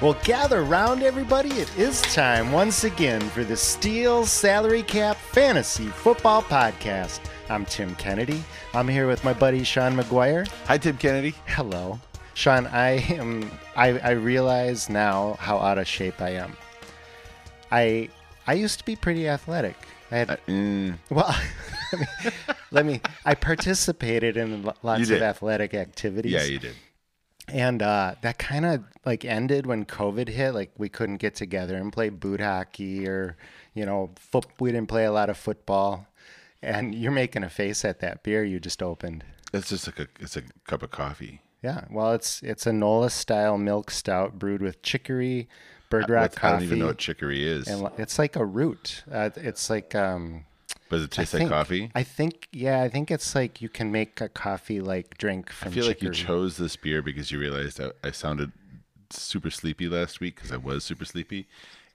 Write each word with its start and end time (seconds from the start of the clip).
Well, 0.00 0.16
gather 0.22 0.62
round, 0.62 1.02
everybody. 1.02 1.48
It 1.50 1.76
is 1.76 2.00
time 2.02 2.52
once 2.52 2.84
again 2.84 3.20
for 3.20 3.42
the 3.42 3.56
Steel 3.56 4.24
Salary 4.26 4.84
Cap 4.84 5.16
Fantasy 5.16 5.86
Football 5.88 6.42
Podcast. 6.42 7.18
I'm 7.50 7.64
Tim 7.64 7.96
Kennedy. 7.96 8.44
I'm 8.74 8.86
here 8.86 9.08
with 9.08 9.24
my 9.24 9.32
buddy 9.32 9.64
Sean 9.64 9.96
McGuire. 9.96 10.46
Hi, 10.66 10.78
Tim 10.78 10.96
Kennedy. 10.98 11.34
Hello, 11.46 11.98
Sean. 12.34 12.68
I 12.68 12.90
am. 13.12 13.50
I, 13.74 13.98
I 13.98 14.10
realize 14.10 14.88
now 14.88 15.36
how 15.40 15.58
out 15.58 15.78
of 15.78 15.88
shape 15.88 16.20
I 16.20 16.30
am. 16.30 16.56
I 17.72 18.08
I 18.46 18.52
used 18.52 18.78
to 18.78 18.84
be 18.84 18.94
pretty 18.94 19.28
athletic. 19.28 19.74
I 20.12 20.18
had 20.18 20.30
Uh, 20.30 20.36
mm, 20.46 20.94
well. 21.10 21.36
let, 21.92 22.00
me, 22.00 22.06
let 22.70 22.86
me. 22.86 23.00
I 23.24 23.34
participated 23.34 24.36
in 24.36 24.62
lots 24.84 25.10
of 25.10 25.22
athletic 25.22 25.74
activities. 25.74 26.32
yeah, 26.32 26.44
you 26.44 26.60
did. 26.60 26.76
And 27.52 27.82
uh, 27.82 28.14
that 28.22 28.38
kind 28.38 28.64
of 28.66 28.84
like 29.06 29.24
ended 29.24 29.66
when 29.66 29.84
COVID 29.84 30.28
hit. 30.28 30.52
Like 30.52 30.72
we 30.78 30.88
couldn't 30.88 31.16
get 31.16 31.34
together 31.34 31.76
and 31.76 31.92
play 31.92 32.08
boot 32.10 32.40
hockey 32.40 33.06
or, 33.08 33.36
you 33.74 33.86
know, 33.86 34.10
foot. 34.16 34.46
We 34.60 34.70
didn't 34.72 34.88
play 34.88 35.04
a 35.04 35.12
lot 35.12 35.30
of 35.30 35.36
football. 35.36 36.06
And 36.62 36.94
you're 36.94 37.12
making 37.12 37.44
a 37.44 37.48
face 37.48 37.84
at 37.84 38.00
that 38.00 38.22
beer 38.22 38.44
you 38.44 38.58
just 38.60 38.82
opened. 38.82 39.24
It's 39.52 39.68
just 39.70 39.86
like 39.86 39.98
a 40.00 40.08
it's 40.20 40.36
a 40.36 40.42
cup 40.66 40.82
of 40.82 40.90
coffee. 40.90 41.40
Yeah, 41.62 41.84
well, 41.90 42.12
it's 42.12 42.42
it's 42.42 42.66
a 42.66 42.72
Nola 42.72 43.10
style 43.10 43.58
milk 43.58 43.90
stout 43.90 44.38
brewed 44.38 44.60
with 44.62 44.82
chicory, 44.82 45.48
bird 45.90 46.08
rock 46.10 46.32
What's- 46.32 46.44
I 46.44 46.50
don't 46.52 46.62
even 46.62 46.78
know 46.80 46.86
what 46.86 46.98
chicory 46.98 47.46
is. 47.48 47.66
and 47.66 47.88
it's 47.96 48.18
like 48.18 48.36
a 48.36 48.44
root. 48.44 49.02
Uh, 49.10 49.30
it's 49.36 49.70
like 49.70 49.94
um, 49.94 50.44
Does 50.90 51.02
it 51.04 51.10
taste 51.10 51.34
I 51.34 51.38
like 51.38 51.40
think- 51.42 51.50
coffee? 51.50 51.90
I 51.94 52.02
think 52.02 52.48
yeah, 52.52 52.82
I 52.82 52.88
think 52.88 53.10
it's 53.10 53.34
like 53.34 53.60
you 53.60 53.68
can 53.68 53.90
make 53.92 54.20
a 54.20 54.28
coffee 54.28 54.80
like 54.80 55.18
drink 55.18 55.50
from. 55.50 55.72
I 55.72 55.74
feel 55.74 55.86
like 55.86 56.02
you 56.02 56.10
chose 56.10 56.56
this 56.56 56.76
beer 56.76 57.02
because 57.02 57.30
you 57.30 57.38
realized 57.38 57.80
I, 57.80 57.90
I 58.02 58.10
sounded 58.10 58.52
super 59.10 59.50
sleepy 59.50 59.88
last 59.88 60.20
week 60.20 60.36
because 60.36 60.52
I 60.52 60.56
was 60.56 60.84
super 60.84 61.04
sleepy, 61.04 61.46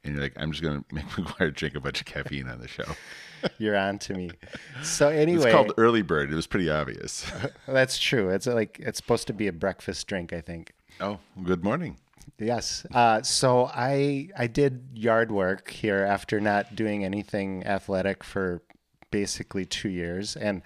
and 0.04 0.14
you're 0.14 0.24
like, 0.24 0.34
I'm 0.38 0.52
just 0.52 0.64
gonna 0.64 0.84
make 0.92 1.06
McGuire 1.10 1.54
drink 1.54 1.76
a 1.76 1.80
bunch 1.80 2.00
of 2.02 2.06
caffeine 2.06 2.48
on 2.48 2.60
the 2.60 2.68
show. 2.68 2.86
You're 3.58 3.76
on 3.76 4.00
to 4.00 4.14
me. 4.14 4.32
So 4.84 5.10
anyway, 5.10 5.44
It's 5.48 5.52
called 5.54 5.74
early 5.78 6.02
bird. 6.02 6.32
It 6.32 6.36
was 6.36 6.48
pretty 6.48 6.70
obvious. 6.70 7.30
That's 7.68 8.00
true. 8.00 8.30
It's 8.30 8.48
like 8.48 8.80
it's 8.80 8.98
supposed 8.98 9.28
to 9.28 9.34
be 9.34 9.48
a 9.48 9.52
breakfast 9.52 10.08
drink, 10.08 10.32
I 10.32 10.40
think. 10.40 10.72
oh, 11.02 11.20
good 11.44 11.62
morning. 11.62 11.98
Yes. 12.40 12.86
Uh, 12.94 13.22
so 13.22 13.66
I 13.74 14.30
I 14.38 14.48
did 14.48 14.86
yard 14.94 15.30
work 15.30 15.70
here 15.72 16.06
after 16.06 16.40
not 16.40 16.74
doing 16.76 17.04
anything 17.04 17.66
athletic 17.68 18.24
for 18.24 18.62
basically 19.14 19.66
two 19.66 19.90
years, 19.90 20.36
and 20.36 20.62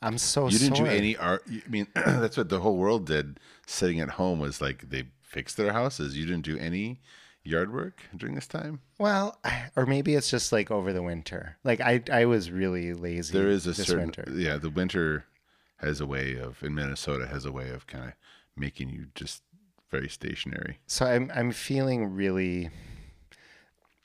I'm 0.00 0.16
so 0.16 0.48
You 0.48 0.58
didn't 0.58 0.76
do 0.76 0.86
any 0.86 1.16
art. 1.16 1.42
I 1.50 1.68
mean, 1.68 1.88
that's 1.94 2.36
what 2.36 2.48
the 2.48 2.60
whole 2.60 2.76
world 2.76 3.06
did. 3.06 3.40
Sitting 3.66 4.00
at 4.00 4.10
home 4.10 4.38
was 4.38 4.60
like 4.60 4.88
they 4.88 5.04
fixed 5.20 5.56
their 5.56 5.72
houses. 5.72 6.16
You 6.16 6.24
didn't 6.24 6.44
do 6.44 6.56
any 6.56 7.00
yard 7.42 7.72
work 7.72 8.00
during 8.16 8.34
this 8.34 8.46
time. 8.46 8.80
Well, 8.98 9.38
or 9.76 9.84
maybe 9.84 10.14
it's 10.14 10.30
just 10.30 10.52
like 10.52 10.70
over 10.70 10.92
the 10.92 11.02
winter. 11.02 11.58
Like 11.64 11.80
I 11.80 12.02
I 12.12 12.24
was 12.24 12.50
really 12.50 12.94
lazy. 12.94 13.32
There 13.36 13.48
is 13.48 13.66
a 13.66 13.72
this 13.72 13.86
certain 13.86 14.06
winter. 14.06 14.24
yeah. 14.32 14.56
The 14.56 14.70
winter 14.70 15.24
has 15.78 16.00
a 16.00 16.06
way 16.06 16.36
of 16.38 16.62
in 16.62 16.74
Minnesota 16.74 17.26
has 17.26 17.44
a 17.44 17.52
way 17.52 17.70
of 17.70 17.86
kind 17.86 18.04
of 18.04 18.12
making 18.56 18.90
you 18.90 19.06
just 19.14 19.42
very 19.90 20.08
stationary. 20.08 20.78
So 20.86 21.04
I'm 21.04 21.30
I'm 21.34 21.50
feeling 21.52 22.14
really 22.14 22.70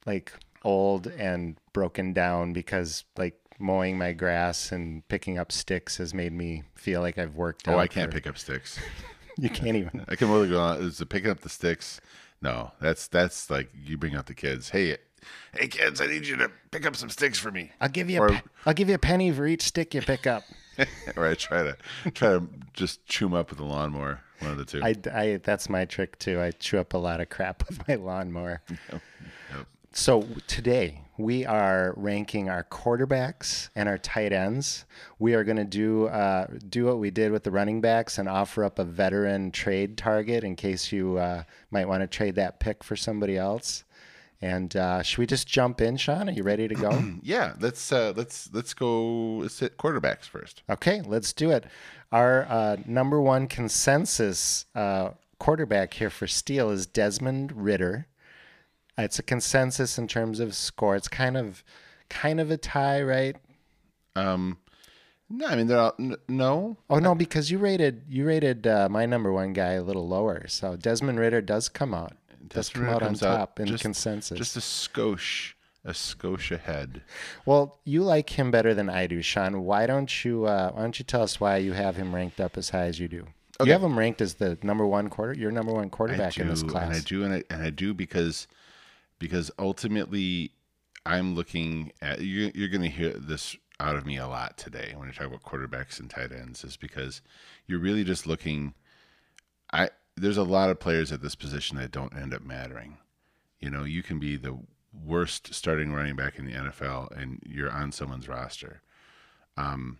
like 0.05 0.33
old 0.63 1.07
and 1.07 1.57
broken 1.73 2.13
down 2.13 2.53
because 2.53 3.03
like 3.17 3.39
mowing 3.63 3.97
my 3.97 4.11
grass 4.13 4.71
and 4.71 5.07
picking 5.07 5.39
up 5.39 5.51
sticks 5.51 5.97
has 5.97 6.13
made 6.13 6.33
me 6.33 6.63
feel 6.75 7.01
like 7.01 7.17
I've 7.17 7.35
worked 7.35 7.67
Oh, 7.67 7.79
I 7.79 7.87
can't 7.87 8.11
for- 8.11 8.17
pick 8.17 8.27
up 8.27 8.37
sticks. 8.37 8.77
You 9.35 9.49
can't 9.49 9.75
even. 9.75 10.05
I 10.07 10.15
can 10.15 10.29
only 10.29 10.47
go 10.47 10.59
on 10.61 10.79
is 10.83 10.97
to 10.97 11.07
picking 11.07 11.31
up 11.31 11.39
the 11.39 11.49
sticks. 11.49 11.99
No, 12.39 12.71
that's 12.79 13.07
that's 13.07 13.49
like 13.49 13.71
you 13.73 13.97
bring 13.97 14.13
out 14.13 14.27
the 14.27 14.35
kids. 14.35 14.69
Hey, 14.69 14.95
hey 15.55 15.67
kids, 15.69 15.99
I 16.01 16.05
need 16.05 16.27
you 16.27 16.35
to 16.35 16.51
pick 16.69 16.85
up 16.85 16.95
some 16.95 17.09
sticks 17.09 17.39
for 17.39 17.49
me. 17.49 17.71
I'll 17.81 17.89
give 17.89 18.11
you 18.11 18.23
a 18.23 18.29
pe- 18.29 18.41
I'll 18.67 18.75
give 18.75 18.89
you 18.89 18.93
a 18.93 18.99
penny 18.99 19.31
for 19.31 19.47
each 19.47 19.63
stick 19.63 19.95
you 19.95 20.01
pick 20.03 20.27
up. 20.27 20.43
or 21.17 21.25
I 21.27 21.33
try 21.33 21.63
to 21.63 21.75
try 22.11 22.29
to 22.33 22.47
just 22.73 23.07
chew 23.07 23.25
them 23.25 23.33
up 23.33 23.49
with 23.49 23.59
a 23.59 23.63
lawnmower. 23.63 24.21
One 24.37 24.51
of 24.51 24.57
the 24.59 24.65
two. 24.65 24.81
I, 24.83 24.93
I 25.11 25.39
that's 25.43 25.67
my 25.67 25.85
trick 25.85 26.19
too. 26.19 26.39
I 26.39 26.51
chew 26.51 26.77
up 26.77 26.93
a 26.93 26.99
lot 26.99 27.19
of 27.19 27.29
crap 27.29 27.67
with 27.67 27.87
my 27.87 27.95
lawnmower. 27.95 28.61
So 29.95 30.25
today 30.47 31.01
we 31.19 31.45
are 31.45 31.93
ranking 31.95 32.49
our 32.49 32.63
quarterbacks 32.63 33.69
and 33.75 33.87
our 33.87 33.99
tight 33.99 34.33
ends. 34.33 34.85
We 35.19 35.35
are 35.35 35.43
going 35.43 35.57
to 35.57 35.65
do 35.65 36.07
uh, 36.07 36.47
do 36.67 36.85
what 36.85 36.97
we 36.97 37.11
did 37.11 37.31
with 37.31 37.43
the 37.43 37.51
running 37.51 37.79
backs 37.79 38.17
and 38.17 38.27
offer 38.27 38.63
up 38.63 38.79
a 38.79 38.83
veteran 38.83 39.51
trade 39.51 39.95
target 39.95 40.43
in 40.43 40.55
case 40.55 40.91
you 40.91 41.17
uh, 41.19 41.43
might 41.69 41.87
want 41.87 42.01
to 42.01 42.07
trade 42.07 42.33
that 42.35 42.59
pick 42.59 42.83
for 42.83 42.95
somebody 42.95 43.37
else. 43.37 43.83
And 44.41 44.75
uh, 44.75 45.03
should 45.03 45.19
we 45.19 45.27
just 45.27 45.47
jump 45.47 45.79
in, 45.79 45.95
Sean? 45.95 46.27
Are 46.27 46.33
you 46.33 46.41
ready 46.43 46.67
to 46.67 46.75
go? 46.75 47.03
yeah, 47.21 47.53
let's 47.59 47.91
uh, 47.91 48.13
let's 48.15 48.49
let's 48.51 48.73
go. 48.73 49.37
Let's 49.37 49.59
hit 49.59 49.77
quarterbacks 49.77 50.25
first. 50.25 50.63
Okay, 50.71 51.03
let's 51.05 51.33
do 51.33 51.51
it. 51.51 51.65
Our 52.11 52.47
uh, 52.49 52.77
number 52.87 53.21
one 53.21 53.47
consensus 53.47 54.65
uh, 54.73 55.11
quarterback 55.37 55.93
here 55.93 56.09
for 56.09 56.25
Steele 56.25 56.71
is 56.71 56.87
Desmond 56.87 57.51
Ridder. 57.51 58.07
It's 58.97 59.17
a 59.19 59.23
consensus 59.23 59.97
in 59.97 60.07
terms 60.07 60.39
of 60.39 60.55
score. 60.55 60.95
It's 60.95 61.07
kind 61.07 61.35
of 61.37 61.63
kind 62.09 62.39
of 62.39 62.51
a 62.51 62.57
tie, 62.57 63.01
right? 63.01 63.35
Um, 64.15 64.57
no, 65.29 65.47
I 65.47 65.55
mean 65.55 65.67
they're 65.67 65.79
all 65.79 65.95
n- 65.97 66.15
no. 66.27 66.77
Oh 66.89 66.99
no, 66.99 67.15
because 67.15 67.49
you 67.49 67.57
rated 67.57 68.03
you 68.07 68.25
rated 68.25 68.67
uh, 68.67 68.87
my 68.89 69.05
number 69.05 69.31
one 69.33 69.53
guy 69.53 69.71
a 69.73 69.81
little 69.83 70.07
lower. 70.07 70.45
So 70.47 70.75
Desmond 70.75 71.19
Ridder 71.19 71.41
does 71.41 71.69
come 71.69 71.93
out. 71.93 72.13
Does 72.47 72.67
Desmond 72.69 72.73
come 72.73 72.83
Ridder 72.83 72.93
out 72.95 73.01
on 73.01 73.07
comes 73.09 73.23
out 73.23 73.37
top 73.37 73.59
in 73.59 73.65
just- 73.67 73.81
consensus. 73.83 74.37
Just 74.37 74.57
a 74.57 74.59
skosh, 74.59 75.53
a 75.83 75.91
skosh 75.91 76.51
ahead. 76.51 77.01
well, 77.47 77.79
you 77.85 78.03
like 78.03 78.37
him 78.37 78.51
better 78.51 78.75
than 78.75 78.89
I 78.89 79.07
do, 79.07 79.21
Sean. 79.23 79.63
Why 79.63 79.87
don't 79.87 80.23
you 80.23 80.45
uh, 80.45 80.69
why 80.71 80.81
don't 80.81 80.99
you 80.99 81.05
tell 81.05 81.23
us 81.23 81.39
why 81.39 81.57
you 81.57 81.73
have 81.73 81.95
him 81.95 82.13
ranked 82.13 82.39
up 82.39 82.57
as 82.57 82.69
high 82.69 82.85
as 82.85 82.99
you 82.99 83.07
do? 83.07 83.25
Okay. 83.59 83.69
You 83.69 83.73
have 83.73 83.83
him 83.83 83.97
ranked 83.97 84.21
as 84.21 84.35
the 84.35 84.57
number 84.61 84.85
one 84.85 85.09
quarter. 85.09 85.33
Your 85.33 85.51
number 85.51 85.71
one 85.73 85.89
quarterback 85.89 86.33
do, 86.33 86.41
in 86.43 86.47
this 86.47 86.61
class. 86.63 86.85
and 86.87 86.95
I 86.95 86.99
do, 86.99 87.23
and 87.23 87.33
I, 87.35 87.43
and 87.49 87.63
I 87.63 87.69
do 87.71 87.93
because 87.93 88.47
because 89.23 89.49
ultimately 89.57 90.51
I'm 91.05 91.33
looking 91.33 91.93
at 92.01 92.19
you're, 92.19 92.51
you're 92.53 92.67
going 92.67 92.81
to 92.81 92.89
hear 92.89 93.13
this 93.13 93.55
out 93.79 93.95
of 93.95 94.05
me 94.05 94.17
a 94.17 94.27
lot 94.27 94.57
today 94.57 94.93
when 94.97 95.07
I 95.07 95.13
talk 95.13 95.27
about 95.27 95.43
quarterbacks 95.43 95.97
and 95.97 96.09
tight 96.09 96.33
ends 96.33 96.65
is 96.65 96.75
because 96.75 97.21
you're 97.65 97.79
really 97.79 98.03
just 98.03 98.27
looking. 98.27 98.73
I 99.71 99.91
there's 100.17 100.35
a 100.35 100.43
lot 100.43 100.69
of 100.69 100.81
players 100.81 101.13
at 101.13 101.21
this 101.21 101.35
position 101.35 101.77
that 101.77 101.91
don't 101.91 102.13
end 102.13 102.33
up 102.33 102.43
mattering. 102.43 102.97
You 103.61 103.69
know, 103.69 103.85
you 103.85 104.03
can 104.03 104.19
be 104.19 104.35
the 104.35 104.59
worst 104.93 105.53
starting 105.53 105.93
running 105.93 106.17
back 106.17 106.37
in 106.37 106.45
the 106.45 106.51
NFL 106.51 107.17
and 107.17 107.39
you're 107.45 107.71
on 107.71 107.93
someone's 107.93 108.27
roster. 108.27 108.81
Um, 109.55 109.99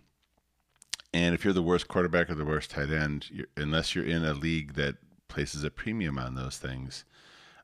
and 1.13 1.33
if 1.33 1.45
you're 1.45 1.53
the 1.53 1.63
worst 1.63 1.87
quarterback 1.87 2.29
or 2.29 2.35
the 2.35 2.43
worst 2.43 2.71
tight 2.71 2.91
end, 2.91 3.29
you're, 3.31 3.47
unless 3.55 3.95
you're 3.95 4.05
in 4.05 4.25
a 4.25 4.33
league 4.33 4.73
that 4.73 4.97
places 5.29 5.63
a 5.63 5.71
premium 5.71 6.19
on 6.19 6.35
those 6.35 6.57
things, 6.57 7.05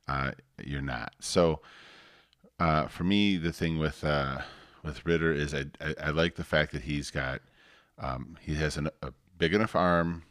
uh, 0.10 0.32
you're 0.64 0.82
not. 0.82 1.14
So, 1.20 1.62
uh, 2.60 2.88
for 2.88 3.04
me, 3.04 3.38
the 3.38 3.54
thing 3.54 3.78
with 3.78 4.04
uh, 4.04 4.40
with 4.84 5.06
Ridder 5.06 5.32
is 5.32 5.54
I, 5.54 5.66
I, 5.80 5.96
I 6.06 6.10
like 6.10 6.36
the 6.36 6.44
fact 6.44 6.72
that 6.72 6.82
he's 6.82 7.12
got 7.12 7.42
um, 8.00 8.38
he 8.42 8.56
has 8.56 8.76
an, 8.76 8.90
a 9.04 9.14
big 9.38 9.54
enough 9.54 9.76
arm, 9.76 10.24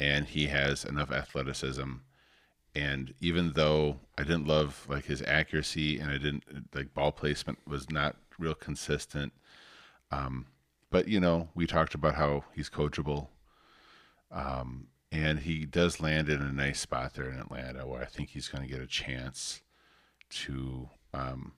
and 0.00 0.26
he 0.26 0.46
has 0.46 0.84
enough 0.84 1.12
athleticism. 1.12 1.92
And 2.74 3.14
even 3.20 3.52
though 3.54 4.00
I 4.16 4.22
didn't 4.22 4.46
love 4.46 4.86
like 4.88 5.04
his 5.04 5.22
accuracy 5.22 5.98
and 5.98 6.10
I 6.10 6.18
didn't 6.18 6.44
like 6.74 6.94
ball 6.94 7.12
placement 7.12 7.58
was 7.66 7.90
not 7.90 8.16
real 8.38 8.54
consistent, 8.54 9.34
um, 10.10 10.46
but 10.90 11.06
you 11.06 11.20
know 11.20 11.48
we 11.54 11.66
talked 11.66 11.94
about 11.94 12.14
how 12.14 12.44
he's 12.54 12.70
coachable, 12.70 13.28
um, 14.32 14.86
and 15.12 15.40
he 15.40 15.64
does 15.64 16.00
land 16.00 16.28
in 16.28 16.42
a 16.42 16.52
nice 16.52 16.80
spot 16.80 17.14
there 17.14 17.30
in 17.30 17.38
Atlanta 17.38 17.86
where 17.86 18.02
I 18.02 18.06
think 18.06 18.30
he's 18.30 18.48
going 18.48 18.66
to 18.66 18.72
get 18.72 18.82
a 18.82 18.86
chance 18.86 19.62
to 20.28 20.88
um, 21.14 21.52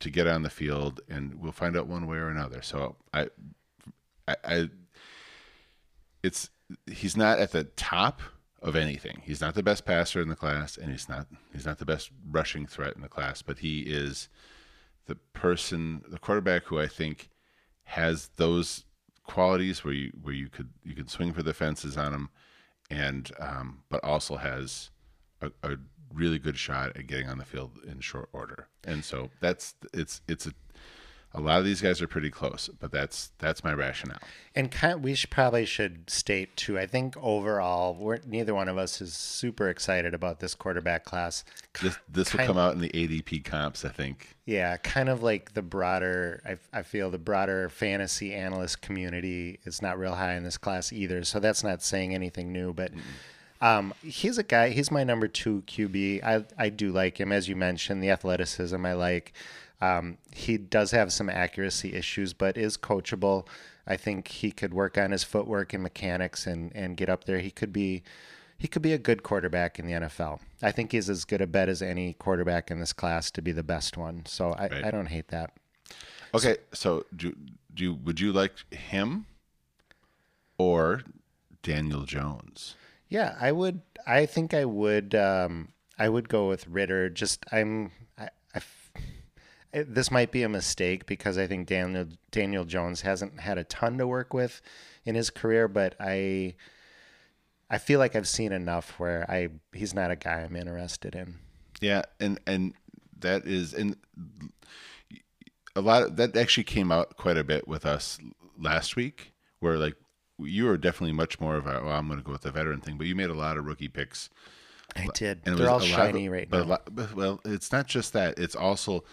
to 0.00 0.10
get 0.10 0.26
on 0.26 0.42
the 0.42 0.50
field, 0.50 1.00
and 1.08 1.40
we'll 1.40 1.52
find 1.52 1.76
out 1.76 1.86
one 1.86 2.06
way 2.06 2.16
or 2.16 2.28
another. 2.28 2.62
So 2.62 2.96
I, 3.12 3.28
I, 4.26 4.36
I 4.44 4.70
it's 6.22 6.50
he's 6.90 7.16
not 7.16 7.38
at 7.38 7.52
the 7.52 7.64
top 7.64 8.20
of 8.62 8.76
anything. 8.76 9.20
He's 9.24 9.40
not 9.40 9.54
the 9.54 9.62
best 9.62 9.84
passer 9.84 10.20
in 10.20 10.28
the 10.28 10.36
class, 10.36 10.76
and 10.76 10.90
he's 10.90 11.08
not 11.08 11.26
he's 11.52 11.66
not 11.66 11.78
the 11.78 11.84
best 11.84 12.10
rushing 12.30 12.66
threat 12.66 12.96
in 12.96 13.02
the 13.02 13.08
class. 13.08 13.42
But 13.42 13.58
he 13.58 13.80
is 13.80 14.28
the 15.06 15.16
person, 15.16 16.02
the 16.08 16.18
quarterback 16.18 16.64
who 16.64 16.80
I 16.80 16.86
think 16.86 17.28
has 17.84 18.30
those 18.36 18.84
qualities 19.24 19.84
where 19.84 19.94
you 19.94 20.12
where 20.22 20.34
you 20.34 20.48
could 20.48 20.70
you 20.82 20.94
could 20.94 21.10
swing 21.10 21.32
for 21.32 21.42
the 21.42 21.54
fences 21.54 21.96
on 21.96 22.12
him, 22.12 22.30
and 22.90 23.30
um, 23.38 23.82
but 23.88 24.02
also 24.04 24.36
has 24.36 24.90
a, 25.40 25.50
a 25.62 25.76
really 26.12 26.38
good 26.38 26.58
shot 26.58 26.96
at 26.96 27.06
getting 27.06 27.28
on 27.28 27.38
the 27.38 27.44
field 27.44 27.72
in 27.86 28.00
short 28.00 28.28
order. 28.32 28.68
And 28.84 29.04
so 29.04 29.30
that's 29.40 29.74
it's 29.92 30.20
it's 30.28 30.46
a 30.46 30.52
a 31.36 31.40
lot 31.40 31.58
of 31.58 31.64
these 31.64 31.80
guys 31.80 32.00
are 32.00 32.06
pretty 32.06 32.30
close, 32.30 32.70
but 32.78 32.92
that's 32.92 33.32
that's 33.38 33.64
my 33.64 33.74
rationale. 33.74 34.20
And 34.54 34.70
kind 34.70 35.02
we 35.02 35.16
should 35.16 35.30
probably 35.30 35.66
should 35.66 36.08
state 36.08 36.56
too. 36.56 36.78
I 36.78 36.86
think 36.86 37.16
overall, 37.16 37.96
we're 37.96 38.20
neither 38.24 38.54
one 38.54 38.68
of 38.68 38.78
us 38.78 39.00
is 39.00 39.14
super 39.14 39.68
excited 39.68 40.14
about 40.14 40.38
this 40.38 40.54
quarterback 40.54 41.04
class. 41.04 41.44
This 41.82 41.98
this 42.08 42.32
will 42.32 42.46
come 42.46 42.56
out 42.56 42.74
in 42.74 42.80
the 42.80 42.90
ADP 42.90 43.44
comps, 43.44 43.84
I 43.84 43.88
think. 43.88 44.36
Yeah, 44.46 44.76
kind 44.76 45.08
of 45.08 45.24
like 45.24 45.54
the 45.54 45.62
broader. 45.62 46.40
I, 46.46 46.78
I 46.78 46.82
feel 46.82 47.10
the 47.10 47.18
broader 47.18 47.68
fantasy 47.68 48.32
analyst 48.32 48.80
community 48.80 49.58
is 49.64 49.82
not 49.82 49.98
real 49.98 50.14
high 50.14 50.34
in 50.34 50.44
this 50.44 50.56
class 50.56 50.92
either. 50.92 51.24
So 51.24 51.40
that's 51.40 51.64
not 51.64 51.82
saying 51.82 52.14
anything 52.14 52.52
new, 52.52 52.72
but. 52.72 52.92
Um, 53.60 53.94
he's 54.02 54.36
a 54.36 54.42
guy. 54.42 54.70
He's 54.70 54.90
my 54.90 55.04
number 55.04 55.26
two 55.26 55.62
QB. 55.66 56.22
I 56.22 56.44
I 56.58 56.68
do 56.68 56.92
like 56.92 57.18
him, 57.18 57.32
as 57.32 57.48
you 57.48 57.56
mentioned. 57.56 58.02
The 58.02 58.10
athleticism 58.10 58.84
I 58.84 58.92
like. 58.92 59.32
Um, 59.84 60.18
he 60.32 60.56
does 60.58 60.90
have 60.92 61.12
some 61.12 61.28
accuracy 61.28 61.94
issues, 61.94 62.32
but 62.32 62.56
is 62.56 62.76
coachable. 62.76 63.46
I 63.86 63.96
think 63.96 64.28
he 64.28 64.50
could 64.50 64.72
work 64.72 64.96
on 64.96 65.10
his 65.10 65.24
footwork 65.24 65.72
and 65.74 65.82
mechanics 65.82 66.46
and 66.46 66.72
and 66.74 66.96
get 66.96 67.08
up 67.08 67.24
there. 67.24 67.38
He 67.38 67.50
could 67.50 67.72
be 67.72 68.02
he 68.58 68.68
could 68.68 68.82
be 68.82 68.92
a 68.92 68.98
good 68.98 69.22
quarterback 69.22 69.78
in 69.78 69.86
the 69.86 69.92
NFL. 69.92 70.40
I 70.62 70.72
think 70.72 70.92
he's 70.92 71.10
as 71.10 71.24
good 71.24 71.40
a 71.42 71.46
bet 71.46 71.68
as 71.68 71.82
any 71.82 72.14
quarterback 72.14 72.70
in 72.70 72.80
this 72.80 72.92
class 72.92 73.30
to 73.32 73.42
be 73.42 73.52
the 73.52 73.62
best 73.62 73.96
one. 73.96 74.24
So 74.26 74.52
I, 74.52 74.68
Right. 74.68 74.84
I 74.84 74.90
don't 74.90 75.06
hate 75.06 75.28
that. 75.28 75.50
Okay, 76.32 76.56
so 76.72 77.04
do 77.14 77.36
do 77.74 77.84
you, 77.84 77.94
would 77.94 78.20
you 78.20 78.32
like 78.32 78.52
him 78.72 79.26
or 80.58 81.02
Daniel 81.62 82.04
Jones? 82.04 82.76
Yeah, 83.08 83.36
I 83.40 83.52
would. 83.52 83.82
I 84.06 84.26
think 84.26 84.54
I 84.54 84.64
would. 84.64 85.14
Um, 85.14 85.68
I 85.98 86.08
would 86.08 86.28
go 86.28 86.48
with 86.48 86.66
Ridder. 86.66 87.08
Just 87.10 87.44
I'm. 87.52 87.90
I, 89.74 89.78
I 89.78 89.80
f- 89.80 89.86
it- 89.88 89.94
this 89.94 90.10
might 90.10 90.30
be 90.30 90.42
a 90.42 90.48
mistake 90.48 91.06
because 91.06 91.36
I 91.38 91.46
think 91.46 91.66
Daniel 91.68 92.06
Daniel 92.30 92.64
Jones 92.64 93.00
hasn't 93.02 93.40
had 93.40 93.58
a 93.58 93.64
ton 93.64 93.98
to 93.98 94.06
work 94.06 94.32
with 94.32 94.62
in 95.04 95.14
his 95.14 95.30
career, 95.30 95.68
but 95.68 95.94
I. 96.00 96.54
I 97.70 97.78
feel 97.78 97.98
like 97.98 98.14
I've 98.14 98.28
seen 98.28 98.52
enough 98.52 99.00
where 99.00 99.24
I 99.28 99.48
he's 99.72 99.94
not 99.94 100.10
a 100.10 100.16
guy 100.16 100.42
I'm 100.42 100.54
interested 100.54 101.14
in. 101.14 101.36
Yeah, 101.80 102.02
and 102.20 102.38
and 102.46 102.74
that 103.20 103.46
is 103.46 103.72
and 103.74 103.96
a 105.74 105.80
lot 105.80 106.02
of 106.02 106.16
that 106.16 106.36
actually 106.36 106.64
came 106.64 106.92
out 106.92 107.16
quite 107.16 107.36
a 107.38 107.42
bit 107.42 107.66
with 107.66 107.84
us 107.86 108.18
last 108.58 108.96
week, 108.96 109.32
where 109.60 109.78
like 109.78 109.96
you 110.38 110.66
were 110.66 110.76
definitely 110.76 111.12
much 111.14 111.40
more 111.40 111.56
of 111.56 111.66
a 111.66 111.82
well, 111.82 111.92
I'm 111.92 112.06
going 112.06 112.18
to 112.20 112.24
go 112.24 112.32
with 112.32 112.42
the 112.42 112.50
veteran 112.52 112.80
thing, 112.80 112.96
but 112.98 113.06
you 113.06 113.14
made 113.16 113.30
a 113.30 113.34
lot 113.34 113.56
of 113.56 113.64
rookie 113.64 113.88
picks. 113.88 114.28
I 114.94 115.08
did. 115.14 115.40
And 115.46 115.56
They're 115.56 115.68
all 115.68 115.78
lot 115.78 115.82
of- 115.84 115.88
shiny 115.88 116.28
right 116.28 116.48
but 116.48 116.58
a 116.60 116.64
now. 116.64 116.68
lot- 116.68 116.94
but- 116.94 117.14
well, 117.14 117.40
it's 117.44 117.72
not 117.72 117.86
just 117.86 118.12
that. 118.12 118.38
It's 118.38 118.54
also 118.54 119.04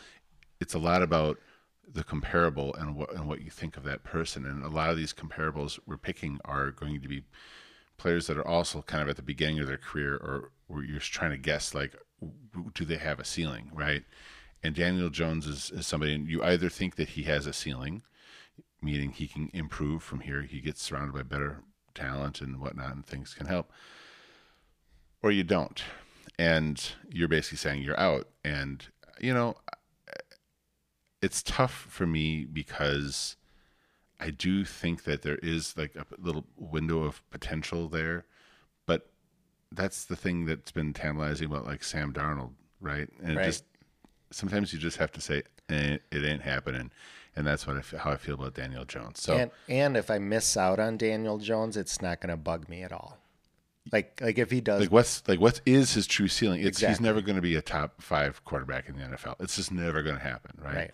it's 0.61 0.73
a 0.73 0.79
lot 0.79 1.01
about 1.01 1.37
the 1.93 2.03
comparable 2.05 2.73
and 2.75 2.95
what 2.95 3.13
and 3.13 3.27
what 3.27 3.41
you 3.41 3.49
think 3.49 3.75
of 3.75 3.83
that 3.83 4.05
person. 4.05 4.45
And 4.45 4.63
a 4.63 4.69
lot 4.69 4.91
of 4.91 4.97
these 4.97 5.11
comparables 5.11 5.77
we're 5.85 5.97
picking 5.97 6.39
are 6.45 6.71
going 6.71 7.01
to 7.01 7.07
be 7.09 7.23
players 7.97 8.27
that 8.27 8.37
are 8.37 8.47
also 8.47 8.81
kind 8.81 9.03
of 9.03 9.09
at 9.09 9.17
the 9.17 9.21
beginning 9.21 9.59
of 9.59 9.67
their 9.67 9.77
career, 9.77 10.15
or 10.15 10.51
where 10.67 10.83
you're 10.83 10.99
trying 10.99 11.31
to 11.31 11.37
guess 11.37 11.73
like, 11.73 11.95
do 12.73 12.85
they 12.85 12.97
have 12.97 13.19
a 13.19 13.25
ceiling, 13.25 13.69
right? 13.73 14.03
And 14.63 14.73
Daniel 14.73 15.09
Jones 15.09 15.45
is, 15.47 15.71
is 15.71 15.85
somebody, 15.85 16.13
and 16.13 16.27
you 16.27 16.43
either 16.43 16.69
think 16.69 16.95
that 16.95 17.09
he 17.09 17.23
has 17.23 17.45
a 17.45 17.53
ceiling, 17.53 18.03
meaning 18.81 19.11
he 19.11 19.27
can 19.27 19.49
improve 19.53 20.01
from 20.01 20.21
here, 20.21 20.43
he 20.43 20.61
gets 20.61 20.81
surrounded 20.81 21.13
by 21.13 21.23
better 21.23 21.63
talent 21.93 22.41
and 22.41 22.59
whatnot, 22.59 22.93
and 22.93 23.05
things 23.05 23.33
can 23.33 23.47
help, 23.47 23.71
or 25.21 25.31
you 25.31 25.43
don't. 25.43 25.83
And 26.39 26.83
you're 27.09 27.27
basically 27.27 27.57
saying 27.57 27.83
you're 27.83 27.99
out. 27.99 28.27
And, 28.43 28.85
you 29.19 29.33
know, 29.33 29.57
it's 31.21 31.43
tough 31.43 31.73
for 31.73 32.05
me 32.07 32.45
because 32.45 33.35
I 34.19 34.29
do 34.29 34.65
think 34.65 35.03
that 35.03 35.21
there 35.21 35.39
is 35.41 35.75
like 35.77 35.95
a 35.95 36.05
little 36.17 36.45
window 36.57 37.03
of 37.03 37.27
potential 37.31 37.87
there, 37.87 38.25
but 38.85 39.09
that's 39.71 40.05
the 40.05 40.15
thing 40.15 40.45
that's 40.45 40.71
been 40.71 40.93
tantalizing 40.93 41.47
about 41.47 41.65
like 41.65 41.83
Sam 41.83 42.13
Darnold, 42.13 42.51
right? 42.79 43.07
And 43.23 43.37
Right. 43.37 43.45
just 43.45 43.63
sometimes 44.31 44.73
you 44.73 44.79
just 44.79 44.97
have 44.97 45.11
to 45.13 45.21
say 45.21 45.43
eh, 45.69 45.97
it 46.11 46.25
ain't 46.25 46.41
happening, 46.41 46.91
and 47.35 47.47
that's 47.47 47.65
what 47.65 47.77
I 47.77 47.79
f- 47.79 47.93
how 47.99 48.11
I 48.11 48.17
feel 48.17 48.35
about 48.35 48.53
Daniel 48.55 48.85
Jones. 48.85 49.21
So 49.21 49.37
And 49.37 49.51
and 49.69 49.97
if 49.97 50.11
I 50.11 50.17
miss 50.19 50.57
out 50.57 50.79
on 50.79 50.97
Daniel 50.97 51.37
Jones, 51.37 51.77
it's 51.77 52.01
not 52.01 52.19
going 52.21 52.29
to 52.31 52.37
bug 52.37 52.69
me 52.69 52.83
at 52.83 52.91
all. 52.91 53.17
Like 53.91 54.19
like 54.21 54.37
if 54.37 54.51
he 54.51 54.61
does 54.61 54.81
like 54.81 54.91
what's 54.91 55.27
like 55.27 55.39
what 55.39 55.61
is 55.65 55.93
his 55.95 56.05
true 56.05 56.27
ceiling? 56.27 56.61
It's 56.61 56.79
he's 56.79 57.01
never 57.01 57.21
going 57.21 57.35
to 57.37 57.41
be 57.41 57.55
a 57.55 57.61
top 57.61 58.01
five 58.01 58.43
quarterback 58.45 58.87
in 58.87 58.97
the 58.97 59.03
NFL. 59.03 59.35
It's 59.39 59.55
just 59.55 59.71
never 59.71 60.03
going 60.03 60.17
to 60.17 60.21
happen, 60.21 60.51
right? 60.61 60.75
Right. 60.75 60.91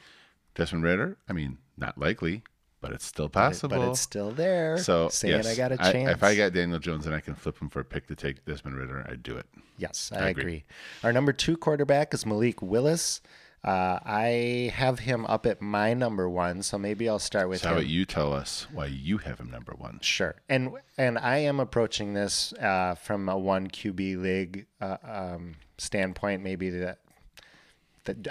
Desmond 0.57 0.83
Ridder, 0.83 1.17
I 1.29 1.33
mean, 1.33 1.59
not 1.77 1.97
likely, 1.97 2.43
but 2.81 2.91
it's 2.91 3.05
still 3.05 3.29
but, 3.29 3.39
it- 3.39 3.49
possible. 3.49 3.77
but 3.77 3.89
it's 3.91 3.99
still 4.01 4.31
there. 4.31 4.77
So 4.79 5.07
saying 5.09 5.35
yes, 5.37 5.47
I 5.47 5.55
got 5.55 5.71
a 5.71 5.77
chance. 5.77 6.09
if 6.09 6.23
I 6.23 6.35
got 6.35 6.51
Daniel 6.53 6.79
Jones 6.79 7.05
and 7.05 7.15
I 7.15 7.19
can 7.21 7.35
flip 7.35 7.59
him 7.61 7.69
for 7.69 7.79
a 7.79 7.85
pick 7.85 8.07
to 8.07 8.15
take 8.15 8.43
Desmond 8.45 8.75
Ridder, 8.75 9.05
I'd 9.09 9.23
do 9.23 9.37
it. 9.37 9.45
Yes, 9.77 10.11
I, 10.13 10.29
agree. 10.29 10.41
agree. 10.41 10.63
Our 11.03 11.13
number 11.13 11.31
two 11.31 11.55
quarterback 11.57 12.13
is 12.13 12.25
Malik 12.25 12.61
Willis. 12.61 13.21
Uh, 13.63 13.99
I 14.05 14.71
have 14.75 14.99
him 14.99 15.25
up 15.25 15.45
at 15.45 15.61
my 15.61 15.93
number 15.93 16.29
one, 16.29 16.61
so 16.63 16.77
maybe 16.77 17.09
I'll 17.09 17.19
start 17.19 17.49
with 17.49 17.61
So 17.61 17.69
how 17.69 17.73
him. 17.73 17.79
about 17.79 17.89
you 17.89 18.05
tell 18.05 18.31
us 18.33 18.67
why 18.71 18.85
you 18.85 19.17
have 19.19 19.39
him 19.39 19.49
number 19.49 19.73
one? 19.77 19.99
Sure, 20.01 20.35
and 20.47 20.71
and 20.97 21.17
I 21.17 21.37
am 21.39 21.59
approaching 21.59 22.13
this 22.13 22.53
uh, 22.53 22.95
from 22.95 23.27
a 23.29 23.37
one 23.37 23.67
QB 23.67 24.21
league 24.21 24.67
uh, 24.79 24.97
um, 25.03 25.55
standpoint. 25.77 26.43
Maybe 26.43 26.69
that 26.69 26.99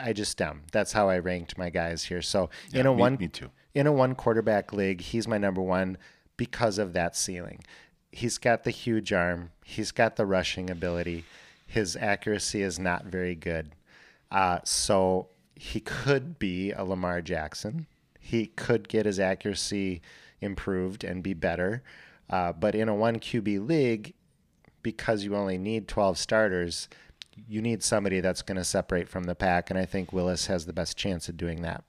I 0.01 0.13
just 0.13 0.41
um 0.43 0.63
that's 0.73 0.93
how 0.93 1.09
I 1.09 1.19
ranked 1.19 1.57
my 1.59 1.71
guys 1.71 2.05
here. 2.05 2.23
So 2.23 2.51
in 2.73 2.87
a 2.87 2.93
me- 2.95 3.01
one 3.01 3.17
me 3.17 3.29
too. 3.29 3.51
in 3.75 3.87
a 3.87 3.93
one 3.93 4.15
quarterback 4.15 4.73
league, 4.73 5.01
he's 5.01 5.27
my 5.29 5.39
number 5.39 5.61
one 5.63 5.99
because 6.37 6.79
of 6.79 6.93
that 6.95 7.17
ceiling. 7.17 7.63
He's 8.13 8.39
got 8.39 8.65
the 8.65 8.71
huge 8.71 9.13
arm. 9.13 9.51
He's 9.65 9.93
got 9.93 10.17
the 10.17 10.27
rushing 10.27 10.71
ability. 10.71 11.25
His 11.67 11.97
accuracy 11.97 12.63
is 12.63 12.79
not 12.79 13.05
very 13.07 13.35
good. 13.35 13.73
Uh, 14.31 14.61
so 14.65 15.29
he 15.55 15.81
could 15.81 16.39
be 16.39 16.73
a 16.73 16.85
Lamar 16.85 17.21
Jackson. 17.21 17.87
He 18.21 18.47
could 18.47 18.89
get 18.89 19.07
his 19.07 19.19
accuracy 19.21 20.01
improved 20.41 21.05
and 21.05 21.23
be 21.23 21.35
better. 21.35 21.83
Uh, 22.31 22.53
but 22.53 22.75
in 22.75 22.89
a 22.89 22.95
one 22.95 23.19
QB 23.19 23.67
league, 23.67 24.15
because 24.83 25.25
you 25.25 25.35
only 25.35 25.59
need 25.59 25.89
12 25.89 26.17
starters, 26.19 26.89
you 27.49 27.61
need 27.61 27.83
somebody 27.83 28.21
that's 28.21 28.43
going 28.43 28.57
to 28.57 28.65
separate 28.65 29.09
from 29.09 29.25
the 29.25 29.35
pack. 29.35 29.71
And 29.71 29.79
I 29.79 29.85
think 29.85 30.13
Willis 30.13 30.47
has 30.47 30.67
the 30.67 30.73
best 30.73 30.97
chance 30.97 31.29
of 31.29 31.37
doing 31.37 31.63
that. 31.63 31.85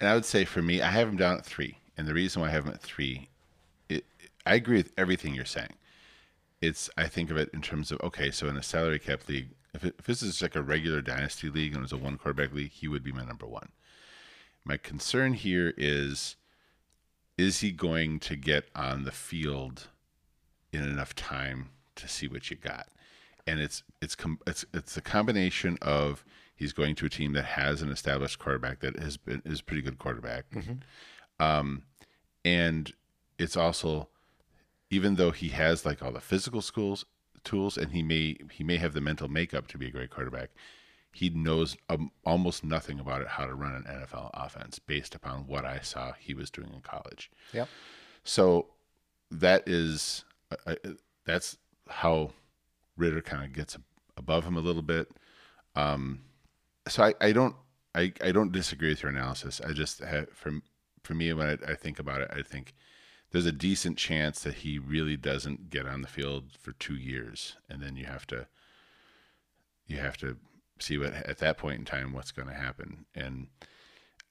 And 0.00 0.08
I 0.08 0.14
would 0.14 0.24
say 0.24 0.44
for 0.44 0.62
me, 0.62 0.82
I 0.82 0.90
have 0.90 1.08
him 1.08 1.16
down 1.16 1.38
at 1.38 1.46
three. 1.46 1.78
And 1.96 2.06
the 2.06 2.14
reason 2.14 2.42
why 2.42 2.48
I 2.48 2.52
have 2.52 2.66
him 2.66 2.72
at 2.72 2.80
three, 2.80 3.28
it, 3.88 4.04
I 4.44 4.54
agree 4.54 4.76
with 4.76 4.92
everything 4.96 5.34
you're 5.34 5.44
saying. 5.44 5.72
It's 6.60 6.90
I 6.96 7.06
think 7.06 7.30
of 7.30 7.36
it 7.36 7.50
in 7.52 7.62
terms 7.62 7.90
of 7.90 8.00
okay, 8.00 8.30
so 8.30 8.48
in 8.48 8.56
a 8.56 8.62
salary 8.62 8.98
cap 8.98 9.28
league, 9.28 9.48
if, 9.74 9.84
it, 9.84 9.94
if 9.98 10.06
this 10.06 10.22
is 10.22 10.40
like 10.40 10.56
a 10.56 10.62
regular 10.62 11.02
dynasty 11.02 11.50
league 11.50 11.72
and 11.72 11.80
it 11.80 11.82
was 11.82 11.92
a 11.92 11.98
one 11.98 12.16
quarterback 12.16 12.52
league, 12.54 12.72
he 12.72 12.88
would 12.88 13.04
be 13.04 13.12
my 13.12 13.24
number 13.24 13.46
one. 13.46 13.68
My 14.64 14.76
concern 14.76 15.34
here 15.34 15.74
is, 15.76 16.36
is 17.38 17.60
he 17.60 17.70
going 17.70 18.18
to 18.20 18.36
get 18.36 18.68
on 18.74 19.04
the 19.04 19.12
field 19.12 19.88
in 20.72 20.82
enough 20.82 21.14
time 21.14 21.68
to 21.96 22.08
see 22.08 22.26
what 22.26 22.50
you 22.50 22.56
got? 22.56 22.88
And 23.46 23.60
it's 23.60 23.82
it's 24.02 24.14
com- 24.14 24.40
it's 24.46 24.64
it's 24.74 24.96
a 24.96 25.00
combination 25.00 25.78
of 25.82 26.24
he's 26.54 26.72
going 26.72 26.94
to 26.96 27.06
a 27.06 27.08
team 27.08 27.32
that 27.34 27.44
has 27.44 27.82
an 27.82 27.90
established 27.90 28.38
quarterback 28.38 28.80
that 28.80 28.98
has 28.98 29.16
been 29.16 29.42
is 29.44 29.60
pretty 29.60 29.82
good 29.82 29.98
quarterback, 29.98 30.46
um, 31.38 31.82
and 32.44 32.92
it's 33.38 33.56
also 33.56 34.08
even 34.90 35.16
though 35.16 35.30
he 35.30 35.48
has 35.48 35.84
like 35.84 36.02
all 36.02 36.12
the 36.12 36.20
physical 36.20 36.60
schools 36.62 37.04
tools 37.44 37.78
and 37.78 37.92
he 37.92 38.02
may 38.02 38.36
he 38.50 38.64
may 38.64 38.76
have 38.76 38.92
the 38.92 39.00
mental 39.00 39.28
makeup 39.28 39.68
to 39.68 39.78
be 39.78 39.86
a 39.86 39.90
great 39.90 40.10
quarterback 40.10 40.50
he 41.16 41.30
knows 41.30 41.78
um, 41.88 42.10
almost 42.26 42.62
nothing 42.62 43.00
about 43.00 43.22
it 43.22 43.28
how 43.28 43.46
to 43.46 43.54
run 43.54 43.74
an 43.74 43.84
NFL 43.84 44.30
offense 44.34 44.78
based 44.78 45.14
upon 45.14 45.46
what 45.46 45.64
I 45.64 45.78
saw 45.80 46.12
he 46.12 46.34
was 46.34 46.50
doing 46.50 46.70
in 46.74 46.82
college. 46.82 47.30
Yep. 47.54 47.68
so 48.22 48.66
that 49.30 49.66
is 49.66 50.24
uh, 50.50 50.74
uh, 50.84 50.90
that's 51.24 51.56
how 51.88 52.32
Ridder 52.96 53.20
kind 53.20 53.44
of 53.44 53.52
gets 53.52 53.76
above 54.16 54.44
him 54.44 54.56
a 54.56 54.60
little 54.60 54.82
bit 54.82 55.08
um 55.74 56.20
so 56.88 57.04
I, 57.04 57.14
I 57.20 57.32
don't 57.32 57.54
I, 57.94 58.12
I 58.22 58.32
don't 58.32 58.52
disagree 58.52 58.90
with 58.90 59.02
your 59.02 59.12
analysis 59.12 59.60
I 59.60 59.72
just 59.72 60.00
have 60.00 60.30
for 60.30 60.52
for 61.02 61.14
me 61.14 61.32
when 61.32 61.46
I, 61.48 61.72
I 61.72 61.74
think 61.74 61.98
about 61.98 62.20
it 62.20 62.30
I 62.32 62.42
think 62.42 62.74
there's 63.36 63.46
a 63.46 63.52
decent 63.52 63.98
chance 63.98 64.40
that 64.40 64.54
he 64.54 64.78
really 64.78 65.16
doesn't 65.16 65.70
get 65.70 65.86
on 65.86 66.02
the 66.02 66.08
field 66.08 66.52
for 66.58 66.72
two 66.72 66.94
years, 66.94 67.56
and 67.68 67.82
then 67.82 67.96
you 67.96 68.06
have 68.06 68.26
to 68.28 68.46
you 69.86 69.98
have 69.98 70.16
to 70.18 70.36
see 70.78 70.98
what 70.98 71.12
at 71.12 71.38
that 71.38 71.58
point 71.58 71.78
in 71.78 71.84
time 71.84 72.12
what's 72.12 72.32
going 72.32 72.48
to 72.48 72.54
happen. 72.54 73.06
And 73.14 73.48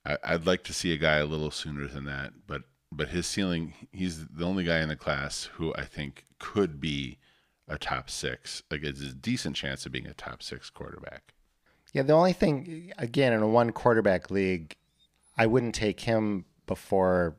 I, 0.05 0.17
I'd 0.24 0.45
like 0.45 0.63
to 0.63 0.74
see 0.74 0.93
a 0.93 0.98
guy 0.98 1.17
a 1.17 1.25
little 1.25 1.51
sooner 1.51 1.88
than 1.88 2.05
that, 2.05 2.34
but 2.48 2.63
but 2.91 3.10
his 3.10 3.27
ceiling, 3.27 3.74
he's 3.91 4.25
the 4.25 4.45
only 4.45 4.63
guy 4.63 4.79
in 4.79 4.89
the 4.89 4.95
class 4.95 5.50
who 5.53 5.74
I 5.75 5.86
think 5.86 6.25
could 6.39 6.79
be 6.79 7.17
a 7.67 7.77
top 7.77 8.10
six. 8.10 8.63
Like 8.69 8.84
it's 8.84 9.01
a 9.01 9.13
decent 9.13 9.55
chance 9.55 9.86
of 9.86 9.91
being 9.91 10.07
a 10.07 10.13
top 10.13 10.43
six 10.43 10.69
quarterback. 10.69 11.34
Yeah, 11.93 12.01
the 12.01 12.13
only 12.13 12.34
thing, 12.34 12.91
again, 12.98 13.31
in 13.31 13.41
a 13.41 13.48
one 13.48 13.72
quarterback 13.72 14.29
league, 14.29 14.75
I 15.38 15.48
wouldn't 15.48 15.75
take 15.75 16.01
him 16.01 16.45
before 16.67 17.36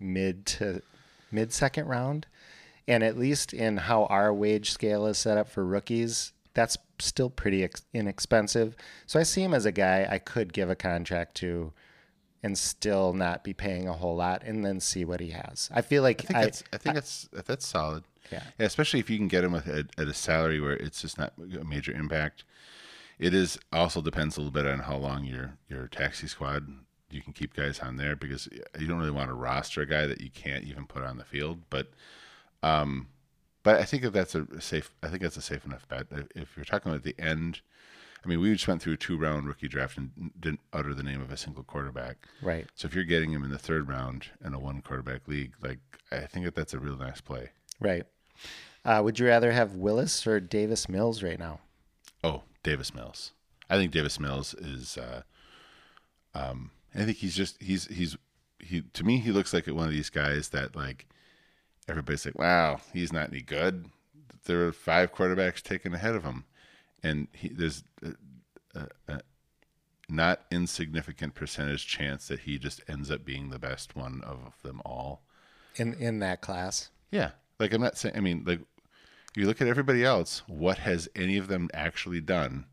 mid 0.00 0.44
to 0.46 0.82
mid 1.30 1.52
second 1.52 1.86
round. 1.86 2.26
And 2.86 3.02
at 3.02 3.16
least 3.16 3.54
in 3.54 3.78
how 3.78 4.04
our 4.06 4.34
wage 4.34 4.72
scale 4.72 5.06
is 5.06 5.18
set 5.18 5.38
up 5.38 5.48
for 5.48 5.64
rookies, 5.64 6.32
that's 6.52 6.76
still 6.98 7.30
pretty 7.30 7.64
ex- 7.64 7.86
inexpensive. 7.94 8.76
So 9.06 9.18
I 9.18 9.22
see 9.22 9.42
him 9.42 9.54
as 9.54 9.66
a 9.66 9.72
guy 9.72 10.06
I 10.10 10.18
could 10.18 10.52
give 10.52 10.68
a 10.68 10.76
contract 10.76 11.36
to 11.36 11.72
and 12.42 12.58
still 12.58 13.14
not 13.14 13.42
be 13.42 13.54
paying 13.54 13.88
a 13.88 13.92
whole 13.94 14.16
lot 14.16 14.42
and 14.44 14.64
then 14.64 14.78
see 14.78 15.04
what 15.04 15.20
he 15.20 15.30
has. 15.30 15.70
I 15.72 15.80
feel 15.80 16.02
like 16.02 16.22
I 16.22 16.24
think 16.24 16.36
I, 16.36 16.42
that's 16.42 16.64
I 16.72 16.76
think 16.76 16.94
that's 16.94 17.28
that's 17.46 17.66
solid. 17.66 18.04
Yeah. 18.32 18.42
especially 18.58 19.00
if 19.00 19.10
you 19.10 19.18
can 19.18 19.28
get 19.28 19.44
him 19.44 19.54
at, 19.54 19.66
at, 19.68 19.86
at 19.98 20.08
a 20.08 20.14
salary 20.14 20.60
where 20.60 20.72
it's 20.72 21.02
just 21.02 21.18
not 21.18 21.32
a 21.38 21.64
major 21.64 21.92
impact. 21.92 22.44
It 23.18 23.32
is 23.34 23.58
also 23.72 24.00
depends 24.02 24.36
a 24.36 24.40
little 24.40 24.50
bit 24.52 24.66
on 24.66 24.80
how 24.80 24.96
long 24.96 25.24
your 25.24 25.54
your 25.68 25.86
taxi 25.88 26.26
squad 26.26 26.66
you 27.10 27.22
can 27.22 27.32
keep 27.32 27.54
guys 27.54 27.78
on 27.78 27.96
there 27.96 28.16
because 28.16 28.48
you 28.78 28.86
don't 28.88 28.98
really 28.98 29.10
want 29.12 29.28
to 29.28 29.34
roster 29.34 29.82
a 29.82 29.86
guy 29.86 30.06
that 30.06 30.20
you 30.20 30.30
can't 30.30 30.64
even 30.64 30.84
put 30.86 31.02
on 31.04 31.16
the 31.18 31.24
field. 31.24 31.60
But 31.70 31.88
um, 32.62 33.08
but 33.62 33.80
I 33.80 33.84
think 33.84 34.02
that 34.02 34.12
that's 34.12 34.34
a 34.34 34.46
safe. 34.60 34.90
I 35.02 35.08
think 35.08 35.22
that's 35.22 35.36
a 35.36 35.42
safe 35.42 35.64
enough 35.64 35.88
bet. 35.88 36.06
If- 36.10 36.26
If 36.34 36.56
you're 36.56 36.64
talking 36.64 36.90
about 36.90 37.04
the 37.04 37.14
end, 37.18 37.60
I 38.24 38.28
mean, 38.28 38.40
we 38.40 38.52
just 38.52 38.66
went 38.66 38.82
through 38.82 38.94
a 38.94 38.96
two 38.96 39.16
round 39.16 39.46
rookie 39.46 39.68
draft 39.68 39.96
and 39.96 40.32
didn't 40.40 40.60
utter 40.72 40.92
the 40.94 41.02
name 41.02 41.20
of 41.22 41.30
a 41.30 41.36
single 41.36 41.62
quarterback. 41.62 42.16
right. 42.42 42.66
So 42.74 42.86
if 42.86 42.94
you're 42.94 43.04
getting 43.04 43.30
him 43.32 43.44
in 43.44 43.50
the 43.50 43.58
third 43.58 43.88
round 43.88 44.26
in 44.44 44.54
a 44.54 44.58
one 44.58 44.82
quarterback 44.82 45.28
league, 45.28 45.52
like 45.62 45.78
I 46.10 46.20
think 46.26 46.44
that 46.46 46.54
that's 46.54 46.74
a 46.74 46.78
real 46.78 46.96
nice 46.96 47.20
play. 47.20 47.50
Right. 47.80 48.04
Uh, 48.84 49.00
would 49.02 49.18
you 49.18 49.26
rather 49.26 49.52
have 49.52 49.76
Willis 49.76 50.26
or 50.26 50.40
Davis 50.40 50.88
Mills 50.88 51.22
right 51.22 51.38
now? 51.38 51.60
Oh, 52.22 52.42
Davis 52.62 52.94
Mills. 52.94 53.32
I 53.70 53.76
think 53.76 53.92
Davis 53.92 54.20
Mills 54.20 54.54
is. 54.54 54.98
Uh, 54.98 55.22
um, 56.34 56.70
I 56.94 57.04
think 57.04 57.18
he's 57.18 57.34
just 57.34 57.60
he's 57.62 57.86
he's 57.86 58.16
he 58.58 58.82
to 58.92 59.04
me 59.04 59.18
he 59.18 59.32
looks 59.32 59.52
like 59.52 59.66
one 59.66 59.86
of 59.86 59.92
these 59.92 60.10
guys 60.10 60.50
that 60.50 60.76
like 60.76 61.06
everybody's 61.88 62.24
like, 62.24 62.38
wow, 62.38 62.80
he's 62.92 63.12
not 63.12 63.30
any 63.30 63.40
good. 63.40 63.86
There 64.44 64.66
are 64.66 64.72
five 64.72 65.12
quarterbacks 65.12 65.62
taken 65.62 65.94
ahead 65.94 66.14
of 66.14 66.24
him, 66.24 66.44
and 67.02 67.28
he, 67.32 67.48
there's 67.48 67.84
a, 68.02 68.78
a, 68.78 68.88
a 69.08 69.20
not 70.08 70.42
insignificant 70.50 71.34
percentage 71.34 71.86
chance 71.86 72.28
that 72.28 72.40
he 72.40 72.58
just 72.58 72.82
ends 72.88 73.10
up 73.10 73.24
being 73.24 73.48
the 73.48 73.58
best 73.58 73.96
one 73.96 74.22
of 74.24 74.54
them 74.62 74.82
all. 74.84 75.22
In 75.76 75.94
in 75.94 76.18
that 76.18 76.42
class? 76.42 76.90
Yeah. 77.10 77.30
Like 77.58 77.72
I'm 77.72 77.80
not 77.80 77.96
saying 77.96 78.16
I 78.16 78.20
mean 78.20 78.44
like 78.46 78.60
you 79.36 79.46
look 79.46 79.60
at 79.60 79.68
everybody 79.68 80.04
else, 80.04 80.42
what 80.46 80.78
has 80.78 81.08
any 81.16 81.36
of 81.36 81.48
them 81.48 81.68
actually 81.74 82.20
done? 82.20 82.66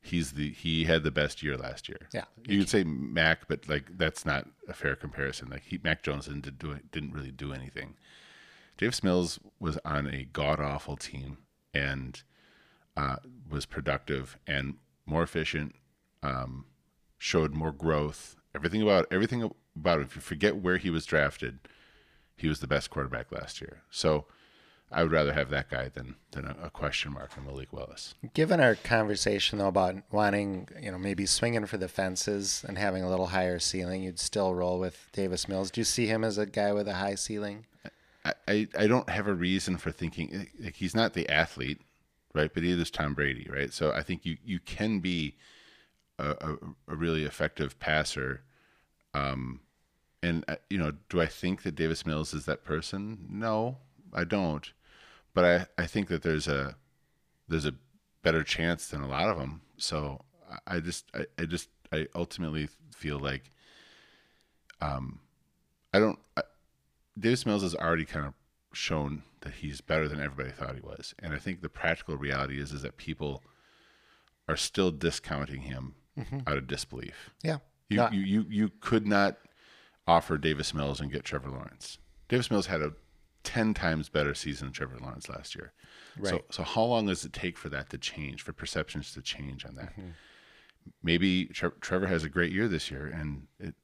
He's 0.00 0.32
the 0.32 0.50
he 0.50 0.84
had 0.84 1.02
the 1.02 1.10
best 1.10 1.42
year 1.42 1.56
last 1.56 1.88
year. 1.88 2.08
Yeah. 2.14 2.24
You 2.46 2.60
could 2.60 2.68
say 2.68 2.84
Mac, 2.84 3.48
but 3.48 3.68
like 3.68 3.98
that's 3.98 4.24
not 4.24 4.46
a 4.68 4.72
fair 4.72 4.94
comparison. 4.94 5.48
Like 5.50 5.64
he 5.64 5.80
Mac 5.82 6.02
Jones 6.02 6.26
didn't 6.26 6.58
do 6.58 6.78
didn't 6.92 7.12
really 7.12 7.32
do 7.32 7.52
anything. 7.52 7.94
Davis 8.78 9.02
Mills 9.02 9.40
was 9.58 9.78
on 9.84 10.06
a 10.06 10.24
god 10.24 10.60
awful 10.60 10.96
team 10.96 11.38
and 11.74 12.22
uh, 12.96 13.16
was 13.50 13.66
productive 13.66 14.38
and 14.46 14.74
more 15.06 15.22
efficient, 15.22 15.74
um, 16.22 16.66
showed 17.18 17.54
more 17.54 17.72
growth. 17.72 18.36
Everything 18.54 18.82
about 18.82 19.06
everything 19.10 19.50
about. 19.74 20.00
If 20.00 20.14
you 20.14 20.22
forget 20.22 20.56
where 20.56 20.76
he 20.78 20.88
was 20.88 21.04
drafted, 21.04 21.58
he 22.36 22.48
was 22.48 22.60
the 22.60 22.66
best 22.66 22.90
quarterback 22.90 23.32
last 23.32 23.60
year. 23.60 23.82
So 23.90 24.26
I 24.92 25.02
would 25.02 25.10
rather 25.10 25.32
have 25.32 25.50
that 25.50 25.68
guy 25.68 25.88
than 25.88 26.16
than 26.30 26.44
a, 26.44 26.56
a 26.64 26.70
question 26.70 27.12
mark 27.12 27.36
on 27.36 27.44
Malik 27.44 27.72
Willis. 27.72 28.14
Given 28.34 28.60
our 28.60 28.76
conversation 28.76 29.58
though 29.58 29.68
about 29.68 29.96
wanting, 30.12 30.68
you 30.80 30.92
know, 30.92 30.98
maybe 30.98 31.26
swinging 31.26 31.66
for 31.66 31.76
the 31.76 31.88
fences 31.88 32.64
and 32.68 32.78
having 32.78 33.02
a 33.02 33.08
little 33.08 33.26
higher 33.26 33.58
ceiling, 33.58 34.02
you'd 34.02 34.20
still 34.20 34.54
roll 34.54 34.78
with 34.78 35.08
Davis 35.12 35.48
Mills. 35.48 35.70
Do 35.70 35.80
you 35.80 35.84
see 35.84 36.06
him 36.06 36.22
as 36.22 36.38
a 36.38 36.46
guy 36.46 36.72
with 36.72 36.86
a 36.86 36.94
high 36.94 37.16
ceiling? 37.16 37.66
I, 38.24 38.32
I, 38.46 38.68
I 38.78 38.86
don't 38.86 39.08
have 39.08 39.26
a 39.26 39.34
reason 39.34 39.76
for 39.76 39.90
thinking 39.90 40.48
like, 40.60 40.76
he's 40.76 40.94
not 40.94 41.14
the 41.14 41.28
athlete, 41.28 41.80
right? 42.34 42.52
But 42.52 42.62
either 42.62 42.82
is 42.82 42.90
Tom 42.90 43.14
Brady, 43.14 43.48
right? 43.50 43.72
So 43.72 43.92
I 43.92 44.02
think 44.02 44.24
you 44.24 44.36
you 44.44 44.60
can 44.60 45.00
be 45.00 45.36
a, 46.18 46.30
a, 46.30 46.56
a 46.88 46.96
really 46.96 47.24
effective 47.24 47.78
passer. 47.80 48.42
Um, 49.14 49.60
and 50.26 50.44
uh, 50.48 50.56
you 50.68 50.78
know, 50.78 50.92
do 51.08 51.20
I 51.20 51.26
think 51.26 51.62
that 51.62 51.74
Davis 51.74 52.04
Mills 52.04 52.34
is 52.34 52.44
that 52.46 52.64
person? 52.64 53.26
No, 53.30 53.78
I 54.12 54.24
don't. 54.24 54.70
But 55.34 55.44
I, 55.44 55.82
I 55.82 55.86
think 55.86 56.08
that 56.08 56.22
there's 56.22 56.48
a 56.48 56.76
there's 57.48 57.66
a 57.66 57.74
better 58.22 58.42
chance 58.42 58.88
than 58.88 59.02
a 59.02 59.08
lot 59.08 59.28
of 59.28 59.38
them. 59.38 59.60
So 59.76 60.24
I, 60.66 60.80
just 60.80 61.04
I, 61.14 61.26
I 61.38 61.44
just 61.44 61.68
I 61.92 62.06
ultimately 62.14 62.68
feel 62.94 63.18
like 63.18 63.52
um 64.80 65.20
I 65.94 65.98
don't 66.00 66.18
I, 66.36 66.42
Davis 67.18 67.46
Mills 67.46 67.62
has 67.62 67.74
already 67.74 68.04
kind 68.04 68.26
of 68.26 68.34
shown 68.72 69.22
that 69.40 69.54
he's 69.54 69.80
better 69.80 70.08
than 70.08 70.20
everybody 70.20 70.50
thought 70.50 70.74
he 70.74 70.80
was. 70.80 71.14
And 71.20 71.32
I 71.32 71.38
think 71.38 71.62
the 71.62 71.68
practical 71.68 72.16
reality 72.16 72.60
is 72.60 72.72
is 72.72 72.82
that 72.82 72.96
people 72.96 73.42
are 74.48 74.56
still 74.56 74.90
discounting 74.90 75.62
him 75.62 75.94
out 76.46 76.56
of 76.56 76.66
disbelief. 76.66 77.30
Yeah. 77.42 77.58
You, 77.88 77.96
No, 77.98 78.10
you 78.10 78.20
you 78.22 78.46
you 78.48 78.70
could 78.80 79.06
not 79.06 79.36
offer 80.06 80.38
Davis 80.38 80.72
Mills 80.74 81.00
and 81.00 81.10
get 81.10 81.24
Trevor 81.24 81.50
Lawrence. 81.50 81.98
Davis 82.28 82.50
Mills 82.50 82.66
had 82.66 82.80
a 82.82 82.92
ten 83.42 83.74
times 83.74 84.08
better 84.08 84.34
season 84.34 84.68
than 84.68 84.72
Trevor 84.72 84.98
Lawrence 85.00 85.28
last 85.28 85.54
year. 85.54 85.72
So 86.22 86.32
Right. 86.32 86.44
so 86.50 86.62
how 86.62 86.82
long 86.82 87.06
does 87.06 87.24
it 87.24 87.32
take 87.32 87.56
for 87.58 87.68
that 87.68 87.90
to 87.90 87.98
change, 87.98 88.42
for 88.42 88.52
perceptions 88.52 89.12
to 89.12 89.22
change 89.22 89.64
on 89.64 89.74
that? 89.76 89.92
Mm-hmm. 89.92 90.10
Maybe 91.02 91.46
Tre- 91.46 91.70
Trevor 91.80 92.06
has 92.06 92.24
a 92.24 92.28
great 92.28 92.52
year 92.52 92.68
this 92.68 92.90
year, 92.90 93.06
and 93.06 93.46
it 93.58 93.74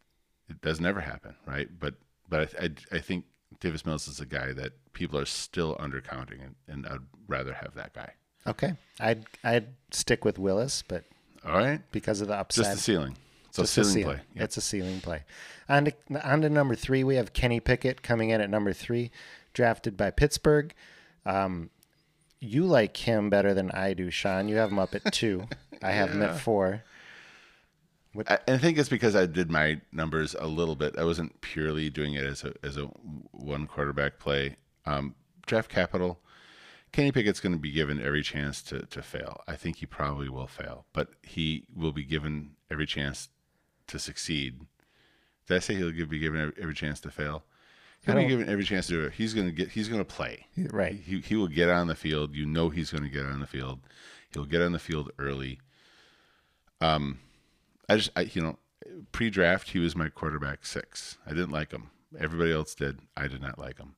it 0.49 0.61
does 0.61 0.81
never 0.81 1.01
happen, 1.01 1.35
right? 1.47 1.69
But 1.79 1.95
but 2.29 2.55
I, 2.61 2.65
I, 2.65 2.97
I 2.97 2.99
think 3.01 3.25
Davis 3.61 3.85
Mills 3.85 4.09
is 4.09 4.21
a 4.21 4.27
guy 4.27 4.53
that 4.53 4.73
people 4.93 5.19
are 5.19 5.25
still 5.27 5.77
undercounting, 5.77 6.43
and, 6.45 6.55
and 6.69 6.87
I'd 6.87 7.01
rather 7.29 7.53
have 7.55 7.75
that 7.75 7.93
guy. 7.95 8.13
Okay. 8.47 8.75
I'd 9.01 9.25
I'd 9.45 9.69
stick 9.91 10.25
with 10.25 10.39
Willis, 10.39 10.83
but 10.87 11.05
All 11.45 11.59
right, 11.59 11.81
because 11.93 12.21
of 12.21 12.29
the 12.29 12.35
upside. 12.35 12.65
just 12.65 12.77
the 12.77 12.83
ceiling. 12.83 13.17
So 13.53 13.63
Just 13.63 13.79
a 13.79 13.85
ceiling, 13.85 13.93
ceiling. 13.95 14.17
play. 14.17 14.25
Yep. 14.35 14.45
It's 14.45 14.57
a 14.57 14.61
ceiling 14.63 15.01
play. 15.01 15.25
On 15.69 15.85
to, 15.85 15.93
on 16.29 16.41
to 16.41 16.49
number 16.49 16.75
three, 16.75 17.05
we 17.05 17.17
have 17.17 17.33
Kenny 17.35 17.61
Pickett 17.61 18.03
coming 18.03 18.31
in 18.31 18.41
at 18.41 18.49
number 18.51 18.73
three, 18.73 19.11
drafted 19.53 19.97
by 19.97 20.11
Pittsburgh. 20.11 20.75
Um, 21.27 21.69
you 22.41 22.65
like 22.65 22.97
him 22.97 23.29
better 23.31 23.53
than 23.55 23.71
I 23.71 23.93
do, 23.93 24.11
Sean. 24.11 24.49
You 24.49 24.57
have 24.57 24.71
him 24.71 24.79
up 24.79 24.95
at 24.95 25.05
two. 25.13 25.47
I 25.83 25.91
have 25.93 26.11
him 26.11 26.23
at 26.23 26.41
four. 26.41 26.83
I, 28.27 28.39
I 28.49 28.59
think 28.59 28.79
it's 28.79 28.89
because 28.89 29.15
I 29.15 29.27
did 29.27 29.51
my 29.51 29.81
numbers 29.93 30.35
a 30.39 30.47
little 30.47 30.75
bit. 30.75 30.99
I 30.99 31.05
wasn't 31.05 31.41
purely 31.43 31.89
doing 31.91 32.15
it 32.15 32.25
as 32.25 32.45
a 32.45 32.55
as 32.63 32.77
a 32.77 32.85
one 33.33 33.67
quarterback 33.67 34.19
play. 34.19 34.57
Um, 34.87 35.15
draft 35.47 35.71
capital. 35.71 36.21
Kenny 36.93 37.11
Pickett's 37.11 37.41
going 37.41 37.55
to 37.55 37.59
be 37.59 37.73
given 37.73 38.03
every 38.03 38.23
chance 38.23 38.61
to, 38.65 38.81
to 38.87 39.01
fail. 39.01 39.41
I 39.49 39.57
think 39.57 39.77
he 39.77 39.87
probably 39.87 40.29
will 40.29 40.47
fail, 40.47 40.85
but 40.93 41.09
he 41.23 41.65
will 41.75 41.93
be 41.93 42.05
given 42.05 42.51
every 42.71 42.85
chance 42.85 43.29
to 43.89 43.99
succeed. 43.99 44.61
Did 45.47 45.57
I 45.57 45.61
say 45.61 45.75
he'll 45.75 45.91
give, 45.91 46.09
be 46.09 46.19
given 46.19 46.53
every, 46.61 46.75
chance 46.75 47.01
to 47.01 47.11
fail? 47.11 47.45
He'll 48.05 48.17
be 48.17 48.27
given 48.27 48.49
every 48.49 48.65
chance 48.65 48.87
to 48.89 48.93
do 48.93 49.05
it. 49.05 49.13
He's 49.13 49.35
going 49.35 49.47
to 49.47 49.53
get. 49.53 49.69
He's 49.71 49.89
to 49.89 50.05
play. 50.05 50.47
Right. 50.57 50.95
He 50.95 51.21
he 51.21 51.37
will 51.37 51.49
get 51.49 51.69
on 51.69 51.87
the 51.87 51.95
field. 51.95 52.35
You 52.35 52.47
know 52.47 52.69
he's 52.69 52.91
going 52.91 53.05
to 53.05 53.11
get 53.11 53.27
on 53.27 53.41
the 53.41 53.47
field. 53.47 53.81
He'll 54.33 54.45
get 54.45 54.63
on 54.63 54.73
the 54.73 54.79
field 54.79 55.11
early. 55.19 55.61
Um, 56.81 57.21
I 57.89 57.97
just 57.97 58.11
I 58.17 58.23
you 58.23 58.43
know 58.43 58.59
pre-draft 59.13 59.71
he 59.71 59.79
was 59.79 59.95
my 59.95 60.09
quarterback 60.09 60.67
six. 60.67 61.19
I 61.27 61.31
didn't 61.31 61.51
like 61.51 61.71
him. 61.71 61.91
Everybody 62.19 62.53
else 62.53 62.75
did. 62.75 63.01
I 63.17 63.29
did 63.29 63.41
not 63.41 63.59
like 63.59 63.79
him. 63.79 63.95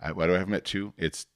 I, 0.00 0.12
why 0.12 0.26
do 0.26 0.34
I 0.34 0.38
have 0.38 0.48
him 0.48 0.54
at 0.54 0.64
two? 0.64 0.92
It's 0.96 1.26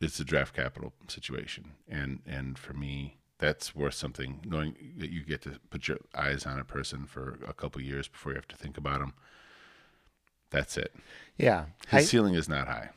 it's 0.00 0.20
a 0.20 0.24
draft 0.24 0.54
capital 0.54 0.92
situation, 1.08 1.72
and 1.88 2.20
and 2.26 2.58
for 2.58 2.74
me 2.74 3.18
that's 3.42 3.74
worth 3.74 3.94
something. 3.94 4.40
Knowing 4.44 4.76
that 4.98 5.10
you 5.10 5.24
get 5.24 5.42
to 5.42 5.58
put 5.68 5.88
your 5.88 5.98
eyes 6.14 6.46
on 6.46 6.58
a 6.60 6.64
person 6.64 7.06
for 7.06 7.38
a 7.46 7.52
couple 7.52 7.82
years 7.82 8.06
before 8.06 8.32
you 8.32 8.36
have 8.36 8.48
to 8.48 8.56
think 8.56 8.78
about 8.78 9.00
him. 9.00 9.12
That's 10.50 10.76
it. 10.76 10.94
Yeah. 11.36 11.64
His 11.88 12.04
I, 12.04 12.04
ceiling 12.04 12.34
is 12.34 12.48
not 12.48 12.68
high. 12.68 12.90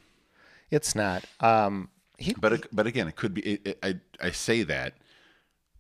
it's 0.70 0.94
not. 0.94 1.26
Um, 1.40 1.90
he, 2.18 2.34
But 2.34 2.54
it, 2.54 2.68
but 2.72 2.86
again, 2.86 3.08
it 3.08 3.16
could 3.16 3.34
be. 3.34 3.42
It, 3.42 3.68
it, 3.68 3.80
I 3.84 3.96
I 4.22 4.32
say 4.32 4.62
that 4.64 4.94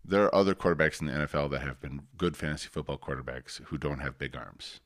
there 0.03 0.24
are 0.24 0.34
other 0.34 0.55
quarterbacks 0.55 1.00
in 1.00 1.07
the 1.07 1.13
NFL 1.13 1.51
that 1.51 1.62
have 1.62 1.79
been 1.79 2.01
good 2.17 2.36
fantasy 2.36 2.67
football 2.67 2.98
quarterbacks 2.98 3.62
who 3.65 3.77
don't 3.77 4.00
have 4.00 4.17
big 4.17 4.36
arms. 4.36 4.79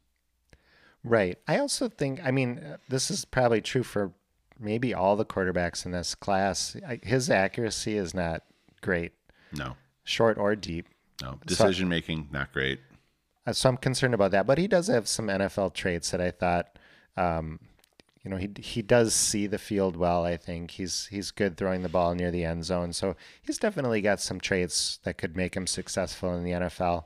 Right. 1.03 1.37
I 1.47 1.57
also 1.59 1.87
think, 1.87 2.19
I 2.23 2.31
mean, 2.31 2.59
uh, 2.59 2.77
this 2.89 3.09
is 3.09 3.23
probably 3.23 3.61
true 3.61 3.83
for 3.83 4.11
maybe 4.59 4.93
all 4.93 5.15
the 5.15 5.25
quarterbacks 5.25 5.85
in 5.85 5.91
this 5.91 6.13
class. 6.15 6.75
I, 6.85 6.99
his 7.01 7.29
accuracy 7.29 7.97
is 7.97 8.13
not 8.13 8.43
great, 8.81 9.13
No, 9.53 9.75
short 10.03 10.37
or 10.37 10.55
deep. 10.55 10.87
no. 11.21 11.39
Decision 11.45 11.89
making, 11.89 12.27
not 12.31 12.51
great. 12.53 12.79
Uh, 13.45 13.53
So 13.53 13.69
I'm 13.69 13.77
concerned 13.77 14.13
about 14.13 14.31
that. 14.31 14.45
But 14.47 14.57
he 14.57 14.67
does 14.67 14.87
have 14.87 15.07
some 15.07 15.27
NFL 15.27 15.73
traits 15.73 16.11
that 16.11 16.21
I 16.21 16.31
thought, 16.31 16.77
um, 17.17 17.59
you 18.23 18.29
know, 18.31 18.37
he 18.37 18.49
he 18.59 18.81
does 18.81 19.13
see 19.13 19.47
the 19.47 19.57
field 19.57 19.95
well. 19.95 20.25
I 20.25 20.35
think 20.37 20.71
he's 20.71 21.07
he's 21.07 21.31
good 21.31 21.57
throwing 21.57 21.81
the 21.83 21.89
ball 21.89 22.13
near 22.15 22.31
the 22.31 22.43
end 22.43 22.65
zone. 22.65 22.93
So 22.93 23.15
he's 23.41 23.57
definitely 23.57 24.01
got 24.01 24.19
some 24.19 24.39
traits 24.39 24.99
that 25.03 25.17
could 25.17 25.35
make 25.37 25.55
him 25.55 25.67
successful 25.67 26.33
in 26.35 26.43
the 26.43 26.51
NFL. 26.51 27.05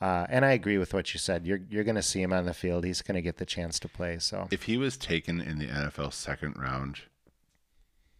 Uh, 0.00 0.26
and 0.30 0.44
I 0.44 0.52
agree 0.52 0.78
with 0.78 0.94
what 0.94 1.12
you 1.12 1.18
said. 1.18 1.44
You're 1.44 1.60
you're 1.68 1.82
going 1.82 1.96
to 1.96 2.02
see 2.02 2.22
him 2.22 2.32
on 2.32 2.46
the 2.46 2.54
field. 2.54 2.84
He's 2.84 3.02
going 3.02 3.16
to 3.16 3.22
get 3.22 3.38
the 3.38 3.44
chance 3.46 3.80
to 3.80 3.88
play. 3.88 4.20
So 4.20 4.46
If 4.52 4.62
he 4.62 4.76
was 4.76 4.96
taken 4.96 5.40
in 5.40 5.58
the 5.58 5.66
NFL 5.66 6.12
second 6.12 6.56
round 6.56 7.00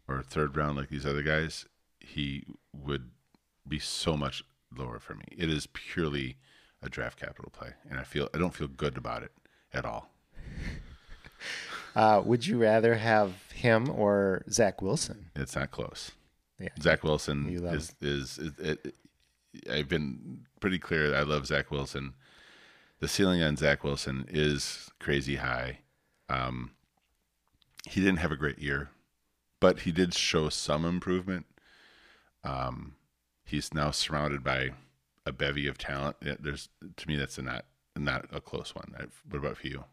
or 0.09 0.23
third 0.23 0.57
round 0.57 0.77
like 0.77 0.89
these 0.89 1.07
other 1.07 1.23
guys, 1.23 1.67
he 2.01 2.45
would 2.73 3.11
be 3.69 3.79
so 3.79 4.17
much 4.17 4.45
lower 4.77 4.99
for 4.99 5.15
me. 5.15 5.25
It 5.37 5.49
is 5.51 5.67
purely 5.67 6.37
a 6.83 6.89
draft 6.89 7.19
capital 7.19 7.51
play, 7.51 7.71
and 7.91 7.99
I 7.99 8.05
feel 8.05 8.29
I 8.35 8.39
don't 8.39 8.55
feel 8.55 8.69
good 8.69 8.97
about 8.97 9.23
it 9.23 9.33
at 9.73 9.85
all. 9.85 10.11
Uh, 11.97 12.21
would 12.25 12.47
you 12.47 12.59
rather 12.59 12.95
have 12.95 13.33
him 13.53 13.89
or 13.91 14.45
Zach 14.51 14.81
Wilson? 14.83 15.31
It's 15.35 15.57
not 15.57 15.71
close. 15.73 16.13
Yeah. 16.61 16.69
Zach 16.81 17.03
Wilson 17.03 17.49
You 17.51 17.59
love 17.61 17.75
is 17.75 17.93
is, 18.01 18.39
is 18.39 18.53
it, 18.59 18.87
it- 18.87 18.95
I've 19.73 19.89
been 19.89 20.47
pretty 20.61 20.79
clear. 20.79 21.15
I 21.15 21.23
love 21.23 21.47
Zach 21.47 21.71
Wilson. 21.73 22.15
The 23.01 23.09
ceiling 23.09 23.43
on 23.43 23.57
Zach 23.57 23.83
Wilson 23.83 24.27
is 24.29 24.91
crazy 25.01 25.37
high. 25.37 25.79
Um, 26.29 26.73
he 27.89 28.01
didn't 28.01 28.19
have 28.19 28.31
a 28.31 28.37
great 28.37 28.59
year, 28.59 28.91
but 29.59 29.81
he 29.81 29.91
did 29.91 30.15
show 30.15 30.51
some 30.51 30.85
improvement. 30.85 31.47
Um, 32.45 32.95
he's 33.49 33.73
now 33.75 33.91
surrounded 33.91 34.45
by 34.45 34.71
a 35.27 35.33
bevy 35.33 35.67
of 35.67 35.79
talent. 35.79 36.17
There's 36.21 36.69
to 36.97 37.09
me 37.09 37.17
that's 37.17 37.39
a 37.39 37.43
not 37.43 37.65
not 37.97 38.27
a 38.33 38.41
close 38.41 38.75
one. 38.75 38.95
What 39.29 39.39
about 39.39 39.57
for 39.57 39.67
you? 39.67 39.85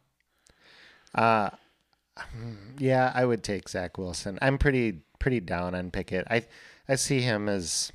Uh, 1.14 1.50
yeah, 2.78 3.12
I 3.16 3.26
would 3.26 3.44
take 3.44 3.70
Zach 3.70 3.98
Wilson. 3.98 4.38
I'm 4.42 4.58
pretty 4.58 5.02
pretty 5.20 5.40
down 5.40 5.76
on 5.76 5.92
Pickett. 5.92 6.28
I 6.30 6.46
I 6.88 6.96
see 6.96 7.22
him 7.22 7.50
as 7.50 7.92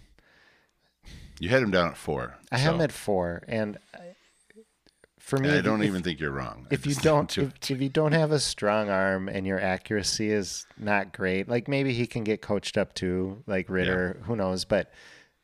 You 1.39 1.49
had 1.49 1.63
him 1.63 1.71
down 1.71 1.89
at 1.89 1.97
four. 1.97 2.37
I 2.51 2.59
have 2.59 2.71
so- 2.73 2.75
him 2.77 2.81
at 2.83 2.93
four, 2.93 3.43
and 3.49 3.79
I- 3.95 3.99
for 5.19 5.39
me, 5.39 5.49
and 5.49 5.59
I 5.59 5.61
don't 5.61 5.81
if, 5.81 5.87
even 5.87 6.03
think 6.03 6.19
you're 6.19 6.33
wrong. 6.33 6.67
If 6.71 6.87
you 6.87 6.95
don't 7.03 7.37
if, 7.39 7.71
if 7.71 7.81
you 7.81 7.89
don't 7.89 8.13
have 8.13 8.33
a 8.33 8.41
strong 8.41 8.89
arm 8.91 9.29
and 9.29 9.47
your 9.47 9.61
accuracy 9.61 10.31
is 10.33 10.67
not 10.77 11.13
great, 11.13 11.49
like 11.49 11.69
maybe 11.69 11.93
he 11.93 12.07
can 12.07 12.25
get 12.25 12.43
coached 12.43 12.77
up 12.77 12.95
too, 12.95 13.43
like 13.47 13.69
Ridder. 13.71 14.21
Who 14.25 14.35
knows? 14.35 14.65
But 14.65 14.91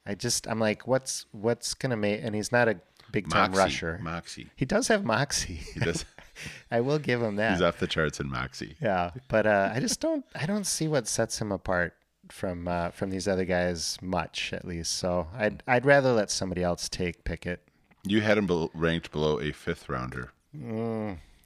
I 0.06 0.14
just 0.14 0.46
I'm 0.48 0.58
like, 0.60 0.86
what's 0.86 1.26
what's 1.32 1.74
gonna 1.74 1.96
make? 1.96 2.20
And 2.22 2.34
he's 2.34 2.52
not 2.52 2.68
a 2.68 2.80
big 3.12 3.28
time 3.28 3.50
Moxie, 3.50 3.58
rusher. 3.58 3.98
Moxie. 4.02 4.50
He 4.56 4.64
does 4.64 4.88
have 4.88 5.04
moxie. 5.04 5.60
He 5.74 5.80
does. 5.80 6.04
I 6.70 6.80
will 6.80 6.98
give 6.98 7.22
him 7.22 7.36
that. 7.36 7.52
He's 7.52 7.62
off 7.62 7.78
the 7.78 7.86
charts 7.86 8.20
in 8.20 8.28
Moxie. 8.28 8.76
Yeah, 8.80 9.12
but 9.28 9.46
uh, 9.46 9.70
I 9.74 9.80
just 9.80 10.00
don't. 10.00 10.24
I 10.34 10.44
don't 10.44 10.66
see 10.66 10.86
what 10.86 11.08
sets 11.08 11.40
him 11.40 11.50
apart 11.50 11.94
from 12.30 12.68
uh, 12.68 12.90
from 12.90 13.10
these 13.10 13.26
other 13.26 13.44
guys 13.44 13.96
much, 14.02 14.52
at 14.52 14.64
least. 14.66 14.92
So 14.92 15.28
I'd 15.34 15.62
I'd 15.66 15.86
rather 15.86 16.12
let 16.12 16.30
somebody 16.30 16.62
else 16.62 16.88
take 16.88 17.24
Pickett. 17.24 17.66
You 18.04 18.20
had 18.20 18.36
him 18.38 18.46
bel 18.46 18.70
ranked 18.74 19.10
below 19.12 19.40
a 19.40 19.50
fifth 19.52 19.88
rounder. 19.88 20.32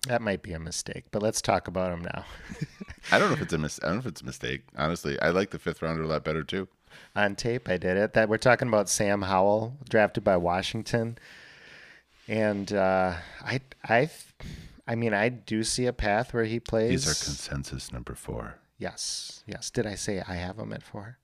That 0.07 0.23
might 0.23 0.43
be 0.43 0.53
a 0.53 0.59
mistake, 0.59 1.05
but 1.11 1.23
let's 1.23 1.43
talk 1.43 1.69
about 1.69 1.93
him 1.93 2.03
now. 2.03 2.25
I 3.13 3.19
don't 3.19 3.29
know 3.29 3.35
if 3.35 3.43
it's 3.43 3.53
a 3.53 3.59
mis- 3.59 3.81
I 3.83 3.87
don't 3.87 3.97
know 3.97 4.01
if 4.01 4.07
it's 4.07 4.23
a 4.23 4.27
mistake. 4.27 4.63
Honestly, 4.77 5.21
I 5.21 5.31
like 5.31 5.51
the 5.51 5.59
fifth 5.59 5.83
rounder 5.83 6.03
a 6.03 6.07
lot 6.07 6.25
better 6.25 6.43
too. 6.43 6.69
On 7.17 7.35
tape, 7.37 7.69
I 7.69 7.77
did 7.77 7.97
it. 7.97 8.13
That 8.15 8.29
we're 8.29 8.39
talking 8.39 8.69
about 8.69 8.89
Sam 8.89 9.23
Howell, 9.23 9.77
drafted 9.89 10.25
by 10.25 10.37
Washington, 10.37 11.19
and 12.29 12.73
uh, 12.73 13.15
I 13.45 13.61
I 13.89 14.11
I 14.87 14.95
mean 14.95 15.15
I 15.15 15.29
do 15.29 15.65
see 15.65 15.87
a 15.87 15.93
path 15.93 16.33
where 16.33 16.45
he 16.45 16.61
plays. 16.61 17.05
These 17.05 17.11
are 17.11 17.25
consensus 17.25 17.93
number 17.93 18.15
four. 18.15 18.57
yes, 18.79 19.43
yes. 19.47 19.71
Did 19.71 19.87
I 19.87 19.95
say 19.95 20.23
I 20.27 20.35
have 20.35 20.59
him 20.59 20.73
at 20.73 20.83
four? 20.83 21.19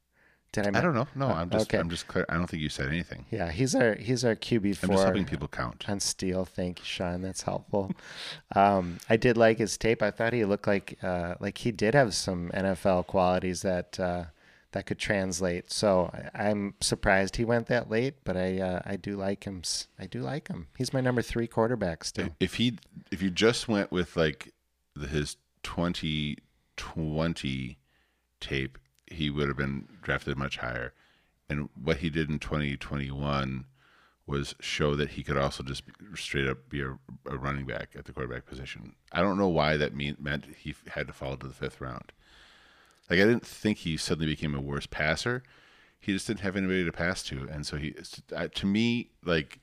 Did 0.52 0.74
I? 0.74 0.78
I 0.78 0.82
don't 0.82 0.94
know. 0.94 1.06
No, 1.14 1.26
I'm 1.28 1.50
just 1.50 1.66
okay. 1.68 1.78
I'm 1.78 1.90
just 1.90 2.08
clear. 2.08 2.24
I 2.28 2.34
don't 2.34 2.46
think 2.46 2.62
you 2.62 2.68
said 2.68 2.88
anything. 2.88 3.26
Yeah, 3.30 3.50
he's 3.50 3.74
our 3.74 3.94
he's 3.94 4.24
our 4.24 4.34
QB 4.34 4.76
four. 4.78 4.88
I'm 4.88 4.92
just 4.92 5.04
helping 5.04 5.24
people 5.26 5.48
count. 5.48 5.84
on 5.88 6.00
steel. 6.00 6.44
Thank 6.44 6.78
you, 6.78 6.84
Sean. 6.84 7.20
That's 7.22 7.42
helpful. 7.42 7.92
um, 8.54 8.98
I 9.10 9.16
did 9.16 9.36
like 9.36 9.58
his 9.58 9.76
tape. 9.76 10.02
I 10.02 10.10
thought 10.10 10.32
he 10.32 10.44
looked 10.44 10.66
like 10.66 10.98
uh, 11.02 11.34
like 11.40 11.58
he 11.58 11.72
did 11.72 11.94
have 11.94 12.14
some 12.14 12.50
NFL 12.54 13.06
qualities 13.06 13.62
that 13.62 14.00
uh, 14.00 14.24
that 14.72 14.86
could 14.86 14.98
translate. 14.98 15.70
So 15.70 16.10
I, 16.12 16.30
I'm 16.48 16.74
surprised 16.80 17.36
he 17.36 17.44
went 17.44 17.68
that 17.68 17.88
late, 17.90 18.14
but 18.24 18.36
I 18.36 18.58
uh, 18.60 18.82
I 18.84 18.96
do 18.96 19.14
like 19.16 19.44
him. 19.44 19.62
I 19.98 20.06
do 20.06 20.20
like 20.20 20.48
him. 20.48 20.66
He's 20.76 20.92
my 20.92 21.00
number 21.00 21.22
three 21.22 21.46
quarterback 21.46 22.04
still. 22.04 22.28
If 22.40 22.54
he 22.54 22.78
if 23.10 23.22
you 23.22 23.30
just 23.30 23.68
went 23.68 23.92
with 23.92 24.16
like 24.16 24.52
the, 24.94 25.06
his 25.06 25.36
2020 25.62 27.78
tape, 28.40 28.78
he 29.06 29.30
would 29.30 29.48
have 29.48 29.56
been 29.56 29.88
drafted 30.02 30.36
much 30.36 30.58
higher. 30.58 30.92
And 31.48 31.68
what 31.80 31.98
he 31.98 32.10
did 32.10 32.28
in 32.28 32.40
2021 32.40 33.66
was 34.26 34.56
show 34.60 34.96
that 34.96 35.10
he 35.10 35.22
could 35.22 35.36
also 35.36 35.62
just 35.62 35.84
straight 36.14 36.48
up 36.48 36.68
be 36.68 36.82
a, 36.82 36.98
a 37.26 37.38
running 37.38 37.64
back 37.64 37.90
at 37.96 38.04
the 38.04 38.12
quarterback 38.12 38.44
position. 38.44 38.96
I 39.12 39.20
don't 39.20 39.38
know 39.38 39.48
why 39.48 39.76
that 39.76 39.94
mean, 39.94 40.16
meant 40.18 40.46
he 40.58 40.74
had 40.88 41.06
to 41.06 41.12
fall 41.12 41.36
to 41.36 41.46
the 41.46 41.54
fifth 41.54 41.80
round. 41.80 42.12
Like 43.08 43.20
I 43.20 43.24
didn't 43.24 43.46
think 43.46 43.78
he 43.78 43.96
suddenly 43.96 44.26
became 44.32 44.54
a 44.54 44.60
worse 44.60 44.86
passer. 44.86 45.42
He 45.98 46.12
just 46.12 46.26
didn't 46.26 46.40
have 46.40 46.56
anybody 46.56 46.84
to 46.84 46.92
pass 46.92 47.22
to, 47.24 47.48
and 47.50 47.66
so 47.66 47.76
he, 47.76 47.94
to 48.54 48.66
me, 48.66 49.10
like 49.24 49.58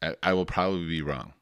I, 0.00 0.14
I 0.22 0.32
will 0.34 0.44
probably 0.46 0.86
be 0.86 1.02
wrong, 1.02 1.32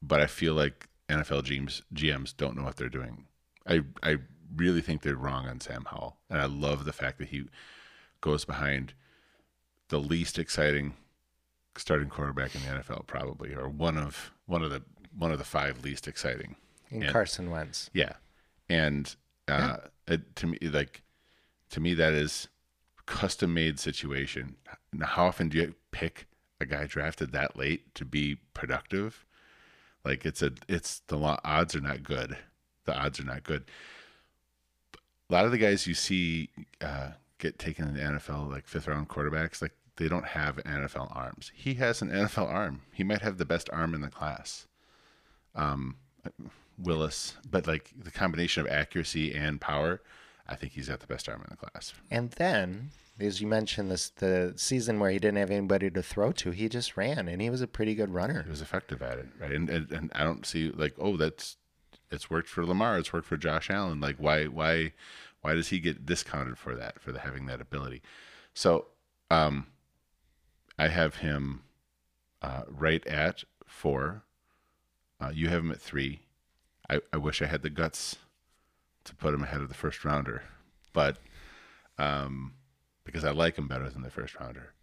but 0.00 0.20
I 0.20 0.26
feel 0.26 0.54
like 0.54 0.88
NFL 1.08 1.42
GMs 1.42 1.82
GMs 1.94 2.36
don't 2.36 2.56
know 2.56 2.62
what 2.62 2.76
they're 2.76 2.88
doing. 2.88 3.26
I 3.66 3.82
I 4.02 4.16
really 4.56 4.80
think 4.80 5.02
they're 5.02 5.16
wrong 5.16 5.46
on 5.48 5.60
Sam 5.60 5.86
Howell, 5.90 6.16
and 6.30 6.40
I 6.40 6.46
love 6.46 6.84
the 6.84 6.92
fact 6.92 7.18
that 7.18 7.28
he 7.28 7.44
goes 8.20 8.44
behind 8.44 8.94
the 9.88 9.98
least 9.98 10.38
exciting 10.38 10.94
starting 11.76 12.08
quarterback 12.08 12.54
in 12.54 12.62
the 12.62 12.82
NFL, 12.82 13.06
probably, 13.06 13.54
or 13.54 13.68
one 13.68 13.98
of 13.98 14.32
one 14.46 14.62
of 14.62 14.70
the 14.70 14.82
one 15.16 15.32
of 15.32 15.38
the 15.38 15.44
five 15.44 15.82
least 15.84 16.08
exciting. 16.08 16.56
In 16.90 17.02
and- 17.02 17.12
Carson 17.12 17.50
Wentz. 17.50 17.90
Yeah, 17.92 18.14
and 18.72 19.14
uh, 19.48 19.76
it, 20.08 20.34
to 20.36 20.46
me, 20.46 20.58
like 20.62 21.02
to 21.70 21.80
me, 21.80 21.92
that 21.94 22.14
is 22.14 22.48
custom 23.04 23.52
made 23.52 23.78
situation. 23.78 24.56
Now, 24.94 25.06
how 25.06 25.26
often 25.26 25.50
do 25.50 25.58
you 25.58 25.74
pick 25.90 26.26
a 26.58 26.64
guy 26.64 26.86
drafted 26.86 27.32
that 27.32 27.56
late 27.56 27.94
to 27.96 28.06
be 28.06 28.38
productive? 28.54 29.26
Like 30.06 30.24
it's 30.24 30.40
a 30.40 30.52
it's 30.68 31.00
the 31.08 31.18
odds 31.44 31.76
are 31.76 31.82
not 31.82 32.02
good. 32.02 32.38
The 32.86 32.98
odds 32.98 33.20
are 33.20 33.24
not 33.24 33.44
good. 33.44 33.64
A 35.28 35.32
lot 35.32 35.44
of 35.44 35.50
the 35.50 35.58
guys 35.58 35.86
you 35.86 35.94
see 35.94 36.48
uh, 36.80 37.10
get 37.38 37.58
taken 37.58 37.86
in 37.86 37.94
the 37.94 38.00
NFL, 38.00 38.50
like 38.50 38.66
fifth 38.66 38.88
round 38.88 39.08
quarterbacks, 39.08 39.60
like 39.60 39.72
they 39.96 40.08
don't 40.08 40.28
have 40.28 40.56
NFL 40.56 41.14
arms. 41.14 41.52
He 41.54 41.74
has 41.74 42.00
an 42.00 42.08
NFL 42.08 42.48
arm. 42.48 42.80
He 42.92 43.04
might 43.04 43.20
have 43.20 43.36
the 43.36 43.44
best 43.44 43.68
arm 43.70 43.94
in 43.94 44.00
the 44.00 44.08
class. 44.08 44.66
Um, 45.54 45.96
Willis, 46.78 47.36
but 47.50 47.66
like 47.66 47.92
the 47.96 48.10
combination 48.10 48.64
of 48.64 48.72
accuracy 48.72 49.34
and 49.34 49.60
power, 49.60 50.00
I 50.48 50.56
think 50.56 50.72
he's 50.72 50.88
got 50.88 51.00
the 51.00 51.06
best 51.06 51.28
arm 51.28 51.42
in 51.42 51.48
the 51.50 51.56
class. 51.56 51.94
And 52.10 52.30
then, 52.32 52.90
as 53.20 53.40
you 53.40 53.46
mentioned, 53.46 53.90
this 53.90 54.10
the 54.10 54.54
season 54.56 54.98
where 54.98 55.10
he 55.10 55.18
didn't 55.18 55.38
have 55.38 55.50
anybody 55.50 55.90
to 55.90 56.02
throw 56.02 56.32
to, 56.32 56.50
he 56.50 56.68
just 56.68 56.96
ran, 56.96 57.28
and 57.28 57.40
he 57.40 57.50
was 57.50 57.60
a 57.60 57.66
pretty 57.66 57.94
good 57.94 58.10
runner. 58.10 58.42
He 58.42 58.50
was 58.50 58.62
effective 58.62 59.02
at 59.02 59.18
it, 59.18 59.28
right? 59.38 59.52
And, 59.52 59.70
and 59.70 59.90
and 59.92 60.12
I 60.14 60.24
don't 60.24 60.46
see 60.46 60.70
like, 60.70 60.94
oh, 60.98 61.16
that's 61.16 61.56
it's 62.10 62.28
worked 62.28 62.48
for 62.48 62.64
Lamar, 62.66 62.98
it's 62.98 63.12
worked 63.12 63.26
for 63.26 63.36
Josh 63.36 63.70
Allen. 63.70 64.00
Like, 64.00 64.16
why 64.16 64.46
why 64.46 64.92
why 65.40 65.54
does 65.54 65.68
he 65.68 65.80
get 65.80 66.06
discounted 66.06 66.58
for 66.58 66.74
that 66.76 67.00
for 67.00 67.12
the, 67.12 67.20
having 67.20 67.46
that 67.46 67.60
ability? 67.60 68.02
So, 68.54 68.86
um, 69.30 69.66
I 70.78 70.88
have 70.88 71.16
him 71.16 71.62
uh, 72.42 72.62
right 72.68 73.06
at 73.06 73.44
four. 73.66 74.22
Uh, 75.20 75.30
you 75.32 75.48
have 75.48 75.60
him 75.60 75.70
at 75.70 75.80
three. 75.80 76.21
I, 76.92 77.00
I 77.12 77.16
wish 77.16 77.40
I 77.40 77.46
had 77.46 77.62
the 77.62 77.70
guts 77.70 78.16
to 79.04 79.14
put 79.14 79.34
him 79.34 79.42
ahead 79.42 79.60
of 79.60 79.68
the 79.68 79.74
first 79.74 80.04
rounder, 80.04 80.42
but 80.92 81.16
um, 81.98 82.54
because 83.04 83.24
I 83.24 83.30
like 83.30 83.56
him 83.56 83.66
better 83.66 83.88
than 83.88 84.02
the 84.02 84.10
first 84.10 84.38
rounder. 84.38 84.74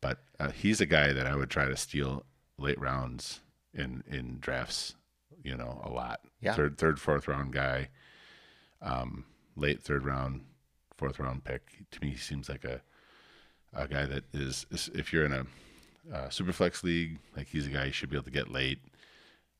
But 0.00 0.18
uh, 0.38 0.50
he's 0.50 0.80
a 0.80 0.86
guy 0.86 1.12
that 1.12 1.26
I 1.26 1.36
would 1.36 1.50
try 1.50 1.66
to 1.66 1.76
steal 1.76 2.24
late 2.56 2.80
rounds 2.80 3.40
in 3.74 4.02
in 4.08 4.38
drafts. 4.40 4.94
You 5.42 5.56
know, 5.56 5.80
a 5.84 5.90
lot. 5.90 6.20
Yeah. 6.40 6.54
Third, 6.54 6.78
third, 6.78 7.00
fourth 7.00 7.26
round 7.26 7.52
guy. 7.52 7.88
Um, 8.82 9.24
late 9.56 9.82
third 9.82 10.04
round, 10.04 10.42
fourth 10.96 11.18
round 11.18 11.44
pick. 11.44 11.62
To 11.90 12.00
me, 12.00 12.10
he 12.10 12.16
seems 12.16 12.48
like 12.48 12.64
a 12.64 12.80
a 13.72 13.88
guy 13.88 14.06
that 14.06 14.24
is, 14.32 14.66
is 14.70 14.90
if 14.94 15.12
you're 15.12 15.24
in 15.24 15.32
a 15.32 15.46
uh, 16.14 16.28
super 16.28 16.52
flex 16.52 16.82
league, 16.82 17.18
like 17.36 17.48
he's 17.48 17.66
a 17.66 17.70
guy 17.70 17.86
you 17.86 17.92
should 17.92 18.10
be 18.10 18.16
able 18.16 18.24
to 18.24 18.30
get 18.30 18.50
late. 18.50 18.80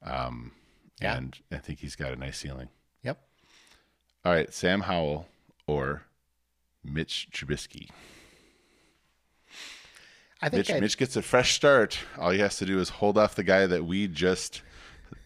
Um, 0.02 0.52
Yeah. 1.00 1.16
And 1.16 1.38
I 1.50 1.58
think 1.58 1.80
he's 1.80 1.96
got 1.96 2.12
a 2.12 2.16
nice 2.16 2.38
ceiling. 2.38 2.68
Yep. 3.02 3.18
All 4.24 4.32
right, 4.32 4.52
Sam 4.52 4.82
Howell 4.82 5.26
or 5.66 6.02
Mitch 6.84 7.28
Trubisky. 7.32 7.88
I 10.42 10.48
think 10.48 10.68
Mitch, 10.68 10.80
Mitch 10.80 10.98
gets 10.98 11.16
a 11.16 11.22
fresh 11.22 11.54
start. 11.54 11.98
All 12.18 12.30
he 12.30 12.38
has 12.38 12.56
to 12.58 12.66
do 12.66 12.78
is 12.80 12.88
hold 12.88 13.18
off 13.18 13.34
the 13.34 13.44
guy 13.44 13.66
that 13.66 13.84
we 13.84 14.06
just 14.08 14.62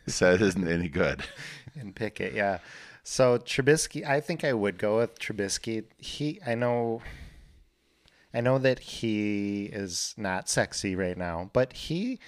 said 0.06 0.42
isn't 0.42 0.66
any 0.66 0.88
good. 0.88 1.22
and 1.78 1.94
Pickett. 1.94 2.34
Yeah. 2.34 2.58
So 3.02 3.38
Trubisky, 3.38 4.04
I 4.04 4.20
think 4.20 4.44
I 4.44 4.52
would 4.52 4.78
go 4.78 4.98
with 4.98 5.18
Trubisky. 5.18 5.84
He, 5.98 6.40
I 6.46 6.54
know, 6.54 7.02
I 8.32 8.40
know 8.40 8.58
that 8.58 8.78
he 8.78 9.66
is 9.66 10.14
not 10.16 10.48
sexy 10.48 10.96
right 10.96 11.16
now, 11.16 11.50
but 11.52 11.74
he 11.74 12.18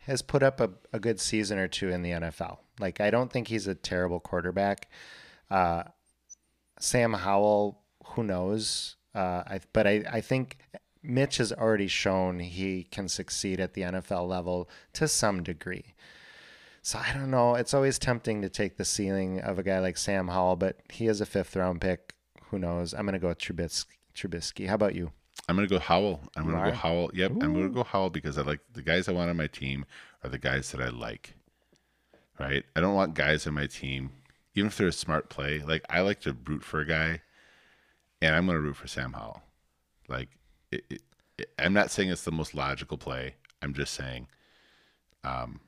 has 0.00 0.22
put 0.22 0.42
up 0.42 0.60
a, 0.60 0.70
a 0.92 1.00
good 1.00 1.18
season 1.18 1.58
or 1.58 1.68
two 1.68 1.88
in 1.88 2.02
the 2.02 2.10
NFL. 2.10 2.58
Like 2.80 3.00
I 3.00 3.10
don't 3.10 3.32
think 3.32 3.48
he's 3.48 3.66
a 3.66 3.74
terrible 3.74 4.20
quarterback. 4.20 4.90
Uh, 5.50 5.84
Sam 6.78 7.12
Howell, 7.12 7.80
who 8.04 8.24
knows? 8.24 8.96
Uh, 9.14 9.42
I, 9.46 9.60
but 9.72 9.86
I, 9.86 10.04
I 10.10 10.20
think 10.20 10.58
Mitch 11.02 11.38
has 11.38 11.52
already 11.52 11.88
shown 11.88 12.40
he 12.40 12.84
can 12.84 13.08
succeed 13.08 13.60
at 13.60 13.74
the 13.74 13.82
NFL 13.82 14.28
level 14.28 14.68
to 14.94 15.08
some 15.08 15.42
degree. 15.42 15.94
So 16.82 16.98
I 16.98 17.12
don't 17.12 17.30
know. 17.30 17.54
It's 17.54 17.74
always 17.74 17.98
tempting 17.98 18.42
to 18.42 18.48
take 18.48 18.76
the 18.76 18.84
ceiling 18.84 19.40
of 19.40 19.58
a 19.58 19.62
guy 19.62 19.80
like 19.80 19.96
Sam 19.96 20.28
Howell, 20.28 20.56
but 20.56 20.80
he 20.92 21.06
is 21.06 21.20
a 21.20 21.26
fifth 21.26 21.56
round 21.56 21.80
pick. 21.80 22.14
Who 22.50 22.58
knows? 22.58 22.94
I'm 22.94 23.06
going 23.06 23.14
to 23.14 23.18
go 23.18 23.28
with 23.28 23.38
Trubisky. 23.38 23.86
Trubisky. 24.14 24.68
How 24.68 24.74
about 24.74 24.94
you? 24.94 25.12
I'm 25.48 25.54
gonna 25.56 25.68
go 25.68 25.78
Howell. 25.78 26.20
I'm 26.36 26.44
gonna 26.46 26.56
are? 26.56 26.70
go 26.70 26.76
Howell. 26.76 27.10
Yep, 27.14 27.30
I'm 27.42 27.54
gonna 27.54 27.68
go 27.68 27.84
Howell 27.84 28.10
because 28.10 28.38
I 28.38 28.42
like 28.42 28.60
the 28.72 28.82
guys 28.82 29.08
I 29.08 29.12
want 29.12 29.30
on 29.30 29.36
my 29.36 29.46
team 29.46 29.84
are 30.24 30.30
the 30.30 30.38
guys 30.38 30.72
that 30.72 30.80
I 30.80 30.88
like. 30.88 31.34
Right? 32.38 32.64
I 32.74 32.80
don't 32.80 32.94
want 32.94 33.14
guys 33.14 33.46
on 33.46 33.54
my 33.54 33.66
team, 33.66 34.10
even 34.54 34.68
if 34.68 34.76
they're 34.76 34.88
a 34.88 34.92
smart 34.92 35.28
play. 35.30 35.62
Like 35.66 35.84
I 35.88 36.00
like 36.00 36.20
to 36.22 36.36
root 36.46 36.62
for 36.62 36.80
a 36.80 36.86
guy, 36.86 37.22
and 38.20 38.34
I'm 38.34 38.46
gonna 38.46 38.60
root 38.60 38.76
for 38.76 38.88
Sam 38.88 39.12
Howell. 39.14 39.42
Like 40.08 40.28
it, 40.70 40.84
it, 40.90 41.02
it- 41.38 41.50
I'm 41.58 41.72
not 41.74 41.90
saying 41.90 42.08
it's 42.10 42.24
the 42.24 42.32
most 42.32 42.54
logical 42.54 42.96
play. 42.96 43.34
I'm 43.60 43.74
just 43.74 43.92
saying, 43.94 44.26
um, 45.24 45.60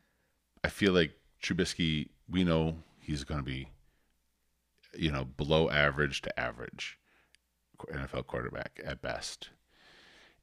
I 0.65 0.69
feel 0.69 0.93
like 0.93 1.13
Trubisky. 1.43 2.09
We 2.31 2.45
know 2.45 2.77
he's 3.01 3.25
gonna 3.25 3.43
be, 3.43 3.69
you 4.95 5.11
know, 5.11 5.25
below 5.25 5.69
average 5.71 6.21
to 6.23 6.41
average 6.41 6.99
NFL 7.93 8.27
quarterback 8.27 8.81
at 8.85 9.01
best. 9.03 9.51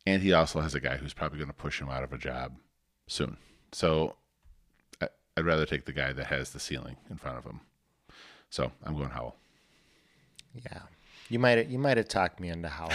And 0.07 0.21
he 0.21 0.33
also 0.33 0.61
has 0.61 0.75
a 0.75 0.79
guy 0.79 0.97
who's 0.97 1.13
probably 1.13 1.39
going 1.39 1.49
to 1.49 1.53
push 1.53 1.81
him 1.81 1.89
out 1.89 2.03
of 2.03 2.13
a 2.13 2.17
job 2.17 2.57
soon. 3.07 3.37
So 3.71 4.15
I'd 5.37 5.45
rather 5.45 5.65
take 5.65 5.85
the 5.85 5.93
guy 5.93 6.13
that 6.13 6.27
has 6.27 6.51
the 6.51 6.59
ceiling 6.59 6.95
in 7.09 7.17
front 7.17 7.37
of 7.37 7.43
him. 7.43 7.61
So 8.49 8.71
I'm 8.83 8.95
going 8.95 9.09
Howell. 9.09 9.35
Yeah. 10.53 10.79
You 11.29 11.39
might 11.39 11.67
you 11.67 11.79
might 11.79 11.97
have 11.97 12.07
talked 12.07 12.39
me 12.39 12.49
into 12.49 12.69
Howell 12.69 12.89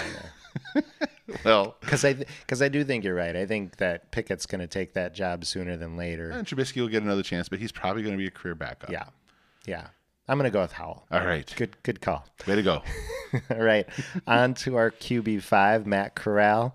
there. 0.74 0.82
Well, 1.44 1.76
Because 1.80 2.04
I 2.04 2.14
because 2.14 2.60
I 2.60 2.68
do 2.68 2.82
think 2.82 3.04
you're 3.04 3.14
right. 3.14 3.36
I 3.36 3.46
think 3.46 3.76
that 3.76 4.10
Pickett's 4.10 4.46
going 4.46 4.60
to 4.60 4.66
take 4.66 4.94
that 4.94 5.14
job 5.14 5.44
sooner 5.44 5.76
than 5.76 5.96
later. 5.96 6.30
and 6.30 6.44
Trubisky 6.44 6.80
will 6.80 6.88
get 6.88 7.04
another 7.04 7.22
chance, 7.22 7.48
but 7.48 7.60
he's 7.60 7.70
probably 7.70 8.02
going 8.02 8.14
to 8.14 8.18
be 8.18 8.26
a 8.26 8.32
career 8.32 8.56
backup. 8.56 8.90
Yeah, 8.90 9.04
yeah. 9.64 9.86
I'm 10.26 10.38
going 10.38 10.50
to 10.50 10.52
go 10.52 10.60
with 10.60 10.72
Howell. 10.72 11.06
All 11.12 11.24
right. 11.24 11.52
Good 11.56 11.80
good 11.84 12.00
call. 12.00 12.26
Way 12.48 12.56
to 12.56 12.62
go. 12.64 12.82
All 13.50 13.62
right, 13.62 13.86
on 14.26 14.54
to 14.54 14.76
our 14.76 14.90
QB 14.90 15.42
five, 15.42 15.86
Matt 15.86 16.16
Corral, 16.16 16.74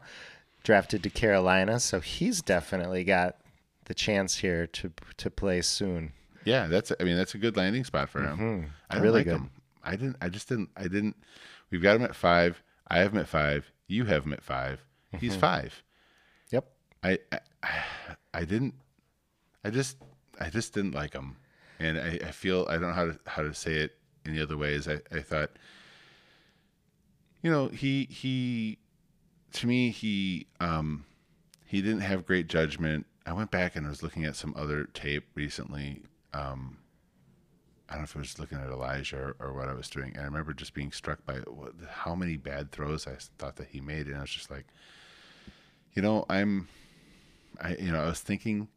drafted 0.63 1.03
to 1.03 1.09
Carolina, 1.09 1.81
so 1.81 1.99
he's 1.99 2.41
definitely 2.41 3.03
got 3.03 3.35
the 3.85 3.93
chance 3.93 4.37
here 4.37 4.67
to 4.67 4.91
to 5.17 5.29
play 5.29 5.61
soon. 5.61 6.13
Yeah, 6.43 6.67
that's. 6.67 6.91
I 6.99 7.03
mean, 7.03 7.17
that's 7.17 7.33
a 7.33 7.39
good 7.39 7.57
landing 7.57 7.83
spot 7.83 8.09
for 8.09 8.21
him. 8.21 8.69
I 8.89 8.95
Mm-hmm. 8.95 9.03
Really 9.03 9.19
like 9.19 9.25
good. 9.25 9.35
him. 9.37 9.51
I 9.83 9.91
didn't. 9.91 10.17
I 10.21 10.29
just 10.29 10.47
didn't. 10.49 10.69
I 10.77 10.83
didn't. 10.83 11.15
We've 11.71 11.81
got 11.81 11.95
him 11.95 12.03
at 12.03 12.15
five. 12.15 12.61
I 12.87 12.99
have 12.99 13.13
him 13.13 13.19
at 13.19 13.27
five. 13.27 13.71
You 13.87 14.05
have 14.05 14.25
him 14.25 14.33
at 14.33 14.43
5 14.43 14.79
Mm-hmm. 15.13 15.17
He's 15.17 15.35
five. 15.35 15.83
Yep. 16.51 16.67
I, 17.03 17.19
I 17.31 17.39
I 18.33 18.45
didn't 18.45 18.73
I 19.63 19.69
just 19.69 19.97
I 20.39 20.49
just 20.49 20.73
didn't 20.73 20.93
like 20.93 21.13
him. 21.13 21.37
And 21.79 21.97
I, 21.99 22.19
I 22.27 22.31
feel 22.31 22.65
I 22.69 22.73
don't 22.73 22.89
know 22.89 22.93
how 22.93 23.05
to 23.05 23.19
how 23.27 23.41
to 23.43 23.53
say 23.53 23.73
it 23.75 23.97
any 24.25 24.41
other 24.41 24.57
ways. 24.57 24.87
I, 24.87 24.99
I 25.11 25.21
thought 25.21 25.51
you 27.41 27.51
know, 27.51 27.67
he 27.67 28.05
he 28.09 28.79
to 29.53 29.67
me 29.67 29.91
he 29.91 30.47
um 30.59 31.05
he 31.65 31.81
didn't 31.81 32.01
have 32.01 32.25
great 32.25 32.47
judgment. 32.47 33.05
I 33.25 33.33
went 33.33 33.51
back 33.51 33.75
and 33.75 33.85
I 33.85 33.89
was 33.89 34.03
looking 34.03 34.25
at 34.25 34.35
some 34.35 34.53
other 34.57 34.85
tape 34.85 35.25
recently. 35.35 36.03
Um 36.33 36.77
I 37.87 37.93
don't 37.93 38.01
know 38.01 38.05
if 38.05 38.15
I 38.15 38.19
was 38.19 38.39
looking 38.39 38.57
at 38.57 38.69
Elijah 38.69 39.17
or, 39.17 39.35
or 39.39 39.53
what 39.53 39.67
I 39.67 39.73
was 39.73 39.89
doing. 39.89 40.11
And 40.13 40.21
I 40.21 40.25
remember 40.25 40.53
just 40.53 40.73
being 40.73 40.91
struck 40.91 41.23
by 41.25 41.35
what, 41.35 41.73
how 41.87 42.15
many 42.15 42.35
bad 42.35 42.71
throws 42.71 43.05
I 43.05 43.15
thought 43.37 43.57
that 43.57 43.67
he 43.67 43.79
made. 43.79 44.07
And 44.07 44.17
I 44.17 44.21
was 44.21 44.31
just 44.31 44.49
like, 44.49 44.65
you 45.93 46.01
know, 46.01 46.25
I'm, 46.27 46.67
I, 47.61 47.75
you 47.75 47.91
know, 47.91 48.01
I 48.01 48.07
was 48.07 48.21
thinking 48.21 48.69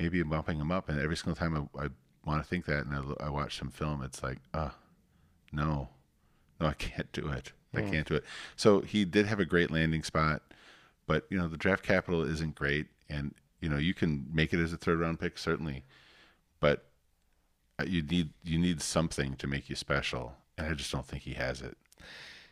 maybe 0.00 0.22
bumping 0.24 0.58
him 0.58 0.72
up. 0.72 0.88
And 0.88 1.00
every 1.00 1.16
single 1.16 1.36
time 1.36 1.68
I, 1.76 1.84
I 1.84 1.88
want 2.24 2.42
to 2.42 2.48
think 2.48 2.66
that 2.66 2.86
and 2.86 3.14
I, 3.20 3.26
I 3.26 3.28
watch 3.30 3.56
some 3.56 3.70
film, 3.70 4.02
it's 4.02 4.22
like, 4.22 4.38
uh, 4.52 4.70
no, 5.52 5.88
no, 6.60 6.66
I 6.66 6.72
can't 6.78 7.10
do 7.12 7.28
it. 7.28 7.52
I 7.74 7.82
can't 7.82 8.06
do 8.06 8.14
it. 8.14 8.24
So 8.56 8.80
he 8.80 9.04
did 9.04 9.26
have 9.26 9.38
a 9.38 9.44
great 9.44 9.70
landing 9.70 10.02
spot, 10.02 10.42
but 11.06 11.26
you 11.28 11.36
know, 11.36 11.46
the 11.46 11.58
draft 11.58 11.82
capital 11.84 12.22
isn't 12.22 12.54
great. 12.54 12.86
And, 13.08 13.34
you 13.60 13.68
know, 13.68 13.78
you 13.78 13.94
can 13.94 14.26
make 14.32 14.52
it 14.52 14.60
as 14.60 14.72
a 14.72 14.76
third 14.76 15.00
round 15.00 15.20
pick, 15.20 15.38
certainly, 15.38 15.84
but 16.60 16.86
uh, 17.78 17.84
you 17.86 18.02
need 18.02 18.30
you 18.44 18.58
need 18.58 18.80
something 18.80 19.34
to 19.36 19.46
make 19.46 19.68
you 19.68 19.76
special, 19.76 20.34
and 20.56 20.66
I 20.66 20.74
just 20.74 20.92
don't 20.92 21.06
think 21.06 21.22
he 21.22 21.34
has 21.34 21.62
it. 21.62 21.76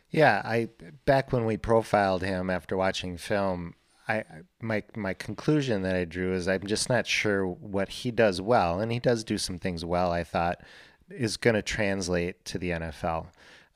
Yeah, 0.09 0.41
I 0.45 0.69
back 1.05 1.31
when 1.31 1.45
we 1.45 1.57
profiled 1.57 2.23
him 2.23 2.49
after 2.49 2.77
watching 2.77 3.17
film, 3.17 3.75
I 4.07 4.23
my 4.61 4.83
my 4.95 5.13
conclusion 5.13 5.81
that 5.81 5.95
I 5.95 6.05
drew 6.05 6.33
is 6.33 6.47
I'm 6.47 6.67
just 6.67 6.89
not 6.89 7.07
sure 7.07 7.45
what 7.45 7.89
he 7.89 8.11
does 8.11 8.41
well, 8.41 8.79
and 8.79 8.91
he 8.91 8.99
does 8.99 9.23
do 9.23 9.37
some 9.37 9.57
things 9.57 9.83
well. 9.83 10.11
I 10.11 10.23
thought 10.23 10.61
is 11.09 11.37
going 11.37 11.53
to 11.53 11.61
translate 11.61 12.45
to 12.45 12.57
the 12.57 12.71
NFL. 12.71 13.27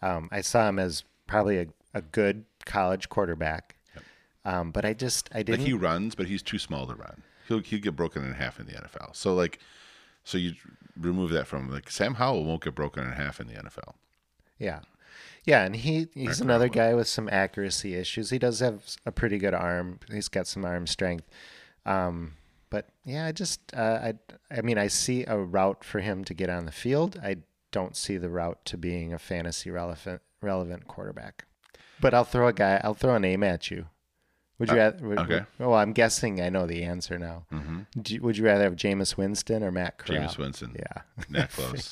Um, 0.01 0.29
I 0.31 0.41
saw 0.41 0.67
him 0.67 0.79
as 0.79 1.03
probably 1.27 1.59
a, 1.59 1.67
a 1.93 2.01
good 2.01 2.45
college 2.65 3.09
quarterback, 3.09 3.75
um, 4.45 4.71
but 4.71 4.85
I 4.85 4.93
just 4.93 5.29
I 5.33 5.43
didn't. 5.43 5.65
he 5.65 5.73
runs, 5.73 6.15
but 6.15 6.27
he's 6.27 6.41
too 6.41 6.59
small 6.59 6.87
to 6.87 6.95
run. 6.95 7.23
He'll 7.47 7.59
he'll 7.59 7.79
get 7.79 7.95
broken 7.95 8.23
in 8.23 8.33
half 8.33 8.59
in 8.59 8.67
the 8.67 8.73
NFL. 8.73 9.15
So 9.15 9.33
like, 9.33 9.59
so 10.23 10.37
you 10.37 10.53
remove 10.99 11.31
that 11.31 11.47
from 11.47 11.65
him. 11.65 11.73
like 11.73 11.89
Sam 11.89 12.15
Howell 12.15 12.45
won't 12.45 12.63
get 12.63 12.75
broken 12.75 13.03
in 13.03 13.11
half 13.11 13.39
in 13.39 13.47
the 13.47 13.53
NFL. 13.53 13.95
Yeah. 14.57 14.81
Yeah, 15.45 15.63
and 15.63 15.75
he 15.75 16.07
he's 16.13 16.41
another 16.41 16.67
guy 16.67 16.93
with 16.93 17.07
some 17.07 17.29
accuracy 17.29 17.95
issues. 17.95 18.29
He 18.29 18.37
does 18.37 18.59
have 18.59 18.83
a 19.05 19.11
pretty 19.11 19.37
good 19.37 19.53
arm. 19.53 19.99
He's 20.11 20.27
got 20.27 20.47
some 20.47 20.63
arm 20.65 20.85
strength. 20.85 21.25
Um, 21.85 22.33
but 22.69 22.89
yeah, 23.03 23.25
I 23.25 23.31
just 23.31 23.61
uh, 23.73 23.99
I 24.03 24.13
I 24.51 24.61
mean 24.61 24.77
I 24.77 24.87
see 24.87 25.25
a 25.25 25.37
route 25.37 25.83
for 25.83 26.01
him 26.01 26.23
to 26.25 26.33
get 26.33 26.49
on 26.49 26.65
the 26.65 26.71
field. 26.71 27.19
I 27.23 27.37
don't 27.71 27.95
see 27.95 28.17
the 28.17 28.29
route 28.29 28.63
to 28.65 28.77
being 28.77 29.13
a 29.13 29.19
fantasy 29.19 29.71
relevant 29.71 30.21
relevant 30.41 30.87
quarterback. 30.87 31.45
But 32.01 32.13
I'll 32.13 32.25
throw 32.25 32.47
a 32.47 32.53
guy. 32.53 32.79
I'll 32.83 32.93
throw 32.93 33.15
a 33.15 33.19
name 33.19 33.43
at 33.43 33.71
you. 33.71 33.87
Would 34.59 34.69
you 34.69 34.75
rather? 34.75 35.07
Would, 35.07 35.19
okay. 35.19 35.45
well, 35.57 35.73
I'm 35.73 35.93
guessing 35.93 36.41
I 36.41 36.49
know 36.49 36.67
the 36.67 36.83
answer 36.83 37.17
now. 37.17 37.45
You- 38.05 38.21
would 38.21 38.37
you 38.37 38.45
rather 38.45 38.63
have 38.65 38.75
Jameis 38.75 39.17
Winston 39.17 39.63
or 39.63 39.71
Matt 39.71 39.97
Corral? 39.97 40.19
Jameis 40.27 40.37
Winston. 40.37 40.75
Yeah. 40.77 41.01
Not 41.29 41.49
close. 41.53 41.91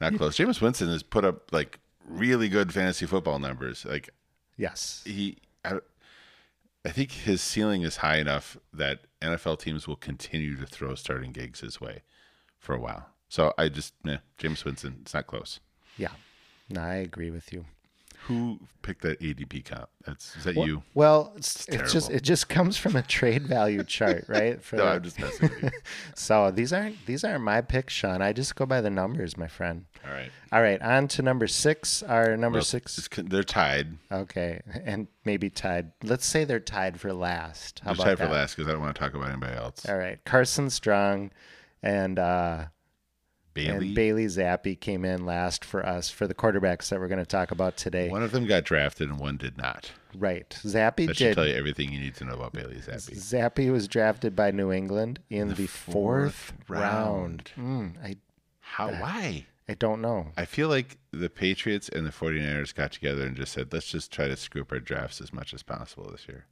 Not 0.00 0.16
close. 0.16 0.36
Jameis 0.36 0.60
Winston 0.60 0.88
has 0.88 1.02
put 1.02 1.24
up 1.24 1.50
like 1.52 1.80
really 2.06 2.48
good 2.48 2.72
fantasy 2.72 3.06
football 3.06 3.38
numbers. 3.38 3.84
Like 3.84 4.10
Yes. 4.56 5.02
he, 5.06 5.38
I, 5.64 5.78
I 6.84 6.90
think 6.90 7.10
his 7.12 7.40
ceiling 7.40 7.82
is 7.82 7.96
high 7.96 8.18
enough 8.18 8.56
that 8.72 9.00
NFL 9.22 9.58
teams 9.60 9.88
will 9.88 9.96
continue 9.96 10.56
to 10.56 10.66
throw 10.66 10.94
starting 10.94 11.32
gigs 11.32 11.60
his 11.60 11.80
way 11.80 12.02
for 12.58 12.74
a 12.74 12.78
while. 12.80 13.06
So 13.28 13.52
I 13.58 13.68
just, 13.68 13.94
eh, 14.06 14.18
Jameis 14.38 14.64
Winston, 14.64 14.98
it's 15.02 15.14
not 15.14 15.26
close. 15.26 15.60
Yeah. 15.96 16.08
No, 16.70 16.80
I 16.82 16.96
agree 16.96 17.30
with 17.30 17.52
you. 17.52 17.64
Who 18.26 18.58
picked 18.82 19.02
that 19.02 19.20
ADP 19.20 19.64
comp? 19.64 19.88
That's 20.04 20.36
is 20.36 20.44
that 20.44 20.56
you? 20.56 20.82
Well, 20.94 21.32
it's, 21.36 21.66
it's 21.68 21.92
just 21.92 22.10
it 22.10 22.22
just 22.22 22.48
comes 22.48 22.76
from 22.76 22.96
a 22.96 23.02
trade 23.02 23.46
value 23.46 23.82
chart, 23.84 24.24
right? 24.28 24.62
For 24.62 24.76
No, 24.76 24.86
I'm 24.86 25.02
just 25.02 25.18
messing 25.18 25.48
with 25.48 25.62
you. 25.62 25.70
so 26.14 26.50
these 26.50 26.72
aren't 26.72 27.04
these 27.06 27.24
aren't 27.24 27.42
my 27.44 27.60
picks, 27.60 27.94
Sean. 27.94 28.20
I 28.20 28.32
just 28.32 28.54
go 28.56 28.66
by 28.66 28.80
the 28.80 28.90
numbers, 28.90 29.36
my 29.36 29.46
friend. 29.48 29.86
All 30.06 30.12
right. 30.12 30.30
All 30.52 30.60
right, 30.62 30.80
on 30.82 31.08
to 31.08 31.22
number 31.22 31.46
six. 31.46 32.02
Our 32.02 32.36
number 32.36 32.58
Well, 32.58 32.64
six. 32.64 33.08
they're 33.16 33.42
tied. 33.42 33.96
Okay, 34.12 34.60
and 34.84 35.06
maybe 35.24 35.48
tied. 35.50 35.92
Let's 36.02 36.26
say 36.26 36.44
they're 36.44 36.60
tied 36.60 37.00
for 37.00 37.12
last. 37.12 37.80
How 37.80 37.92
They're 37.92 37.94
about 37.94 38.04
tied 38.04 38.18
that? 38.18 38.28
for 38.28 38.32
last 38.34 38.56
because 38.56 38.68
I 38.68 38.72
don't 38.72 38.80
want 38.82 38.94
to 38.94 39.00
talk 39.00 39.14
about 39.14 39.28
anybody 39.30 39.56
else. 39.56 39.86
All 39.88 39.96
right, 39.96 40.18
Carson 40.24 40.70
Strong 40.70 41.30
and 41.82 42.18
uh, 42.18 42.64
Bailey. 43.66 43.86
And 43.88 43.94
Bailey 43.94 44.26
Zappe 44.26 44.78
came 44.80 45.04
in 45.04 45.26
last 45.26 45.64
for 45.64 45.84
us 45.84 46.08
for 46.10 46.26
the 46.26 46.34
quarterbacks 46.34 46.88
that 46.88 47.00
we're 47.00 47.08
going 47.08 47.18
to 47.18 47.26
talk 47.26 47.50
about 47.50 47.76
today. 47.76 48.08
One 48.08 48.22
of 48.22 48.32
them 48.32 48.46
got 48.46 48.64
drafted 48.64 49.08
and 49.08 49.18
one 49.18 49.36
did 49.36 49.58
not. 49.58 49.90
Right. 50.16 50.48
Zappe 50.64 51.06
That 51.06 51.16
should 51.16 51.24
did. 51.28 51.34
tell 51.34 51.46
you 51.46 51.54
everything 51.54 51.92
you 51.92 52.00
need 52.00 52.14
to 52.16 52.24
know 52.24 52.34
about 52.34 52.52
Bailey 52.52 52.76
Zappe. 52.76 53.14
Zappe 53.16 53.70
was 53.70 53.88
drafted 53.88 54.34
by 54.34 54.50
New 54.50 54.72
England 54.72 55.20
in 55.30 55.48
the, 55.48 55.54
the 55.54 55.66
fourth, 55.66 56.52
fourth 56.66 56.80
round. 56.80 57.50
Mm, 57.56 58.02
I 58.02 58.16
How? 58.60 58.88
Why? 58.90 59.46
I 59.70 59.74
don't 59.74 60.00
know. 60.00 60.28
I 60.36 60.46
feel 60.46 60.68
like 60.68 60.96
the 61.12 61.28
Patriots 61.28 61.90
and 61.90 62.06
the 62.06 62.10
49ers 62.10 62.74
got 62.74 62.90
together 62.92 63.26
and 63.26 63.36
just 63.36 63.52
said, 63.52 63.70
let's 63.72 63.86
just 63.90 64.10
try 64.10 64.26
to 64.26 64.36
screw 64.36 64.62
up 64.62 64.72
our 64.72 64.80
drafts 64.80 65.20
as 65.20 65.30
much 65.32 65.52
as 65.52 65.62
possible 65.62 66.10
this 66.10 66.26
year. 66.26 66.46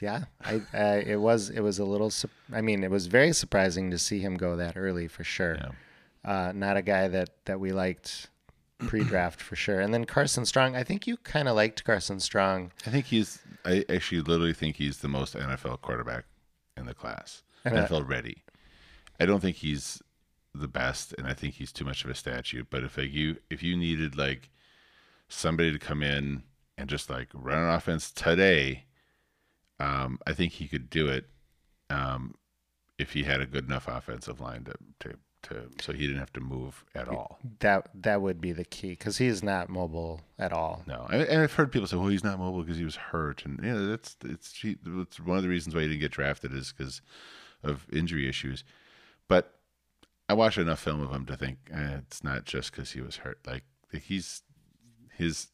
Yeah, 0.00 0.24
I, 0.40 0.62
it 1.04 1.20
was 1.20 1.50
it 1.50 1.58
was 1.60 1.80
a 1.80 1.84
little. 1.84 2.12
I 2.52 2.60
mean, 2.60 2.84
it 2.84 2.90
was 2.90 3.08
very 3.08 3.32
surprising 3.32 3.90
to 3.90 3.98
see 3.98 4.20
him 4.20 4.36
go 4.36 4.54
that 4.54 4.76
early 4.76 5.08
for 5.08 5.24
sure. 5.24 5.56
Yeah. 5.56 5.70
Uh, 6.24 6.52
not 6.54 6.76
a 6.76 6.82
guy 6.82 7.08
that 7.08 7.30
that 7.44 7.60
we 7.60 7.72
liked 7.72 8.28
pre-draft 8.78 9.40
for 9.40 9.56
sure. 9.56 9.80
And 9.80 9.92
then 9.92 10.04
Carson 10.04 10.44
Strong. 10.44 10.76
I 10.76 10.84
think 10.84 11.06
you 11.06 11.16
kind 11.18 11.48
of 11.48 11.56
liked 11.56 11.84
Carson 11.84 12.20
Strong. 12.20 12.72
I 12.86 12.90
think 12.90 13.06
he's, 13.06 13.40
I 13.64 13.84
actually 13.88 14.20
literally 14.20 14.52
think 14.52 14.76
he's 14.76 14.98
the 14.98 15.08
most 15.08 15.34
NFL 15.34 15.80
quarterback 15.80 16.24
in 16.76 16.86
the 16.86 16.94
class. 16.94 17.42
And 17.64 17.78
I- 17.78 17.86
NFL 17.86 18.08
ready. 18.08 18.44
I 19.20 19.26
don't 19.26 19.40
think 19.40 19.56
he's 19.56 20.00
the 20.54 20.68
best, 20.68 21.12
and 21.18 21.26
I 21.26 21.34
think 21.34 21.54
he's 21.54 21.72
too 21.72 21.84
much 21.84 22.04
of 22.04 22.10
a 22.10 22.14
statue. 22.14 22.64
But 22.68 22.84
if 22.84 22.96
like 22.96 23.12
you, 23.12 23.38
if 23.50 23.62
you 23.62 23.76
needed 23.76 24.16
like 24.16 24.50
somebody 25.28 25.72
to 25.72 25.78
come 25.78 26.02
in 26.02 26.44
and 26.76 26.88
just 26.88 27.10
like 27.10 27.28
run 27.34 27.58
an 27.58 27.68
offense 27.68 28.12
today, 28.12 28.84
um, 29.80 30.18
I 30.26 30.34
think 30.34 30.52
he 30.52 30.68
could 30.68 30.88
do 30.88 31.08
it. 31.08 31.26
Um, 31.90 32.34
if 32.98 33.12
he 33.12 33.24
had 33.24 33.40
a 33.40 33.46
good 33.46 33.66
enough 33.66 33.88
offensive 33.88 34.40
line 34.40 34.64
to, 34.64 34.74
to, 35.00 35.16
to, 35.44 35.68
so 35.80 35.92
he 35.92 36.06
didn't 36.06 36.18
have 36.18 36.32
to 36.34 36.40
move 36.40 36.84
at 36.94 37.08
all. 37.08 37.38
That 37.60 37.88
that 37.94 38.20
would 38.22 38.40
be 38.40 38.52
the 38.52 38.64
key 38.64 38.90
because 38.90 39.18
he 39.18 39.26
is 39.26 39.42
not 39.42 39.68
mobile 39.68 40.20
at 40.38 40.52
all. 40.52 40.82
No, 40.86 41.06
I, 41.08 41.16
and 41.18 41.42
I've 41.42 41.52
heard 41.52 41.70
people 41.72 41.86
say, 41.86 41.96
"Well, 41.96 42.08
he's 42.08 42.24
not 42.24 42.38
mobile 42.38 42.62
because 42.62 42.78
he 42.78 42.84
was 42.84 42.96
hurt," 42.96 43.44
and 43.44 43.60
yeah, 43.62 43.74
that's 43.74 44.16
it's 44.24 44.54
he- 44.56 44.78
it's 44.84 45.20
one 45.20 45.36
of 45.36 45.42
the 45.42 45.48
reasons 45.48 45.74
why 45.74 45.82
he 45.82 45.88
didn't 45.88 46.00
get 46.00 46.12
drafted 46.12 46.52
is 46.52 46.72
because 46.72 47.00
of 47.62 47.86
injury 47.92 48.28
issues. 48.28 48.64
But 49.28 49.54
I 50.28 50.34
watched 50.34 50.58
enough 50.58 50.80
film 50.80 51.00
of 51.00 51.10
him 51.12 51.24
to 51.26 51.36
think 51.36 51.58
eh, 51.72 51.98
it's 51.98 52.22
not 52.24 52.44
just 52.44 52.72
because 52.72 52.90
he 52.92 53.00
was 53.00 53.16
hurt. 53.16 53.38
Like 53.46 53.64
he's 53.92 54.42
his 55.16 55.48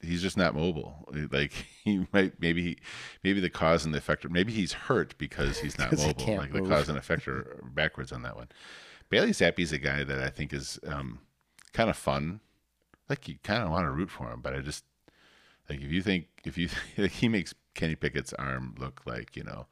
he's 0.00 0.20
just 0.22 0.36
not 0.36 0.54
mobile. 0.54 1.08
Like 1.30 1.52
he 1.84 2.06
might 2.12 2.40
maybe 2.40 2.62
he, 2.62 2.78
maybe 3.22 3.40
the 3.40 3.50
cause 3.50 3.84
and 3.84 3.94
the 3.94 3.98
effect. 3.98 4.28
Maybe 4.28 4.52
he's 4.52 4.72
hurt 4.74 5.16
because 5.18 5.58
he's 5.58 5.78
not 5.78 5.92
mobile. 5.96 6.12
can't 6.14 6.40
Like 6.40 6.52
move. 6.52 6.68
the 6.68 6.74
cause 6.74 6.88
and 6.88 6.98
effect 6.98 7.26
are 7.26 7.62
backwards 7.74 8.12
on 8.12 8.22
that 8.22 8.36
one. 8.36 8.48
Bailey 9.14 9.30
Zappe's 9.30 9.70
a 9.70 9.78
guy 9.78 10.02
that 10.02 10.18
I 10.18 10.28
think 10.28 10.52
is 10.52 10.80
um, 10.84 11.20
kind 11.72 11.88
of 11.88 11.96
fun. 11.96 12.40
Like 13.08 13.28
you 13.28 13.36
kind 13.44 13.62
of 13.62 13.70
want 13.70 13.86
to 13.86 13.92
root 13.92 14.10
for 14.10 14.28
him, 14.28 14.40
but 14.40 14.56
I 14.56 14.58
just 14.58 14.82
like 15.70 15.80
if 15.80 15.92
you 15.92 16.02
think 16.02 16.26
if 16.44 16.58
you 16.58 16.68
like 16.98 17.12
he 17.12 17.28
makes 17.28 17.54
Kenny 17.74 17.94
Pickett's 17.94 18.32
arm 18.32 18.74
look 18.76 19.02
like 19.06 19.36
you 19.36 19.44
know 19.44 19.66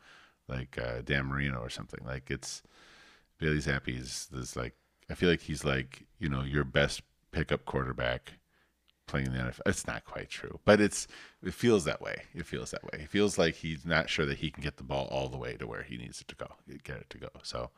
like 0.46 0.78
uh, 0.78 1.02
Dan 1.04 1.26
Marino 1.26 1.58
or 1.58 1.70
something. 1.70 2.04
Like 2.06 2.30
it's 2.30 2.62
Bailey 3.40 3.58
Zappe 3.58 3.88
is, 3.88 4.28
is 4.32 4.54
like 4.54 4.76
I 5.10 5.14
feel 5.14 5.28
like 5.28 5.40
he's 5.40 5.64
like 5.64 6.04
you 6.20 6.28
know 6.28 6.42
your 6.42 6.62
best 6.62 7.02
pickup 7.32 7.64
quarterback 7.64 8.34
playing 9.08 9.26
in 9.26 9.32
the 9.32 9.40
NFL. 9.40 9.62
It's 9.66 9.88
not 9.88 10.04
quite 10.04 10.30
true, 10.30 10.60
but 10.64 10.80
it's 10.80 11.08
it 11.42 11.52
feels 11.52 11.84
that 11.86 12.00
way. 12.00 12.22
It 12.32 12.46
feels 12.46 12.70
that 12.70 12.84
way. 12.84 13.00
It 13.02 13.08
feels 13.08 13.38
like 13.38 13.56
he's 13.56 13.84
not 13.84 14.08
sure 14.08 14.24
that 14.24 14.38
he 14.38 14.52
can 14.52 14.62
get 14.62 14.76
the 14.76 14.84
ball 14.84 15.08
all 15.10 15.28
the 15.28 15.36
way 15.36 15.56
to 15.56 15.66
where 15.66 15.82
he 15.82 15.96
needs 15.96 16.20
it 16.20 16.28
to 16.28 16.36
go, 16.36 16.46
get 16.84 16.98
it 16.98 17.10
to 17.10 17.18
go. 17.18 17.30
So 17.42 17.70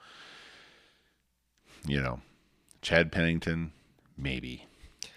you 1.87 2.01
know, 2.01 2.21
Chad 2.83 3.13
Pennington 3.13 3.73
maybe 4.17 4.67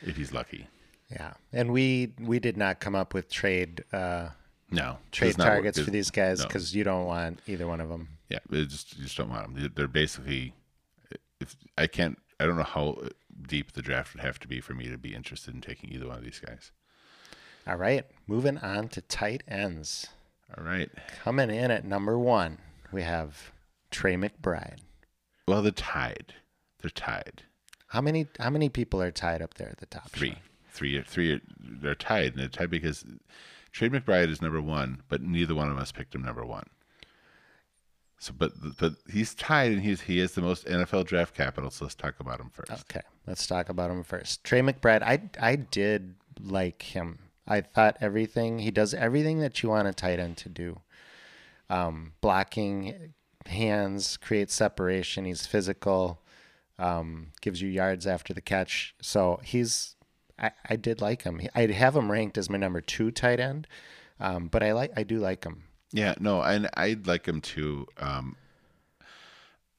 if 0.01 0.17
he's 0.17 0.31
lucky. 0.31 0.67
Yeah, 1.11 1.33
and 1.53 1.71
we 1.71 2.13
we 2.19 2.39
did 2.39 2.57
not 2.57 2.79
come 2.79 2.95
up 2.95 3.13
with 3.13 3.29
trade 3.29 3.83
uh, 3.93 4.29
No, 4.71 4.97
trade 5.11 5.37
targets 5.37 5.79
for 5.79 5.91
these 5.91 6.11
guys 6.11 6.39
no. 6.39 6.47
because 6.47 6.75
you 6.75 6.83
don't 6.83 7.05
want 7.05 7.39
either 7.47 7.67
one 7.67 7.79
of 7.79 7.89
them. 7.89 8.09
Yeah, 8.29 8.39
just 8.51 8.97
you 8.97 9.03
just 9.03 9.17
don't 9.17 9.29
want 9.29 9.53
them. 9.55 9.71
They're- 9.73 9.87
basically, 9.87 10.53
if 11.39 11.55
I 11.77 11.87
can't, 11.87 12.17
I 12.39 12.45
don't 12.45 12.57
know 12.57 12.63
how 12.63 12.97
deep 13.47 13.71
the 13.71 13.81
draft 13.81 14.13
would 14.13 14.23
have 14.23 14.39
to 14.39 14.47
be 14.47 14.59
for 14.59 14.73
me 14.73 14.89
to 14.89 14.97
be 14.97 15.13
interested 15.15 15.53
in 15.53 15.61
taking 15.61 15.93
either 15.93 16.07
one 16.07 16.17
of 16.17 16.23
these 16.23 16.41
guys. 16.45 16.71
All 17.65 17.77
right, 17.77 18.05
moving 18.27 18.57
on 18.57 18.89
to 18.89 19.01
tight 19.01 19.43
ends. 19.47 20.07
All 20.57 20.63
right. 20.63 20.89
Coming 21.23 21.49
in 21.49 21.71
at 21.71 21.83
number 21.83 22.17
one, 22.17 22.57
we 22.91 23.01
have 23.03 23.51
Trey 23.91 24.15
McBride. 24.15 24.79
Well, 25.47 25.61
they're 25.61 25.71
tied. 25.71 26.33
They're 26.81 26.89
tied. 26.89 27.43
How 27.87 28.01
many 28.01 28.27
how 28.39 28.49
many 28.49 28.69
people 28.69 29.01
are 29.01 29.11
tied 29.11 29.41
up 29.41 29.55
there 29.55 29.69
at 29.69 29.77
the 29.77 29.85
top? 29.85 30.09
Three, 30.09 30.29
Sean? 30.29 30.39
three, 30.69 31.01
three. 31.01 31.41
They're 31.59 31.95
tied, 31.95 32.33
and 32.33 32.41
they're 32.41 32.47
tied 32.49 32.69
because 32.69 33.05
Trey 33.71 33.89
McBride 33.89 34.29
is 34.29 34.41
number 34.41 34.61
one, 34.61 35.03
but 35.07 35.21
neither 35.21 35.55
one 35.55 35.69
of 35.71 35.77
us 35.77 35.91
picked 35.91 36.15
him 36.15 36.23
number 36.23 36.45
one. 36.45 36.67
So, 38.19 38.33
but 38.37 38.51
but 38.79 38.93
he's 39.11 39.35
tied, 39.35 39.71
and 39.71 39.81
he's 39.81 40.01
he 40.01 40.19
has 40.19 40.33
the 40.33 40.41
most 40.41 40.65
NFL 40.65 41.05
draft 41.05 41.35
capital. 41.35 41.69
So 41.69 41.85
let's 41.85 41.95
talk 41.95 42.19
about 42.19 42.39
him 42.39 42.49
first. 42.51 42.71
Okay, 42.71 43.05
let's 43.27 43.45
talk 43.45 43.69
about 43.69 43.91
him 43.91 44.03
first. 44.03 44.43
Trey 44.43 44.61
McBride, 44.61 45.03
I 45.03 45.21
I 45.39 45.55
did 45.55 46.15
like 46.41 46.81
him. 46.81 47.19
I 47.47 47.61
thought 47.61 47.97
everything 48.01 48.59
he 48.59 48.71
does 48.71 48.93
everything 48.93 49.39
that 49.39 49.61
you 49.61 49.69
want 49.69 49.87
a 49.87 49.93
tight 49.93 50.19
end 50.19 50.37
to 50.37 50.49
do. 50.49 50.81
Um, 51.69 52.13
blocking, 52.21 53.13
hands, 53.45 54.17
creates 54.17 54.53
separation. 54.53 55.25
He's 55.25 55.45
physical, 55.45 56.21
um, 56.79 57.27
gives 57.41 57.61
you 57.61 57.69
yards 57.69 58.05
after 58.05 58.33
the 58.33 58.41
catch. 58.41 58.95
So 59.01 59.39
he's 59.43 59.95
I, 60.39 60.51
I 60.69 60.75
did 60.75 61.01
like 61.01 61.23
him. 61.23 61.41
I'd 61.55 61.71
have 61.71 61.95
him 61.95 62.11
ranked 62.11 62.37
as 62.37 62.49
my 62.49 62.57
number 62.57 62.81
two 62.81 63.11
tight 63.11 63.39
end, 63.39 63.67
um, 64.19 64.47
but 64.47 64.63
I 64.63 64.73
like 64.73 64.91
I 64.95 65.03
do 65.03 65.19
like 65.19 65.43
him. 65.43 65.63
Yeah, 65.91 66.15
no, 66.19 66.41
and 66.41 66.69
I'd 66.75 67.07
like 67.07 67.25
him 67.25 67.41
to. 67.41 67.87
Um, 67.97 68.35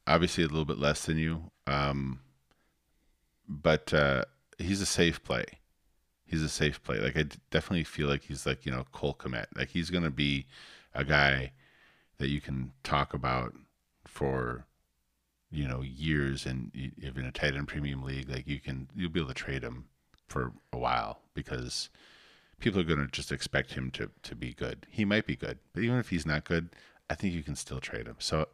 obviously, 0.07 0.45
a 0.45 0.49
little 0.49 0.65
bit 0.65 0.79
less 0.79 1.05
than 1.05 1.19
you, 1.19 1.51
um, 1.67 2.21
but 3.47 3.93
uh, 3.93 4.25
he's 4.59 4.81
a 4.81 4.87
safe 4.87 5.23
play. 5.23 5.45
He's 6.27 6.43
a 6.43 6.49
safe 6.49 6.83
play. 6.83 6.99
Like 6.99 7.17
I 7.17 7.25
definitely 7.51 7.85
feel 7.85 8.09
like 8.09 8.25
he's 8.25 8.47
like 8.47 8.67
you 8.67 8.73
know 8.73 8.85
Cole 8.93 9.15
Kmet. 9.15 9.47
Like 9.57 9.71
he's 9.71 9.91
gonna 9.91 10.11
be 10.11 10.47
a 10.95 11.05
guy 11.05 11.53
that 12.19 12.29
you 12.29 12.41
can 12.41 12.73
talk 12.83 13.15
about 13.15 13.55
for 14.05 14.67
you 15.51 15.67
know 15.67 15.83
years, 15.83 16.47
and 16.47 16.71
if 16.75 17.17
in 17.17 17.25
a 17.25 17.33
tight 17.33 17.55
end 17.55 17.69
premium 17.69 18.03
league, 18.03 18.29
like 18.29 18.47
you 18.47 18.61
can 18.61 18.89
you'll 18.95 19.11
be 19.11 19.21
able 19.21 19.29
to 19.29 19.35
trade 19.35 19.63
him 19.63 19.87
for 20.27 20.53
a 20.73 20.79
while 20.79 21.21
because 21.35 21.89
people 22.61 22.81
are 22.81 22.85
going 22.85 22.99
to 22.99 23.07
just 23.11 23.33
expect 23.33 23.73
him 23.73 23.91
to 23.93 24.11
to 24.23 24.35
be 24.35 24.53
good. 24.53 24.87
He 24.91 25.05
might 25.05 25.27
be 25.27 25.37
good, 25.37 25.59
but 25.73 25.83
even 25.83 25.99
if 25.99 26.11
he's 26.11 26.27
not 26.27 26.45
good, 26.45 26.71
I 27.09 27.15
think 27.15 27.33
you 27.35 27.43
can 27.43 27.57
still 27.57 27.81
trade 27.81 28.07
him. 28.07 28.17
So, 28.19 28.49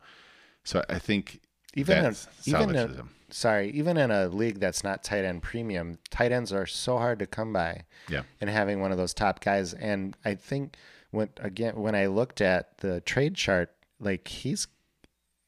so 0.63 0.85
I 0.89 0.99
think 0.99 1.41
Even 1.75 2.05
in, 2.05 2.17
even 2.47 2.77
in, 2.77 3.09
sorry, 3.31 3.71
even 3.71 3.97
in 3.97 4.13
a 4.13 4.29
league 4.29 4.61
that's 4.61 4.85
not 4.85 5.03
tight 5.03 5.25
end 5.25 5.43
premium, 5.43 5.99
tight 6.11 6.31
ends 6.31 6.53
are 6.53 6.67
so 6.67 6.99
hard 6.99 7.19
to 7.19 7.27
come 7.27 7.53
by. 7.53 7.83
Yeah, 8.09 8.23
and 8.41 8.49
having 8.49 8.81
one 8.81 8.93
of 8.93 8.99
those 8.99 9.13
top 9.13 9.41
guys. 9.41 9.75
And 9.75 10.17
I 10.25 10.37
think 10.37 10.77
when 11.11 11.31
again 11.41 11.75
when 11.75 11.97
I 11.97 12.07
looked 12.07 12.41
at 12.41 12.79
the 12.79 13.01
trade 13.01 13.35
chart, 13.35 13.73
like 13.99 14.29
he's 14.29 14.69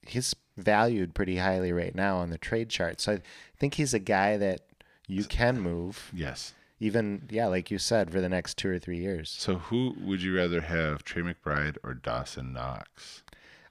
he's 0.02 0.34
valued 0.56 1.14
pretty 1.14 1.36
highly 1.36 1.72
right 1.72 1.94
now 1.94 2.18
on 2.18 2.30
the 2.30 2.38
trade 2.38 2.68
chart. 2.68 3.00
So 3.00 3.14
I 3.14 3.20
think 3.58 3.74
he's 3.74 3.94
a 3.94 3.98
guy 3.98 4.36
that 4.36 4.60
you 5.06 5.24
can 5.24 5.60
move, 5.60 6.10
yes. 6.14 6.52
even 6.80 7.28
yeah, 7.30 7.46
like 7.46 7.70
you 7.70 7.78
said, 7.78 8.10
for 8.10 8.20
the 8.20 8.28
next 8.28 8.56
two 8.56 8.70
or 8.70 8.78
three 8.78 8.98
years. 8.98 9.30
So 9.30 9.56
who 9.56 9.94
would 10.00 10.22
you 10.22 10.36
rather 10.36 10.62
have, 10.62 11.04
Trey 11.04 11.22
McBride 11.22 11.76
or 11.84 11.94
Dawson 11.94 12.52
Knox? 12.52 13.22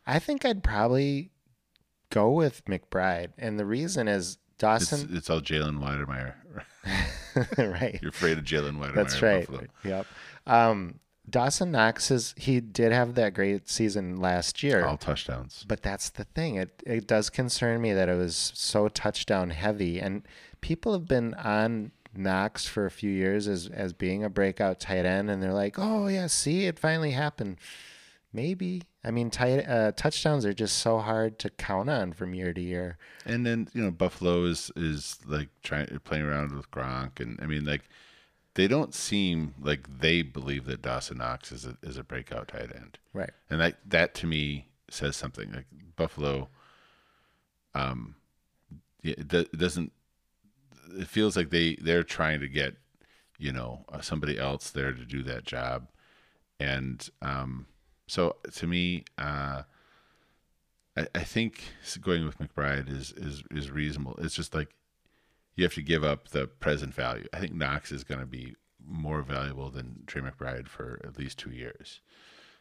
I 0.08 0.20
think 0.20 0.46
I'd 0.46 0.64
probably 0.64 1.32
go 2.10 2.32
with 2.32 2.64
McBride, 2.66 3.32
and 3.38 3.60
the 3.60 3.66
reason 3.66 4.08
is 4.08 4.38
Dawson. 4.58 5.10
it's 5.12 5.30
all 5.30 5.42
Jalen 5.42 5.80
Wydermyer. 5.80 6.36
right. 7.58 8.00
You're 8.02 8.10
afraid 8.10 8.38
of 8.38 8.46
Jalen 8.46 8.78
Wydermyer. 8.78 8.96
That's 8.96 9.22
right. 9.22 9.46
Buffalo. 9.46 9.68
Yep. 9.84 10.06
Um, 10.48 11.00
Dawson 11.30 11.72
Knox 11.72 12.12
is 12.12 12.34
he 12.38 12.60
did 12.60 12.92
have 12.92 13.16
that 13.16 13.34
great 13.34 13.68
season 13.70 14.18
last 14.18 14.62
year. 14.64 14.86
All 14.86 14.98
touchdowns. 14.98 15.66
But 15.68 15.82
that's 15.82 16.10
the 16.10 16.24
thing. 16.24 16.56
It 16.56 16.84
it 16.86 17.08
does 17.08 17.30
concern 17.30 17.82
me 17.82 17.94
that 17.94 18.10
it 18.10 18.16
was 18.16 18.52
so 18.56 18.88
touchdown 18.88 19.50
heavy, 19.50 20.00
and 20.00 20.24
people 20.62 20.94
have 20.94 21.08
been 21.08 21.34
on 21.36 21.92
Knox 22.16 22.66
for 22.66 22.86
a 22.86 22.92
few 22.92 23.12
years 23.12 23.48
as 23.48 23.68
as 23.68 23.94
being 23.94 24.24
a 24.24 24.30
breakout 24.30 24.80
tight 24.80 25.06
end, 25.06 25.30
and 25.30 25.42
they're 25.42 25.54
like, 25.54 25.76
"Oh 25.78 26.08
yeah, 26.08 26.28
see, 26.28 26.66
it 26.66 26.80
finally 26.80 27.12
happened." 27.12 27.58
Maybe. 28.32 28.84
I 29.04 29.12
mean, 29.12 29.30
tight 29.30 29.66
uh, 29.68 29.94
touchdowns 29.94 30.46
are 30.46 30.54
just 30.54 30.78
so 30.78 31.00
hard 31.00 31.40
to 31.40 31.50
count 31.50 31.90
on 31.90 32.12
from 32.12 32.34
year 32.34 32.54
to 32.54 32.62
year. 32.62 32.98
And 33.26 33.46
then 33.46 33.70
you 33.74 33.82
know 33.82 33.92
Buffalo 33.92 34.44
is 34.46 34.72
is 34.76 35.20
like 35.26 35.50
trying 35.64 35.88
playing 36.04 36.26
around 36.26 36.54
with 36.54 36.70
Gronk, 36.72 37.20
and 37.20 37.40
I 37.42 37.46
mean 37.46 37.66
like 37.66 37.84
they 38.56 38.68
don't 38.68 38.94
seem 38.94 39.54
like 39.62 40.00
they 40.00 40.22
believe 40.22 40.66
that 40.66 40.82
Dawson 40.82 41.20
Knox 41.20 41.52
is 41.52 41.66
a 41.66 41.78
is 41.84 41.98
a 41.98 42.04
breakout 42.04 42.50
tight 42.50 42.76
end. 42.76 42.98
Right. 43.14 43.32
and 43.50 43.62
that 43.62 43.78
that 43.88 44.14
to 44.16 44.28
me 44.28 44.68
says 44.90 45.16
something 45.16 45.52
like 45.52 45.66
buffalo 45.96 46.50
um 47.74 48.16
it, 49.06 49.34
it 49.34 49.58
doesn't. 49.58 49.92
It 50.98 51.08
feels 51.08 51.36
like 51.36 51.50
they 51.50 51.76
they're 51.76 52.04
trying 52.04 52.40
to 52.40 52.48
get 52.48 52.76
you 53.38 53.52
know 53.52 53.86
uh, 53.92 54.02
somebody 54.02 54.38
else 54.38 54.72
there 54.72 54.92
to 54.92 55.06
do 55.06 55.24
that 55.24 55.46
job, 55.46 55.88
and 56.60 57.08
um, 57.22 57.68
so 58.08 58.38
to 58.54 58.68
me, 58.68 59.04
uh, 59.18 59.64
I, 60.98 61.08
I 61.14 61.24
think 61.24 61.64
going 62.02 62.26
with 62.26 62.40
McBride 62.40 62.90
is 62.90 63.14
is 63.16 63.44
is 63.52 63.72
reasonable. 63.72 64.16
It's 64.20 64.36
just 64.36 64.54
like 64.54 64.70
you 65.56 65.64
have 65.64 65.74
to 65.76 65.82
give 65.82 66.04
up 66.04 66.30
the 66.30 66.48
present 66.48 66.94
value. 66.94 67.26
I 67.34 67.40
think 67.40 67.54
Knox 67.54 67.92
is 67.92 68.04
going 68.04 68.20
to 68.20 68.26
be 68.26 68.56
more 68.86 69.22
valuable 69.22 69.70
than 69.70 70.04
Trey 70.06 70.22
McBride 70.22 70.68
for 70.68 71.00
at 71.04 71.18
least 71.18 71.40
two 71.40 71.52
years. 71.52 72.02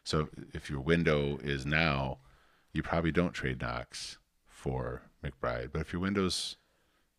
So 0.04 0.28
if 0.52 0.70
your 0.70 0.80
window 0.80 1.38
is 1.42 1.66
now, 1.66 2.18
you 2.72 2.82
probably 2.82 3.12
don't 3.12 3.32
trade 3.32 3.60
Knox 3.60 4.18
for 4.46 5.02
McBride. 5.24 5.70
But 5.72 5.82
if 5.82 5.92
your 5.92 6.02
window's 6.02 6.56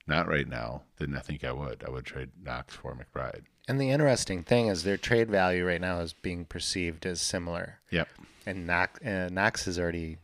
not 0.07 0.27
right 0.27 0.47
now, 0.47 0.83
then 0.97 1.15
I 1.15 1.19
think 1.19 1.43
I 1.43 1.51
would. 1.51 1.83
I 1.85 1.89
would 1.89 2.05
trade 2.05 2.29
Knox 2.41 2.75
for 2.75 2.95
McBride. 2.95 3.43
And 3.67 3.81
the 3.81 3.89
interesting 3.89 4.43
thing 4.43 4.67
is 4.67 4.83
their 4.83 4.97
trade 4.97 5.29
value 5.29 5.65
right 5.65 5.81
now 5.81 5.99
is 5.99 6.13
being 6.13 6.45
perceived 6.45 7.05
as 7.05 7.21
similar. 7.21 7.79
Yep. 7.91 8.07
And 8.45 8.67
Knox, 8.67 9.03
uh, 9.03 9.29
Knox 9.31 9.65
has 9.65 9.79
already 9.79 10.17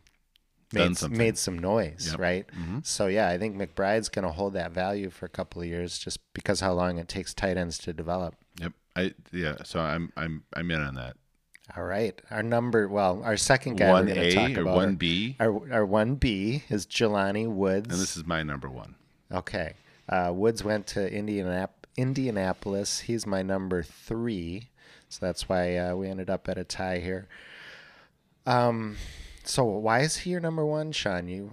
made, 0.72 1.10
made 1.10 1.38
some 1.38 1.58
noise, 1.58 2.08
Yep. 2.10 2.20
right? 2.20 2.46
Mm-hmm. 2.48 2.78
So 2.84 3.06
yeah, 3.06 3.28
I 3.28 3.38
think 3.38 3.56
McBride's 3.56 4.08
going 4.08 4.24
to 4.24 4.32
hold 4.32 4.54
that 4.54 4.72
value 4.72 5.10
for 5.10 5.26
a 5.26 5.28
couple 5.30 5.62
of 5.62 5.68
years 5.68 5.98
just 5.98 6.18
because 6.34 6.60
how 6.60 6.72
long 6.72 6.98
it 6.98 7.08
takes 7.08 7.34
tight 7.34 7.56
ends 7.56 7.78
to 7.78 7.92
develop. 7.92 8.34
Yep. 8.60 8.72
I 8.96 9.14
yeah. 9.32 9.56
So 9.64 9.80
I'm 9.80 10.12
I'm 10.16 10.44
I'm 10.54 10.70
in 10.70 10.80
on 10.80 10.94
that. 10.96 11.16
All 11.76 11.84
right, 11.84 12.20
our 12.30 12.42
number, 12.42 12.86
well, 12.88 13.22
our 13.24 13.36
second 13.38 13.76
guy 13.76 13.90
One 13.90 14.04
we're 14.06 14.14
going 14.14 14.30
to 14.30 14.34
talk 14.34 14.50
about, 14.58 14.74
one 14.74 14.96
B, 14.96 15.36
our 15.40 15.72
our 15.72 15.86
one 15.86 16.16
B 16.16 16.64
is 16.68 16.84
Jelani 16.86 17.48
Woods. 17.48 17.88
and 17.90 18.02
this 18.02 18.16
is 18.16 18.26
my 18.26 18.42
number 18.42 18.68
one. 18.68 18.96
Okay. 19.32 19.74
Uh, 20.08 20.32
Woods 20.34 20.62
went 20.62 20.86
to 20.88 20.98
Indianap- 21.10 21.86
Indianapolis. 21.96 23.00
He's 23.00 23.26
my 23.26 23.40
number 23.42 23.82
three. 23.82 24.68
So 25.08 25.24
that's 25.24 25.48
why 25.48 25.76
uh, 25.78 25.94
we 25.94 26.08
ended 26.08 26.28
up 26.28 26.48
at 26.48 26.58
a 26.58 26.64
tie 26.64 26.98
here. 26.98 27.28
Um, 28.44 28.96
so 29.44 29.64
why 29.64 30.00
is 30.00 30.18
he 30.18 30.30
your 30.30 30.40
number 30.40 30.64
one, 30.64 30.92
Sean? 30.92 31.28
You. 31.28 31.52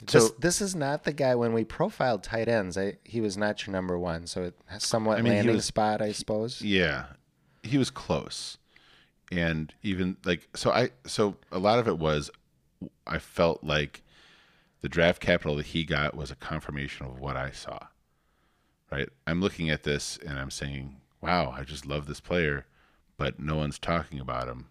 This, 0.00 0.28
So- 0.28 0.34
this 0.38 0.60
is 0.60 0.74
not 0.76 1.04
the 1.04 1.12
guy 1.12 1.34
when 1.34 1.52
we 1.52 1.64
profiled 1.64 2.22
tight 2.22 2.48
ends. 2.48 2.78
I, 2.78 2.98
he 3.04 3.20
was 3.20 3.36
not 3.36 3.66
your 3.66 3.72
number 3.72 3.98
one, 3.98 4.26
so 4.26 4.44
it 4.44 4.54
has 4.66 4.84
somewhat 4.84 5.18
I 5.18 5.22
mean, 5.22 5.32
he 5.32 5.38
landing 5.38 5.56
was- 5.56 5.64
spot, 5.64 6.00
I 6.00 6.12
suppose. 6.12 6.62
Yeah, 6.62 7.06
he 7.62 7.78
was 7.78 7.90
close, 7.90 8.58
and 9.32 9.72
even 9.82 10.16
like 10.24 10.48
so. 10.54 10.70
I 10.70 10.90
so 11.06 11.36
a 11.50 11.58
lot 11.58 11.78
of 11.80 11.88
it 11.88 11.98
was 11.98 12.30
I 13.06 13.18
felt 13.18 13.64
like 13.64 14.02
the 14.80 14.88
draft 14.88 15.20
capital 15.20 15.56
that 15.56 15.66
he 15.66 15.82
got 15.84 16.14
was 16.16 16.30
a 16.30 16.36
confirmation 16.36 17.04
of 17.06 17.18
what 17.18 17.36
I 17.36 17.50
saw. 17.50 17.78
Right, 18.92 19.08
I'm 19.26 19.40
looking 19.40 19.68
at 19.68 19.82
this 19.82 20.16
and 20.24 20.38
I'm 20.38 20.50
saying, 20.52 20.96
"Wow, 21.20 21.50
I 21.50 21.64
just 21.64 21.84
love 21.84 22.06
this 22.06 22.20
player," 22.20 22.66
but 23.18 23.38
no 23.40 23.56
one's 23.56 23.78
talking 23.78 24.20
about 24.20 24.46
him. 24.48 24.68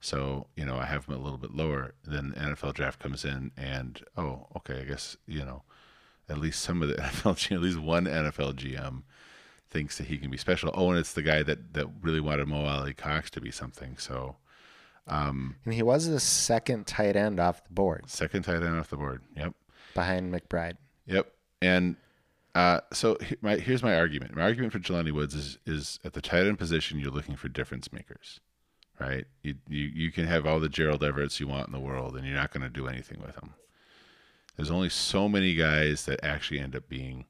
So 0.00 0.46
you 0.56 0.64
know, 0.64 0.76
I 0.76 0.84
have 0.86 1.06
him 1.06 1.14
a 1.14 1.18
little 1.18 1.38
bit 1.38 1.54
lower. 1.54 1.94
Then 2.04 2.30
the 2.30 2.36
NFL 2.40 2.74
draft 2.74 3.00
comes 3.00 3.24
in, 3.24 3.50
and 3.56 4.00
oh, 4.16 4.46
okay, 4.56 4.80
I 4.80 4.84
guess 4.84 5.16
you 5.26 5.44
know, 5.44 5.62
at 6.28 6.38
least 6.38 6.62
some 6.62 6.82
of 6.82 6.88
the 6.88 6.94
NFL, 7.02 7.52
at 7.52 7.60
least 7.60 7.78
one 7.80 8.04
NFL 8.04 8.54
GM 8.54 9.02
thinks 9.70 9.98
that 9.98 10.06
he 10.06 10.16
can 10.18 10.30
be 10.30 10.36
special. 10.38 10.70
Oh, 10.74 10.90
and 10.90 10.98
it's 10.98 11.12
the 11.12 11.22
guy 11.22 11.42
that 11.42 11.74
that 11.74 11.86
really 12.00 12.20
wanted 12.20 12.46
Mo 12.48 12.64
Alie-Cox 12.64 13.30
to 13.30 13.40
be 13.40 13.50
something. 13.50 13.96
So 13.98 14.36
And 15.06 15.54
he 15.70 15.82
was 15.82 16.06
the 16.08 16.20
second 16.20 16.86
tight 16.86 17.16
end 17.16 17.40
off 17.40 17.64
the 17.64 17.72
board 17.72 18.08
second 18.08 18.42
tight 18.44 18.62
end 18.62 18.78
off 18.78 18.90
the 18.90 18.96
board. 18.96 19.22
Yep, 19.36 19.54
behind 19.94 20.32
McBride. 20.32 20.76
yep. 21.06 21.32
And 21.60 21.96
uh, 22.54 22.80
so 22.92 23.16
he- 23.20 23.36
my, 23.40 23.56
here's 23.56 23.82
my 23.82 23.96
argument. 23.96 24.34
My 24.34 24.42
argument 24.42 24.72
for 24.72 24.78
Jelani 24.78 25.12
Woods 25.12 25.34
is 25.34 25.58
is 25.66 25.98
at 26.04 26.12
the 26.12 26.20
tight 26.20 26.46
end 26.46 26.58
position, 26.58 26.98
you're 27.00 27.10
looking 27.10 27.36
for 27.36 27.48
difference 27.48 27.92
makers, 27.92 28.40
right? 29.00 29.26
You 29.42 29.54
you 29.68 29.86
you 29.86 30.12
can 30.12 30.26
have 30.26 30.46
all 30.46 30.60
the 30.60 30.68
Gerald 30.68 31.04
Everett's 31.04 31.40
you 31.40 31.48
want 31.48 31.68
in 31.68 31.72
the 31.72 31.80
world, 31.80 32.16
and 32.16 32.26
you're 32.26 32.36
not 32.36 32.52
going 32.52 32.62
to 32.62 32.70
do 32.70 32.86
anything 32.86 33.20
with 33.20 33.34
them. 33.36 33.54
There's 34.56 34.70
only 34.70 34.88
so 34.88 35.28
many 35.28 35.54
guys 35.54 36.04
that 36.06 36.24
actually 36.24 36.58
end 36.58 36.74
up 36.74 36.88
being 36.88 37.26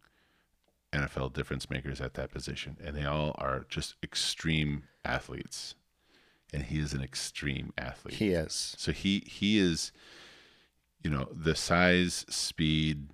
NFL 0.93 1.35
difference 1.35 1.69
makers 1.69 2.01
at 2.01 2.15
that 2.15 2.31
position, 2.31 2.77
and 2.83 2.97
they 2.97 3.05
all 3.05 3.35
are 3.39 3.67
just 3.69 3.97
extreme 4.03 4.85
athletes. 5.05 5.75
And 6.53 6.63
he 6.63 6.79
is 6.79 6.95
an 6.95 7.03
extreme 7.03 7.75
athlete. 7.77 8.15
He 8.15 8.31
is. 8.31 8.75
So 8.79 8.93
he 8.93 9.23
he 9.27 9.59
is, 9.59 9.93
you 11.03 11.11
know, 11.11 11.29
the 11.31 11.55
size, 11.55 12.25
speed, 12.31 13.09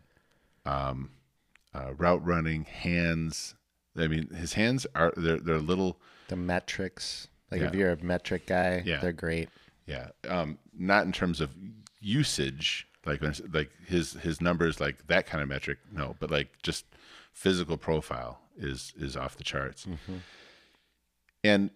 um, 0.64 1.10
uh, 1.74 1.94
route 1.94 2.24
running, 2.24 2.64
hands. 2.64 3.56
I 3.96 4.06
mean, 4.06 4.28
his 4.30 4.52
hands 4.52 4.86
are 4.94 5.12
they're 5.16 5.38
they're 5.40 5.58
little. 5.58 6.00
The 6.28 6.36
metrics. 6.36 7.26
Like 7.60 7.68
if 7.68 7.74
you're 7.74 7.92
a 7.92 8.02
metric 8.02 8.46
guy, 8.46 8.82
Yeah. 8.84 9.00
they're 9.00 9.12
great. 9.12 9.48
Yeah, 9.86 10.08
um, 10.28 10.58
not 10.76 11.04
in 11.06 11.12
terms 11.12 11.40
of 11.40 11.50
usage, 12.00 12.86
like 13.04 13.20
like 13.52 13.70
his 13.86 14.12
his 14.14 14.40
numbers, 14.40 14.80
like 14.80 15.06
that 15.08 15.26
kind 15.26 15.42
of 15.42 15.48
metric. 15.48 15.78
No, 15.92 16.16
but 16.20 16.30
like 16.30 16.62
just 16.62 16.84
physical 17.32 17.76
profile 17.76 18.40
is 18.56 18.92
is 18.96 19.16
off 19.16 19.36
the 19.36 19.44
charts. 19.44 19.86
And 21.42 21.70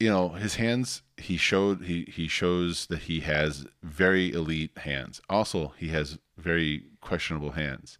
you 0.00 0.08
know 0.10 0.30
his 0.30 0.56
hands. 0.56 1.02
He 1.16 1.36
showed 1.36 1.84
he 1.84 2.04
he 2.04 2.28
shows 2.28 2.86
that 2.86 3.00
he 3.02 3.20
has 3.20 3.66
very 3.82 4.30
elite 4.32 4.76
hands. 4.78 5.20
Also, 5.28 5.72
he 5.78 5.88
has 5.88 6.18
very 6.36 6.84
questionable 7.00 7.52
hands. 7.52 7.98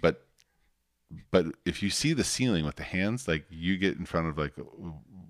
But 0.00 0.26
but 1.30 1.46
if 1.66 1.82
you 1.82 1.90
see 1.90 2.12
the 2.12 2.24
ceiling 2.24 2.64
with 2.64 2.76
the 2.76 2.84
hands, 2.84 3.26
like 3.28 3.44
you 3.50 3.76
get 3.76 3.98
in 3.98 4.06
front 4.06 4.28
of 4.28 4.38
like 4.38 4.54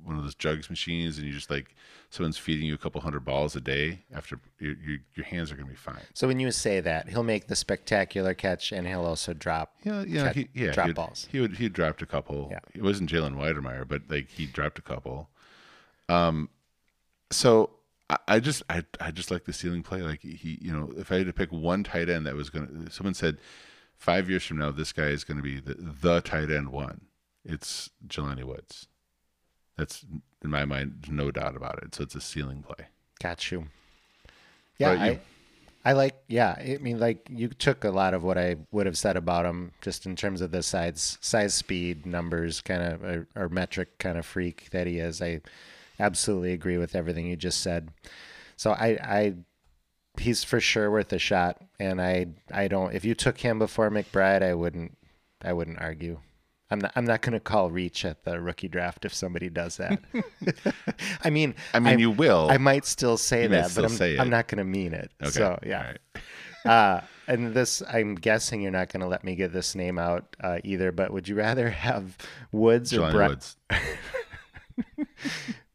one 0.05 0.17
of 0.17 0.23
those 0.23 0.35
jugs 0.35 0.69
machines, 0.71 1.19
and 1.19 1.27
you 1.27 1.33
just 1.33 1.51
like 1.51 1.75
someone's 2.11 2.39
feeding 2.39 2.67
you 2.67 2.75
a 2.75 2.79
couple 2.79 3.01
hundred 3.01 3.25
balls 3.25 3.57
a 3.57 3.61
day. 3.61 4.01
After 4.15 4.39
your 4.59 4.75
your, 4.75 4.99
your 5.15 5.27
hands 5.27 5.51
are 5.51 5.57
gonna 5.57 5.69
be 5.69 5.75
fine. 5.75 6.03
So 6.15 6.27
when 6.27 6.41
you 6.41 6.51
say 6.51 6.81
that, 6.81 7.09
he'll 7.09 7.23
make 7.23 7.47
the 7.47 7.57
spectacular 7.57 8.35
catch 8.35 8.73
and 8.73 8.87
he'll 8.87 9.05
also 9.05 9.33
drop. 9.33 9.75
Yeah, 9.85 10.05
yeah, 10.07 10.33
he, 10.33 10.49
yeah. 10.55 10.73
drop 10.73 10.95
balls. 10.95 11.29
He 11.31 11.41
would 11.41 11.57
he 11.57 11.69
dropped 11.69 12.03
a 12.03 12.07
couple. 12.07 12.49
Yeah. 12.51 12.61
It 12.75 12.83
wasn't 12.83 13.11
Jalen 13.11 13.37
Wydermyer, 13.37 13.87
but 13.87 14.03
like 14.09 14.29
he 14.29 14.47
dropped 14.47 14.79
a 14.79 14.83
couple. 14.83 15.29
Um, 16.09 16.51
so 17.31 17.71
I, 18.11 18.19
I 18.29 18.41
just 18.41 18.63
I 18.69 18.85
I 19.01 19.11
just 19.11 19.31
like 19.31 19.45
the 19.45 19.53
ceiling 19.53 19.83
play. 19.83 20.03
Like 20.03 20.23
he, 20.23 20.59
you 20.61 20.73
know, 20.73 20.93
if 20.97 21.11
I 21.11 21.19
had 21.19 21.27
to 21.27 21.33
pick 21.33 21.51
one 21.51 21.85
tight 21.85 22.09
end 22.09 22.27
that 22.27 22.35
was 22.35 22.51
gonna, 22.51 22.91
someone 22.91 23.15
said 23.15 23.39
five 23.97 24.29
years 24.29 24.45
from 24.45 24.59
now 24.59 24.71
this 24.71 24.93
guy 24.93 25.09
is 25.09 25.25
gonna 25.25 25.43
be 25.43 25.61
the 25.61 25.75
the 25.75 26.21
tight 26.21 26.51
end 26.51 26.71
one. 26.71 27.03
It's 27.45 27.91
Jelani 28.07 28.45
Woods. 28.45 28.87
That's 29.77 30.05
in 30.43 30.51
my 30.51 30.65
mind, 30.65 31.07
no 31.11 31.31
doubt 31.31 31.57
about 31.57 31.83
it. 31.83 31.95
So 31.95 32.03
it's 32.03 32.15
a 32.15 32.21
ceiling 32.21 32.63
play. 32.63 32.87
Got 33.23 33.51
you. 33.51 33.67
Yeah, 34.79 34.93
about 34.93 35.07
you? 35.07 35.13
I, 35.85 35.91
I 35.91 35.93
like. 35.95 36.15
Yeah, 36.29 36.55
I 36.59 36.79
mean, 36.81 37.01
like 37.01 37.27
you 37.31 37.49
took 37.49 37.85
a 37.85 37.91
lot 37.91 38.15
of 38.15 38.23
what 38.23 38.39
I 38.39 38.57
would 38.71 38.87
have 38.87 38.99
said 38.99 39.17
about 39.17 39.47
him, 39.47 39.73
just 39.81 40.07
in 40.07 40.15
terms 40.17 40.41
of 40.41 40.51
the 40.51 40.63
size, 40.63 41.19
size, 41.21 41.55
speed, 41.55 42.07
numbers, 42.07 42.61
kind 42.61 42.83
of, 42.83 43.03
or, 43.03 43.29
or 43.35 43.49
metric 43.49 43.99
kind 43.99 44.19
of 44.19 44.27
freak 44.27 44.69
that 44.71 44.87
he 44.87 44.99
is. 44.99 45.23
I 45.23 45.41
absolutely 45.99 46.53
agree 46.53 46.79
with 46.79 46.95
everything 46.95 47.27
you 47.27 47.37
just 47.37 47.61
said. 47.61 47.91
So 48.57 48.73
I, 48.73 48.99
I, 49.03 49.35
he's 50.19 50.45
for 50.45 50.61
sure 50.61 50.91
worth 50.91 51.13
a 51.13 51.19
shot, 51.19 51.63
and 51.79 52.01
I, 52.01 52.27
I 52.53 52.69
don't. 52.69 52.95
If 52.95 53.05
you 53.05 53.15
took 53.15 53.39
him 53.39 53.59
before 53.59 53.91
McBride, 53.91 54.43
I 54.43 54.55
wouldn't, 54.55 54.97
I 55.43 55.53
wouldn't 55.53 55.81
argue. 55.81 56.21
I'm 56.73 56.79
not. 56.79 56.93
I'm 56.97 57.05
not 57.05 57.21
going 57.23 57.35
to 57.35 57.41
call 57.41 57.71
reach 57.71 58.05
at 58.05 58.25
the 58.25 58.41
rookie 58.41 58.69
draft 58.69 59.05
if 59.05 59.13
somebody 59.15 59.51
does 59.51 59.77
that. 59.77 60.01
I 61.25 61.31
mean, 61.31 61.55
I 61.75 61.81
mean, 61.81 61.99
you 61.99 62.11
will. 62.11 62.49
I 62.51 62.57
might 62.59 62.87
still 62.87 63.17
say 63.17 63.43
You 63.43 63.49
that, 63.51 63.71
still 63.71 63.85
but 63.85 63.91
I'm, 63.91 63.97
say 63.97 64.19
I'm 64.19 64.31
not 64.31 64.49
going 64.49 64.59
to 64.59 64.65
mean 64.65 64.95
it. 64.95 65.11
okay. 65.23 65.31
So 65.31 65.59
yeah. 65.65 65.87
Right. 65.87 65.99
Uh, 66.65 67.01
and 67.27 67.55
this, 67.55 67.83
I'm 67.93 68.15
guessing 68.15 68.63
you're 68.63 68.71
not 68.71 68.89
going 68.89 69.01
to 69.01 69.09
let 69.09 69.25
me 69.25 69.35
get 69.35 69.53
this 69.53 69.75
name 69.75 69.99
out 69.99 70.37
uh, 70.41 70.59
either. 70.63 70.93
But 70.93 71.13
would 71.13 71.27
you 71.27 71.35
rather 71.35 71.71
have 71.71 72.17
Woods 72.53 72.97
or 72.97 73.11
Bri- 73.11 73.27
Woods. 73.27 73.57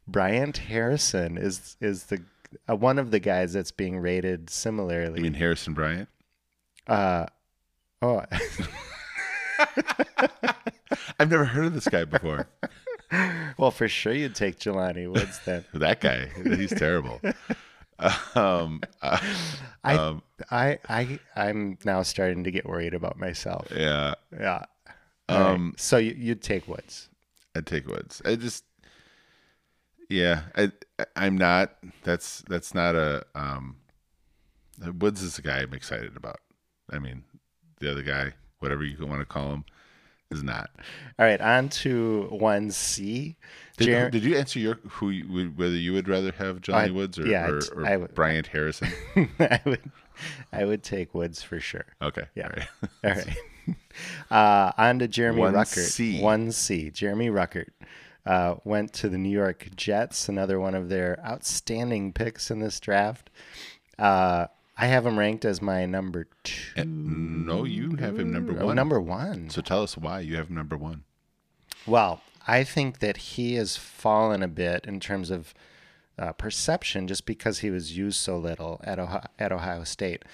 Bryant 0.06 0.56
Harrison? 0.56 1.36
Is 1.36 1.76
is 1.82 2.04
the 2.04 2.22
uh, 2.70 2.74
one 2.74 2.98
of 2.98 3.10
the 3.10 3.20
guys 3.20 3.52
that's 3.52 3.70
being 3.70 3.98
rated 3.98 4.48
similarly? 4.48 5.16
You 5.18 5.24
mean 5.24 5.34
Harrison 5.34 5.74
Bryant? 5.74 6.08
uh, 6.86 7.26
oh, 8.00 8.22
I've 11.18 11.30
never 11.30 11.44
heard 11.44 11.66
of 11.66 11.74
this 11.74 11.88
guy 11.88 12.04
before. 12.04 12.48
well, 13.58 13.70
for 13.70 13.88
sure 13.88 14.12
you'd 14.12 14.34
take 14.34 14.58
Jelani 14.58 15.10
Woods 15.10 15.40
then. 15.44 15.64
that 15.74 16.00
guy, 16.00 16.30
he's 16.44 16.70
terrible. 16.70 17.20
Um, 18.34 18.80
uh, 19.02 19.18
I, 19.82 19.94
um, 19.96 20.22
I, 20.50 20.78
I, 20.88 21.18
I'm 21.34 21.78
now 21.84 22.02
starting 22.02 22.44
to 22.44 22.50
get 22.50 22.66
worried 22.66 22.94
about 22.94 23.18
myself. 23.18 23.68
yeah, 23.74 24.14
Yeah. 24.32 24.64
All 25.28 25.40
right. 25.40 25.50
Um, 25.50 25.74
so 25.76 25.96
you, 25.96 26.14
you'd 26.16 26.42
take 26.42 26.68
Woods. 26.68 27.08
I'd 27.54 27.66
take 27.66 27.86
Woods. 27.86 28.22
I 28.24 28.36
just, 28.36 28.64
yeah, 30.08 30.42
I, 30.56 30.70
I'm 31.16 31.36
not. 31.36 31.76
That's 32.04 32.42
that's 32.48 32.74
not 32.74 32.94
a. 32.94 33.26
Um, 33.34 33.76
Woods 34.98 35.22
is 35.22 35.36
the 35.36 35.42
guy 35.42 35.58
I'm 35.58 35.74
excited 35.74 36.16
about. 36.16 36.38
I 36.90 36.98
mean, 36.98 37.24
the 37.80 37.90
other 37.90 38.02
guy, 38.02 38.32
whatever 38.60 38.84
you 38.84 39.04
want 39.04 39.20
to 39.20 39.26
call 39.26 39.52
him, 39.52 39.64
is 40.30 40.42
not. 40.42 40.70
All 41.18 41.26
right, 41.26 41.40
on 41.40 41.68
to 41.70 42.26
one 42.30 42.70
C. 42.70 43.36
Did, 43.76 43.84
Jer- 43.86 44.10
did 44.10 44.24
you 44.24 44.36
answer 44.36 44.58
your 44.58 44.74
who 44.88 45.10
you, 45.10 45.32
would- 45.32 45.58
whether 45.58 45.74
you 45.76 45.92
would 45.92 46.08
rather 46.08 46.32
have 46.32 46.60
Johnny 46.60 46.88
I- 46.88 46.92
Woods 46.92 47.18
or, 47.18 47.26
yeah, 47.26 47.48
or, 47.48 47.60
or 47.74 47.86
I 47.86 47.96
would- 47.96 48.14
Bryant 48.14 48.48
Harrison? 48.48 48.88
I 49.40 49.60
would, 49.64 49.90
I 50.52 50.64
would 50.64 50.82
take 50.82 51.14
Woods 51.14 51.42
for 51.42 51.60
sure. 51.60 51.86
Okay, 52.02 52.24
Yeah. 52.34 52.44
all 52.46 52.50
right. 52.50 52.68
All 53.04 53.10
right. 53.24 53.36
Uh, 54.30 54.72
on 54.78 54.98
to 55.00 55.06
Jeremy 55.08 55.40
One 55.40 55.52
Ruckert. 55.54 55.88
C. 55.88 56.22
One 56.22 56.52
C. 56.52 56.88
Jeremy 56.90 57.28
Ruckert 57.28 57.68
uh, 58.24 58.54
went 58.64 58.94
to 58.94 59.08
the 59.10 59.18
New 59.18 59.28
York 59.28 59.68
Jets, 59.76 60.28
another 60.28 60.58
one 60.58 60.74
of 60.74 60.88
their 60.88 61.18
outstanding 61.26 62.12
picks 62.14 62.50
in 62.50 62.60
this 62.60 62.80
draft. 62.80 63.28
Uh, 63.98 64.46
I 64.80 64.86
have 64.86 65.04
him 65.04 65.18
ranked 65.18 65.44
as 65.44 65.60
my 65.60 65.86
number 65.86 66.28
two. 66.44 66.84
no, 66.84 67.64
you 67.64 67.96
have 67.96 68.18
him 68.18 68.32
number 68.32 68.56
Oh, 68.60 68.66
one. 68.66 68.76
number 68.76 69.00
one. 69.00 69.50
So 69.50 69.60
tell 69.60 69.82
us 69.82 69.96
why 69.96 70.20
you 70.20 70.36
have 70.36 70.48
him 70.48 70.54
number 70.54 70.76
one. 70.76 71.02
Well, 71.86 72.22
I 72.46 72.62
think 72.64 73.00
that 73.00 73.16
he 73.16 73.54
has 73.54 73.76
fallen 73.76 74.42
a 74.42 74.48
bit 74.48 74.84
in 74.86 75.00
terms 75.00 75.30
of 75.30 75.52
uh, 76.18 76.32
perception 76.32 77.06
just 77.08 77.26
because 77.26 77.58
he 77.60 77.70
was 77.70 77.96
used 77.96 78.20
so 78.20 78.38
little 78.38 78.80
at 78.84 78.98
Ohio, 78.98 79.24
at 79.38 79.52
Ohio 79.52 79.84
State. 79.84 80.24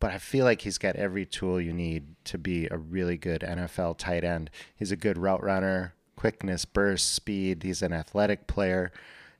But 0.00 0.10
I 0.10 0.18
feel 0.18 0.44
like 0.44 0.62
he's 0.62 0.78
got 0.78 0.96
every 0.96 1.24
tool 1.24 1.60
you 1.60 1.72
need 1.72 2.16
to 2.24 2.38
be 2.38 2.66
a 2.70 2.76
really 2.76 3.16
good 3.16 3.42
NFL 3.42 3.98
tight 3.98 4.24
end. 4.24 4.50
He's 4.74 4.90
a 4.90 4.96
good 4.96 5.16
route 5.16 5.42
runner, 5.42 5.94
quickness, 6.16 6.64
burst, 6.64 7.12
speed. 7.14 7.62
He's 7.62 7.82
an 7.82 7.92
athletic 7.92 8.46
player. 8.46 8.90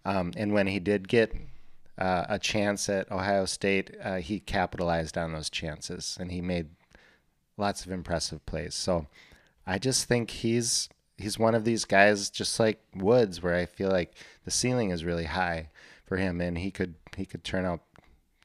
Um, 0.05 0.33
and 0.37 0.53
when 0.53 0.67
he 0.69 0.79
did 0.79 1.09
get 1.09 1.35
uh, 2.03 2.27
a 2.29 2.39
chance 2.39 2.89
at 2.89 3.11
Ohio 3.13 3.45
State, 3.45 3.95
uh, 4.03 4.17
he 4.17 4.41
capitalized 4.41 5.17
on 5.17 5.33
those 5.33 5.49
chances 5.49 6.19
and 6.19 6.33
he 6.33 6.41
made 6.41 6.71
lots 7.57 7.87
of 7.87 7.93
impressive 7.93 8.45
plays. 8.45 8.75
So 8.75 9.07
I 9.69 9.79
just 9.79 10.07
think 10.07 10.31
he's 10.31 10.89
he's 11.17 11.39
one 11.39 11.55
of 11.55 11.65
these 11.65 11.85
guys 11.85 12.29
just 12.29 12.59
like 12.59 12.81
Woods 12.97 13.41
where 13.41 13.55
I 13.55 13.67
feel 13.67 13.89
like 13.89 14.15
the 14.45 14.51
ceiling 14.51 14.91
is 14.91 15.05
really 15.05 15.27
high 15.27 15.69
for 16.05 16.17
him 16.17 16.41
and 16.41 16.59
he 16.59 16.73
could 16.73 16.97
he 17.17 17.25
could 17.25 17.45
turn 17.45 17.65
out 17.65 17.83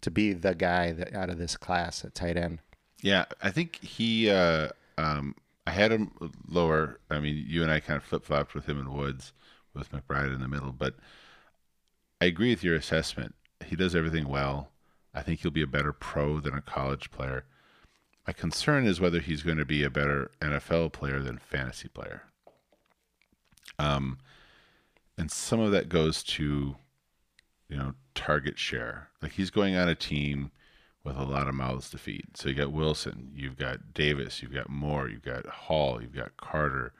to 0.01 0.11
be 0.11 0.33
the 0.33 0.53
guy 0.53 0.91
that 0.91 1.15
out 1.15 1.31
of 1.31 1.39
this 1.39 1.57
class 1.57 2.05
at 2.05 2.13
tight 2.13 2.37
end. 2.37 2.59
Yeah, 3.01 3.25
I 3.41 3.49
think 3.49 3.83
he. 3.83 4.29
Uh, 4.29 4.69
um, 4.99 5.33
I 5.65 5.71
had 5.71 5.91
him 5.91 6.11
lower. 6.47 6.99
I 7.09 7.19
mean, 7.19 7.43
you 7.47 7.63
and 7.63 7.71
I 7.71 7.79
kind 7.79 7.97
of 7.97 8.03
flip 8.03 8.23
flopped 8.23 8.53
with 8.53 8.69
him 8.69 8.79
in 8.79 8.93
Woods, 8.93 9.33
with 9.73 9.91
McBride 9.91 10.33
in 10.33 10.41
the 10.41 10.47
middle. 10.47 10.71
But 10.71 10.95
I 12.21 12.25
agree 12.25 12.51
with 12.51 12.63
your 12.63 12.75
assessment. 12.75 13.33
He 13.65 13.75
does 13.75 13.95
everything 13.95 14.27
well. 14.27 14.69
I 15.13 15.21
think 15.21 15.41
he'll 15.41 15.51
be 15.51 15.63
a 15.63 15.67
better 15.67 15.93
pro 15.93 16.39
than 16.39 16.53
a 16.53 16.61
college 16.61 17.11
player. 17.11 17.45
My 18.25 18.33
concern 18.33 18.85
is 18.85 18.99
whether 18.99 19.19
he's 19.19 19.41
going 19.41 19.57
to 19.57 19.65
be 19.65 19.83
a 19.83 19.89
better 19.89 20.31
NFL 20.41 20.91
player 20.91 21.19
than 21.19 21.37
fantasy 21.37 21.87
player. 21.87 22.23
Um, 23.79 24.19
and 25.17 25.31
some 25.31 25.59
of 25.59 25.71
that 25.71 25.89
goes 25.89 26.23
to, 26.23 26.75
you 27.69 27.77
know, 27.77 27.93
target 28.13 28.59
share. 28.59 29.09
Like 29.21 29.33
he's 29.33 29.49
going 29.49 29.75
on 29.75 29.87
a 29.87 29.95
team 29.95 30.51
with 31.03 31.15
a 31.15 31.23
lot 31.23 31.47
of 31.47 31.55
mouths 31.55 31.89
to 31.91 31.97
feed. 31.97 32.35
So 32.35 32.49
you 32.49 32.55
got 32.55 32.71
Wilson, 32.71 33.31
you've 33.33 33.57
got 33.57 33.93
Davis, 33.93 34.41
you've 34.41 34.53
got 34.53 34.69
Moore, 34.69 35.07
you've 35.07 35.23
got 35.23 35.45
Hall, 35.45 36.01
you've 36.01 36.15
got 36.15 36.35
Carter. 36.37 36.93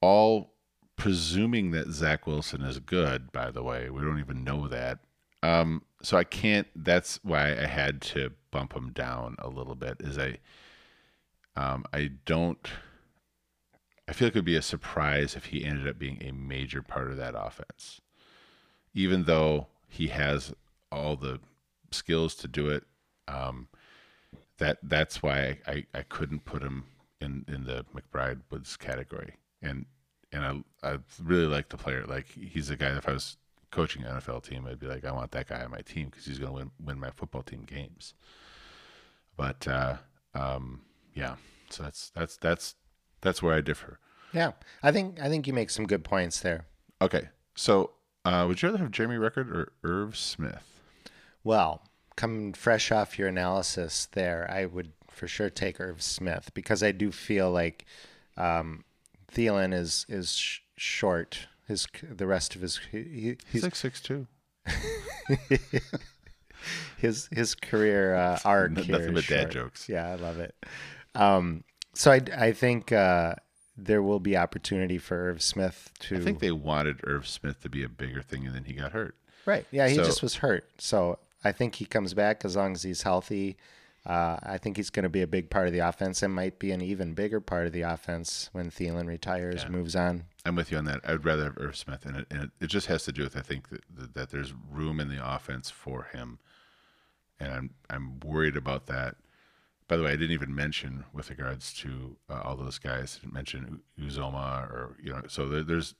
All 0.00 0.52
presuming 0.96 1.70
that 1.70 1.88
Zach 1.88 2.26
Wilson 2.26 2.62
is 2.62 2.78
good, 2.78 3.32
by 3.32 3.50
the 3.50 3.62
way. 3.62 3.88
We 3.88 4.02
don't 4.02 4.20
even 4.20 4.44
know 4.44 4.68
that. 4.68 4.98
Um, 5.42 5.82
so 6.02 6.16
I 6.16 6.24
can't 6.24 6.66
that's 6.74 7.20
why 7.22 7.52
I 7.52 7.66
had 7.66 8.00
to 8.02 8.32
bump 8.50 8.74
him 8.74 8.92
down 8.92 9.36
a 9.38 9.48
little 9.48 9.74
bit, 9.74 9.96
is 10.00 10.18
I 10.18 10.38
um 11.56 11.84
I 11.92 12.10
don't 12.24 12.68
I 14.08 14.12
feel 14.12 14.28
like 14.28 14.36
it 14.36 14.38
would 14.38 14.44
be 14.46 14.56
a 14.56 14.62
surprise 14.62 15.36
if 15.36 15.46
he 15.46 15.64
ended 15.64 15.86
up 15.86 15.98
being 15.98 16.22
a 16.22 16.32
major 16.32 16.82
part 16.82 17.10
of 17.10 17.18
that 17.18 17.34
offense. 17.36 18.00
Even 18.94 19.24
though 19.24 19.66
he 19.86 20.08
has 20.08 20.54
all 20.90 21.14
the 21.14 21.40
skills 21.90 22.34
to 22.36 22.48
do 22.48 22.68
it, 22.70 22.84
um, 23.28 23.68
that 24.56 24.78
that's 24.82 25.22
why 25.22 25.58
I, 25.66 25.72
I, 25.72 25.86
I 25.94 26.02
couldn't 26.02 26.46
put 26.46 26.62
him 26.62 26.84
in, 27.20 27.44
in 27.48 27.64
the 27.64 27.84
McBride 27.94 28.40
Woods 28.50 28.76
category. 28.76 29.34
And 29.60 29.84
and 30.32 30.64
I 30.82 30.88
I 30.92 30.98
really 31.22 31.46
like 31.46 31.68
the 31.68 31.76
player. 31.76 32.04
Like 32.06 32.28
he's 32.28 32.70
a 32.70 32.76
guy. 32.76 32.90
That 32.90 32.98
if 32.98 33.08
I 33.08 33.12
was 33.12 33.36
coaching 33.70 34.04
an 34.04 34.20
NFL 34.20 34.44
team, 34.44 34.66
I'd 34.66 34.78
be 34.78 34.86
like, 34.86 35.04
I 35.04 35.12
want 35.12 35.30
that 35.32 35.48
guy 35.48 35.62
on 35.62 35.70
my 35.70 35.80
team 35.80 36.06
because 36.06 36.24
he's 36.24 36.38
going 36.38 36.52
to 36.52 36.58
win 36.58 36.70
win 36.84 37.00
my 37.00 37.10
football 37.10 37.42
team 37.42 37.62
games. 37.62 38.14
But 39.36 39.66
uh, 39.68 39.96
um, 40.34 40.82
yeah, 41.14 41.36
so 41.70 41.82
that's 41.82 42.10
that's 42.10 42.36
that's 42.36 42.74
that's 43.20 43.42
where 43.42 43.54
I 43.54 43.60
differ. 43.60 43.98
Yeah. 44.32 44.52
I 44.82 44.92
think 44.92 45.20
I 45.20 45.28
think 45.28 45.46
you 45.46 45.52
make 45.52 45.70
some 45.70 45.86
good 45.86 46.04
points 46.04 46.40
there. 46.40 46.66
Okay, 47.00 47.28
so 47.54 47.92
uh, 48.24 48.44
would 48.46 48.60
you 48.60 48.68
rather 48.68 48.82
have 48.82 48.90
Jeremy 48.90 49.16
Ruckert 49.16 49.50
or 49.50 49.72
Irv 49.84 50.16
Smith? 50.16 50.80
Well, 51.44 51.82
coming 52.16 52.52
fresh 52.52 52.90
off 52.90 53.18
your 53.18 53.28
analysis 53.28 54.08
there, 54.12 54.50
I 54.50 54.66
would 54.66 54.92
for 55.10 55.28
sure 55.28 55.50
take 55.50 55.80
Irv 55.80 56.02
Smith 56.02 56.50
because 56.54 56.82
I 56.82 56.92
do 56.92 57.10
feel 57.10 57.50
like 57.50 57.86
um, 58.36 58.84
Thielen 59.32 59.72
is 59.72 60.04
is 60.08 60.32
sh- 60.32 60.60
short. 60.76 61.46
His 61.68 61.86
the 62.02 62.26
rest 62.26 62.56
of 62.56 62.62
his 62.62 62.80
he, 62.90 63.02
he- 63.02 63.36
He's 63.52 63.62
like 63.62 63.76
six 63.76 64.00
two. 64.00 64.26
his 66.98 67.28
his 67.30 67.54
career 67.54 68.14
uh, 68.14 68.38
arc 68.44 68.72
Nothing 68.72 69.14
but 69.14 69.26
dad 69.26 69.50
jokes. 69.50 69.88
Yeah, 69.88 70.08
I 70.10 70.14
love 70.16 70.38
it. 70.40 70.54
Um, 71.14 71.64
so 71.94 72.10
I 72.10 72.20
I 72.36 72.52
think 72.52 72.90
uh, 72.92 73.34
there 73.76 74.02
will 74.02 74.20
be 74.20 74.36
opportunity 74.36 74.98
for 74.98 75.28
Irv 75.30 75.42
Smith 75.42 75.90
to. 76.00 76.16
I 76.16 76.20
think 76.20 76.40
they 76.40 76.50
wanted 76.52 77.00
Irv 77.04 77.26
Smith 77.28 77.62
to 77.62 77.68
be 77.68 77.82
a 77.84 77.88
bigger 77.88 78.22
thing, 78.22 78.46
and 78.46 78.54
then 78.54 78.64
he 78.64 78.72
got 78.72 78.92
hurt. 78.92 79.14
Right. 79.46 79.66
Yeah, 79.70 79.88
he 79.88 79.94
So- 79.96 80.04
just 80.04 80.22
was 80.22 80.36
hurt. 80.36 80.68
So 80.78 81.18
I 81.44 81.52
think 81.52 81.76
he 81.76 81.84
comes 81.84 82.14
back 82.14 82.44
as 82.44 82.56
long 82.56 82.72
as 82.72 82.82
he's 82.82 83.02
healthy. 83.02 83.56
Uh, 84.06 84.38
I 84.42 84.56
think 84.58 84.76
he's 84.78 84.88
going 84.90 85.02
to 85.02 85.08
be 85.10 85.20
a 85.20 85.26
big 85.26 85.50
part 85.50 85.66
of 85.66 85.72
the 85.74 85.80
offense 85.80 86.22
and 86.22 86.34
might 86.34 86.58
be 86.58 86.70
an 86.70 86.80
even 86.80 87.12
bigger 87.12 87.40
part 87.40 87.66
of 87.66 87.72
the 87.74 87.82
offense 87.82 88.48
when 88.52 88.70
Thielen 88.70 89.06
retires, 89.06 89.68
moves 89.68 89.94
on. 89.94 90.24
I'm 90.48 90.56
with 90.56 90.72
you 90.72 90.78
on 90.78 90.86
that. 90.86 91.00
I'd 91.04 91.24
rather 91.24 91.44
have 91.44 91.58
Irv 91.58 91.76
Smith, 91.76 92.06
and 92.06 92.16
it, 92.16 92.26
and 92.30 92.44
it, 92.44 92.50
it 92.60 92.66
just 92.68 92.86
has 92.86 93.04
to 93.04 93.12
do 93.12 93.22
with 93.22 93.36
I 93.36 93.40
think 93.40 93.68
that, 93.68 94.14
that 94.14 94.30
there's 94.30 94.54
room 94.72 94.98
in 94.98 95.08
the 95.08 95.24
offense 95.24 95.70
for 95.70 96.04
him, 96.04 96.38
and 97.38 97.52
I'm 97.52 97.70
I'm 97.90 98.20
worried 98.20 98.56
about 98.56 98.86
that. 98.86 99.16
By 99.86 99.96
the 99.96 100.02
way, 100.02 100.12
I 100.12 100.16
didn't 100.16 100.32
even 100.32 100.54
mention 100.54 101.04
with 101.12 101.30
regards 101.30 101.72
to 101.74 102.16
uh, 102.28 102.40
all 102.44 102.56
those 102.56 102.78
guys. 102.78 103.18
I 103.18 103.26
didn't 103.26 103.34
mention 103.34 103.80
Uzomah 104.00 104.70
or 104.70 104.96
you 105.02 105.12
know. 105.12 105.22
So 105.28 105.48
there, 105.48 105.62
there's 105.62 105.94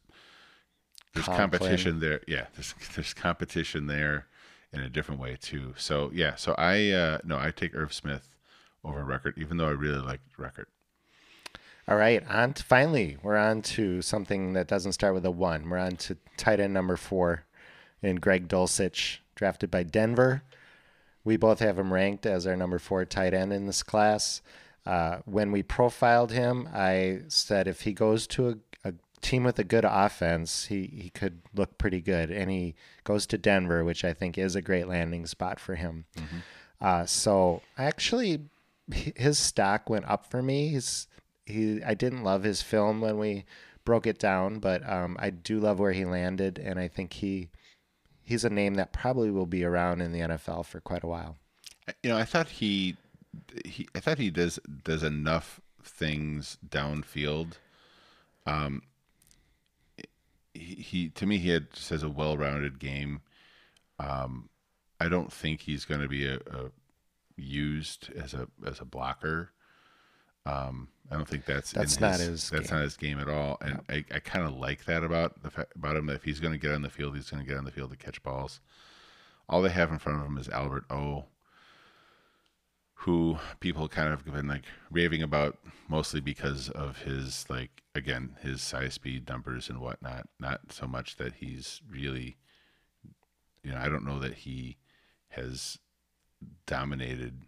there's 1.13 1.27
Conklin. 1.27 1.51
competition 1.51 2.01
there. 2.01 2.21
Yeah, 2.27 2.47
there's 2.55 2.75
there's 2.95 3.15
competition 3.15 3.87
there 3.87 4.27
in 4.73 4.81
a 4.81 4.89
different 4.89 5.21
way 5.21 5.37
too. 5.41 5.75
So 5.77 6.11
yeah, 6.15 6.37
so 6.37 6.55
I 6.57 6.91
uh, 6.91 7.19
no, 7.23 7.39
I 7.39 7.51
take 7.51 7.75
Irv 7.75 7.93
Smith 7.93 8.35
over 8.85 9.03
Ruckert, 9.05 9.37
even 9.37 9.59
though 9.59 9.69
I 9.69 9.73
really 9.73 10.01
like 10.01 10.21
Ruckert. 10.39 10.67
All 11.89 11.97
right, 11.97 12.23
on 12.29 12.53
to, 12.53 12.63
finally, 12.63 13.17
we're 13.23 13.39
on 13.39 13.63
to 13.63 14.03
something 14.03 14.53
that 14.53 14.69
doesn't 14.69 14.93
start 14.93 15.15
with 15.15 15.25
a 15.25 15.31
one. 15.31 15.71
We're 15.71 15.79
on 15.79 15.97
to 15.97 16.19
tight 16.37 16.61
end 16.61 16.75
number 16.75 16.99
four 16.99 17.47
in 18.03 18.17
Greg 18.17 18.47
Dulcich, 18.47 19.21
drafted 19.35 19.71
by 19.71 19.85
Denver. 19.85 20.43
We 21.25 21.39
both 21.39 21.61
have 21.61 21.79
him 21.79 21.91
ranked 21.91 22.27
as 22.27 22.47
our 22.47 22.57
number 22.57 22.79
four 22.79 23.07
tight 23.07 23.33
end 23.33 23.55
in 23.55 23.65
this 23.65 23.83
class. 23.83 24.43
Uh, 24.85 25.21
when 25.25 25.51
we 25.51 25.63
profiled 25.63 26.31
him, 26.31 26.69
I 26.75 27.21
said 27.29 27.67
if 27.67 27.81
he 27.81 27.95
goes 27.95 28.27
to 28.29 28.51
a, 28.51 28.89
a 28.91 28.95
team 29.23 29.45
with 29.45 29.59
a 29.59 29.65
good 29.65 29.87
offense, 29.89 30.67
he, 30.67 30.91
he 30.95 31.09
could 31.09 31.41
look 31.55 31.79
pretty 31.79 32.03
good. 32.03 32.31
And 32.31 32.51
he 32.51 32.75
goes 33.05 33.27
to 33.29 33.39
Denver, 33.39 33.83
which 33.83 34.05
I 34.05 34.13
think 34.13 34.37
is 34.37 34.55
a 34.55 34.61
great 34.61 34.89
landing 34.89 35.25
spot 35.25 35.59
for 35.59 35.75
him. 35.75 36.05
Uh, 36.83 37.07
so 37.07 37.63
actually, 37.79 38.41
his 38.93 39.39
stock 39.39 39.89
went 39.89 40.05
up 40.05 40.31
for 40.31 40.43
me. 40.43 40.69
He's 40.69 41.07
he. 41.49 41.83
I 41.83 41.95
didn't 41.95 42.25
love 42.25 42.43
his 42.43 42.63
film 42.63 43.01
when 43.01 43.19
we 43.19 43.45
broke 43.85 44.07
it 44.07 44.19
down, 44.19 44.59
but 44.59 44.89
um, 44.89 45.17
I 45.19 45.31
do 45.31 45.59
love 45.59 45.79
where 45.79 45.93
he 45.93 46.05
landed, 46.05 46.59
and 46.59 46.79
I 46.79 46.89
think 46.89 47.15
he 47.15 47.49
he's 48.23 48.45
a 48.45 48.51
name 48.51 48.75
that 48.75 48.93
probably 48.93 49.31
will 49.31 49.47
be 49.47 49.65
around 49.65 50.03
in 50.03 50.13
the 50.13 50.21
NFL 50.21 50.67
for 50.67 50.81
quite 50.81 51.03
a 51.03 51.07
while. 51.07 51.37
you 52.03 52.11
know, 52.11 52.19
I 52.19 52.25
thought 52.25 52.49
he, 52.49 52.97
he, 53.65 53.89
I 53.95 54.01
thought 54.01 54.19
he 54.19 54.31
does 54.31 54.59
does 54.85 55.03
enough 55.03 55.61
things 55.83 56.59
downfield. 56.69 57.55
Um, 58.47 58.83
he, 60.53 60.75
he 60.75 61.09
to 61.11 61.27
me 61.27 61.39
he 61.39 61.49
had 61.51 61.73
just 61.73 61.91
has 61.91 62.03
a 62.03 62.09
well-rounded 62.09 62.79
game. 62.79 63.23
Um, 63.99 64.51
I 65.01 65.09
don't 65.09 65.33
think 65.33 65.63
he's 65.63 65.85
going 65.85 66.01
to 66.01 66.09
be 66.09 66.27
a, 66.27 66.37
a 66.37 66.71
used 67.37 68.11
as 68.13 68.35
a 68.35 68.49
as 68.67 68.81
a 68.81 68.85
blocker. 68.85 69.53
Um, 70.47 70.89
I 71.11 71.17
don't 71.17 71.29
think 71.29 71.45
that's 71.45 71.73
in 71.73 71.79
That's 71.81 72.01
not 72.01 72.21
his 72.21 72.51
that's 72.51 72.69
game. 72.69 72.77
not 72.79 72.85
his 72.85 72.97
game 72.97 73.19
at 73.19 73.29
all, 73.29 73.59
and 73.61 73.81
I, 73.89 74.05
I 74.15 74.19
kind 74.21 74.47
of 74.47 74.55
like 74.55 74.85
that 74.85 75.03
about 75.05 75.43
the 75.43 75.51
fa- 75.51 75.67
about 75.75 75.97
him. 75.97 76.09
If 76.11 76.25
he's 76.25 76.41
going 76.41 76.53
to 76.53 76.59
get 76.59 76.73
on 76.73 76.83
the 76.83 76.91
field, 76.91 77.17
he's 77.17 77.31
going 77.31 77.43
to 77.43 77.49
get 77.49 77.59
on 77.59 77.65
the 77.65 77.71
field 77.71 77.91
to 77.91 77.97
catch 77.97 78.23
balls. 78.23 78.61
All 79.49 79.63
they 79.63 79.71
have 79.71 79.91
in 79.91 79.99
front 79.99 80.21
of 80.21 80.27
him 80.27 80.37
is 80.37 80.49
Albert 80.51 80.85
O, 80.91 81.25
who 82.95 83.39
people 83.61 83.89
kind 83.89 84.13
of 84.13 84.25
have 84.25 84.35
been 84.35 84.49
like 84.49 84.65
raving 84.91 85.23
about 85.23 85.57
mostly 85.89 86.21
because 86.21 86.69
of 86.71 87.03
his 87.03 87.47
like 87.49 87.83
again 87.95 88.37
his 88.43 88.61
size 88.61 88.95
speed 88.95 89.29
numbers 89.29 89.69
and 89.69 89.81
whatnot 89.81 90.29
not 90.39 90.61
so 90.73 90.87
much 90.87 91.17
that 91.17 91.35
he's 91.35 91.81
really 91.91 92.37
you 93.63 93.71
know 93.71 93.79
i 93.79 93.89
don't 93.89 94.05
know 94.05 94.19
that 94.19 94.35
he 94.35 94.77
has 95.31 95.79
dominated 96.67 97.43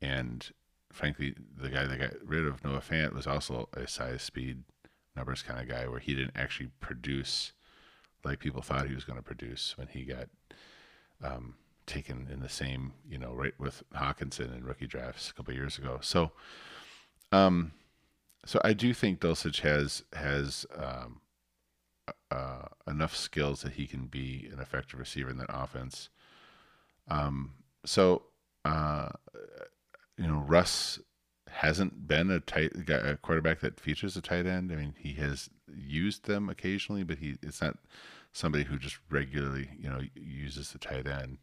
and 0.00 0.50
frankly 0.92 1.34
the 1.60 1.68
guy 1.68 1.84
that 1.86 1.98
got 1.98 2.12
rid 2.24 2.46
of 2.46 2.62
noah 2.64 2.80
fant 2.80 3.12
was 3.12 3.26
also 3.26 3.68
a 3.74 3.86
size 3.86 4.22
speed 4.22 4.62
numbers 5.16 5.42
kind 5.42 5.60
of 5.60 5.68
guy 5.68 5.86
where 5.86 6.00
he 6.00 6.14
didn't 6.14 6.36
actually 6.36 6.70
produce 6.80 7.52
like 8.24 8.38
people 8.38 8.62
thought 8.62 8.88
he 8.88 8.94
was 8.94 9.04
going 9.04 9.18
to 9.18 9.22
produce 9.22 9.76
when 9.76 9.88
he 9.88 10.04
got 10.04 10.28
um, 11.22 11.54
taken 11.86 12.28
in 12.32 12.40
the 12.40 12.48
same, 12.48 12.92
you 13.08 13.18
know, 13.18 13.32
right 13.32 13.54
with 13.58 13.82
Hockenson 13.94 14.56
in 14.56 14.64
rookie 14.64 14.86
drafts 14.86 15.30
a 15.30 15.34
couple 15.34 15.54
years 15.54 15.78
ago. 15.78 15.98
So, 16.02 16.32
um, 17.30 17.72
so 18.44 18.60
I 18.64 18.72
do 18.72 18.92
think 18.94 19.20
Dulcich 19.20 19.60
has 19.60 20.02
has 20.12 20.66
um, 20.76 21.20
uh, 22.30 22.66
enough 22.86 23.16
skills 23.16 23.62
that 23.62 23.74
he 23.74 23.86
can 23.86 24.06
be 24.06 24.48
an 24.52 24.60
effective 24.60 24.98
receiver 24.98 25.30
in 25.30 25.38
that 25.38 25.50
offense. 25.50 26.08
Um, 27.08 27.54
so, 27.84 28.22
uh, 28.64 29.10
you 30.18 30.26
know, 30.26 30.44
Russ 30.46 30.98
hasn't 31.48 32.08
been 32.08 32.30
a 32.30 32.40
tight 32.40 32.72
a 32.88 33.18
quarterback 33.20 33.60
that 33.60 33.78
features 33.78 34.16
a 34.16 34.22
tight 34.22 34.46
end. 34.46 34.72
I 34.72 34.76
mean, 34.76 34.94
he 34.98 35.14
has 35.14 35.50
used 35.74 36.26
them 36.26 36.48
occasionally, 36.48 37.02
but 37.02 37.18
he 37.18 37.36
it's 37.42 37.60
not 37.60 37.76
somebody 38.32 38.64
who 38.64 38.78
just 38.78 38.98
regularly, 39.10 39.70
you 39.78 39.88
know, 39.88 40.00
uses 40.14 40.72
the 40.72 40.78
tight 40.78 41.06
end. 41.06 41.38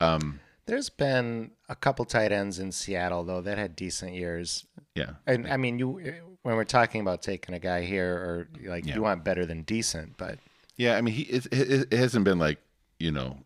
Um, 0.00 0.40
There's 0.66 0.90
been 0.90 1.52
a 1.68 1.76
couple 1.76 2.04
tight 2.04 2.32
ends 2.32 2.58
in 2.58 2.72
Seattle 2.72 3.24
though 3.24 3.40
that 3.42 3.58
had 3.58 3.76
decent 3.76 4.14
years. 4.14 4.66
Yeah, 4.94 5.12
and 5.26 5.46
I 5.48 5.56
mean, 5.56 5.78
you 5.78 6.00
when 6.42 6.56
we're 6.56 6.64
talking 6.64 7.00
about 7.00 7.22
taking 7.22 7.54
a 7.54 7.58
guy 7.58 7.82
here, 7.82 8.12
or 8.14 8.48
like 8.68 8.86
yeah. 8.86 8.96
you 8.96 9.02
want 9.02 9.24
better 9.24 9.46
than 9.46 9.62
decent, 9.62 10.16
but 10.16 10.38
yeah, 10.76 10.96
I 10.96 11.00
mean, 11.00 11.14
he 11.14 11.22
it, 11.22 11.46
it, 11.52 11.88
it 11.90 11.96
hasn't 11.96 12.24
been 12.24 12.38
like 12.38 12.58
you 12.98 13.10
know 13.10 13.38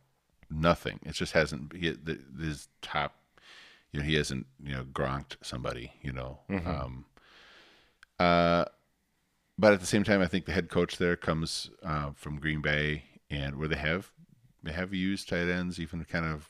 nothing. 0.51 0.99
It 1.05 1.13
just 1.13 1.33
hasn't. 1.33 1.75
He, 1.75 1.97
his 2.41 2.69
top, 2.83 3.15
you 3.93 4.01
know, 4.01 4.07
he 4.07 4.15
hasn't 4.15 4.47
you 4.63 4.75
know 4.75 4.85
gronked 4.85 5.37
somebody. 5.43 5.93
You 6.03 6.13
know, 6.13 6.41
mm-hmm. 6.49 6.69
um, 6.69 7.05
uh, 8.19 8.65
but 9.59 9.73
at 9.73 9.81
the 9.81 9.87
same 9.87 10.05
time, 10.05 10.21
I 10.21 10.27
think 10.27 10.47
the 10.47 10.53
head 10.53 10.69
coach 10.69 10.97
there 10.97 11.17
comes 11.17 11.71
uh, 11.83 12.11
from 12.15 12.41
Green 12.41 12.61
Bay, 12.61 13.05
and 13.31 13.57
where 13.57 13.69
they 13.69 13.77
have 13.77 14.11
they 14.63 14.73
have 14.73 14.95
used 14.95 15.29
tight 15.29 15.49
ends, 15.49 15.79
even 15.81 16.05
kind 16.05 16.27
of 16.27 16.49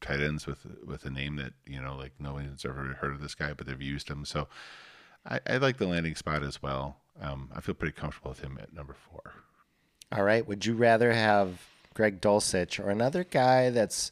tight 0.00 0.20
ends 0.20 0.46
with 0.46 0.66
with 0.84 1.04
a 1.04 1.10
name 1.10 1.36
that 1.36 1.52
you 1.66 1.80
know 1.80 1.96
like 1.96 2.12
no 2.18 2.34
one's 2.34 2.64
ever 2.64 2.96
heard 3.00 3.12
of 3.12 3.20
this 3.20 3.34
guy, 3.34 3.52
but 3.52 3.66
they've 3.66 3.82
used 3.82 4.08
him. 4.08 4.24
So 4.24 4.48
I, 5.26 5.40
I 5.46 5.56
like 5.58 5.76
the 5.78 5.86
landing 5.86 6.14
spot 6.14 6.42
as 6.42 6.62
well. 6.62 6.96
Um, 7.20 7.50
I 7.54 7.60
feel 7.60 7.74
pretty 7.74 7.92
comfortable 7.92 8.30
with 8.30 8.40
him 8.40 8.58
at 8.60 8.72
number 8.72 8.94
four. 8.94 9.34
All 10.12 10.22
right. 10.22 10.46
Would 10.46 10.64
you 10.64 10.74
rather 10.74 11.12
have 11.12 11.60
Greg 11.94 12.20
Dulcich 12.20 12.82
or 12.82 12.90
another 12.90 13.24
guy 13.24 13.70
that's 13.70 14.10